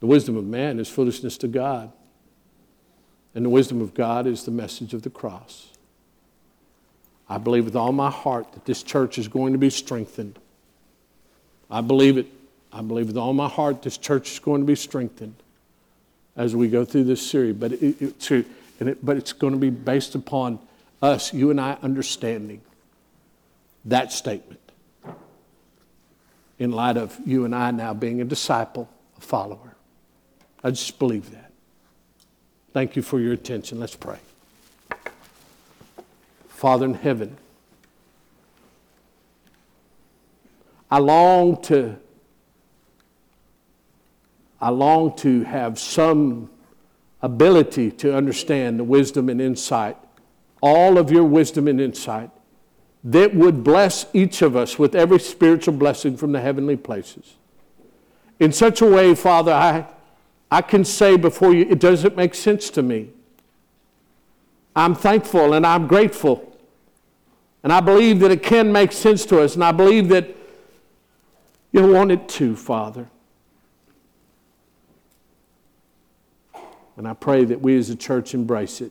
The 0.00 0.06
wisdom 0.06 0.36
of 0.36 0.44
man 0.44 0.78
is 0.78 0.88
foolishness 0.88 1.36
to 1.38 1.48
God. 1.48 1.92
And 3.34 3.44
the 3.44 3.50
wisdom 3.50 3.80
of 3.82 3.92
God 3.92 4.26
is 4.26 4.44
the 4.44 4.50
message 4.50 4.94
of 4.94 5.02
the 5.02 5.10
cross. 5.10 5.68
I 7.28 7.36
believe 7.36 7.66
with 7.66 7.76
all 7.76 7.92
my 7.92 8.10
heart 8.10 8.52
that 8.52 8.64
this 8.64 8.82
church 8.82 9.18
is 9.18 9.28
going 9.28 9.52
to 9.52 9.58
be 9.58 9.68
strengthened. 9.68 10.38
I 11.70 11.82
believe 11.82 12.16
it. 12.16 12.26
I 12.72 12.80
believe 12.80 13.08
with 13.08 13.16
all 13.16 13.32
my 13.34 13.48
heart 13.48 13.82
this 13.82 13.98
church 13.98 14.32
is 14.32 14.38
going 14.38 14.60
to 14.62 14.66
be 14.66 14.74
strengthened 14.74 15.34
as 16.38 16.56
we 16.56 16.68
go 16.68 16.86
through 16.86 17.04
this 17.04 17.20
series. 17.20 17.56
But, 17.56 17.72
it, 17.72 18.00
it, 18.00 18.20
to, 18.20 18.44
it, 18.80 19.04
but 19.04 19.18
it's 19.18 19.34
going 19.34 19.52
to 19.52 19.58
be 19.58 19.68
based 19.68 20.14
upon 20.14 20.58
us, 21.02 21.34
you 21.34 21.50
and 21.50 21.60
I, 21.60 21.76
understanding 21.82 22.62
that 23.84 24.12
statement 24.12 24.60
in 26.58 26.72
light 26.72 26.96
of 26.96 27.18
you 27.26 27.44
and 27.44 27.54
I 27.54 27.70
now 27.72 27.92
being 27.92 28.20
a 28.20 28.24
disciple, 28.24 28.88
a 29.16 29.20
follower. 29.20 29.76
I 30.64 30.70
just 30.70 30.98
believe 30.98 31.30
that. 31.32 31.52
Thank 32.72 32.96
you 32.96 33.02
for 33.02 33.20
your 33.20 33.32
attention. 33.32 33.78
Let's 33.80 33.96
pray. 33.96 34.18
Father 36.48 36.86
in 36.86 36.94
heaven, 36.94 37.36
I 40.90 40.98
long 40.98 41.60
to 41.62 41.96
I 44.60 44.70
long 44.70 45.16
to 45.16 45.44
have 45.44 45.78
some 45.78 46.50
ability 47.22 47.90
to 47.92 48.16
understand 48.16 48.78
the 48.78 48.84
wisdom 48.84 49.28
and 49.28 49.40
insight, 49.40 49.96
all 50.60 50.98
of 50.98 51.10
your 51.10 51.24
wisdom 51.24 51.68
and 51.68 51.80
insight 51.80 52.30
that 53.04 53.34
would 53.34 53.62
bless 53.62 54.06
each 54.12 54.42
of 54.42 54.56
us 54.56 54.78
with 54.78 54.94
every 54.94 55.20
spiritual 55.20 55.74
blessing 55.74 56.16
from 56.16 56.32
the 56.32 56.40
heavenly 56.40 56.76
places. 56.76 57.34
In 58.40 58.52
such 58.52 58.80
a 58.80 58.86
way, 58.86 59.14
Father, 59.14 59.52
I, 59.52 59.86
I 60.50 60.62
can 60.62 60.84
say 60.84 61.16
before 61.16 61.54
you, 61.54 61.66
it 61.68 61.78
doesn't 61.78 62.16
make 62.16 62.34
sense 62.34 62.70
to 62.70 62.82
me. 62.82 63.10
I'm 64.74 64.94
thankful 64.94 65.54
and 65.54 65.66
I'm 65.66 65.86
grateful. 65.86 66.44
And 67.62 67.72
I 67.72 67.80
believe 67.80 68.20
that 68.20 68.30
it 68.30 68.42
can 68.42 68.70
make 68.70 68.92
sense 68.92 69.26
to 69.26 69.40
us, 69.40 69.54
and 69.54 69.64
I 69.64 69.72
believe 69.72 70.08
that 70.08 70.36
you 71.72 71.92
want 71.92 72.12
it 72.12 72.28
to, 72.30 72.54
Father. 72.54 73.08
And 76.98 77.06
I 77.06 77.14
pray 77.14 77.44
that 77.44 77.60
we 77.60 77.78
as 77.78 77.90
a 77.90 77.96
church 77.96 78.34
embrace 78.34 78.80
it. 78.80 78.90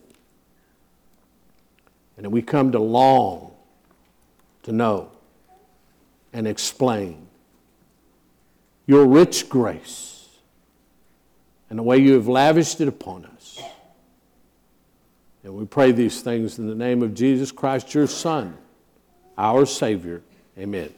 And 2.16 2.26
that 2.26 2.30
we 2.30 2.42
come 2.42 2.72
to 2.72 2.80
long 2.80 3.52
to 4.64 4.72
know 4.72 5.12
and 6.32 6.48
explain 6.48 7.28
your 8.86 9.06
rich 9.06 9.50
grace 9.50 10.30
and 11.70 11.78
the 11.78 11.84
way 11.84 11.98
you 11.98 12.14
have 12.14 12.30
lavished 12.30 12.80
it 12.80 12.88
upon 12.88 13.26
us. 13.26 13.60
And 15.44 15.54
we 15.54 15.66
pray 15.66 15.92
these 15.92 16.22
things 16.22 16.60
in 16.60 16.68
the 16.68 16.76
name 16.76 17.04
of 17.04 17.14
Jesus 17.14 17.52
Christ, 17.52 17.94
your 17.94 18.08
Son, 18.08 18.58
our 19.38 19.66
Savior. 19.66 20.22
Amen. 20.58 20.94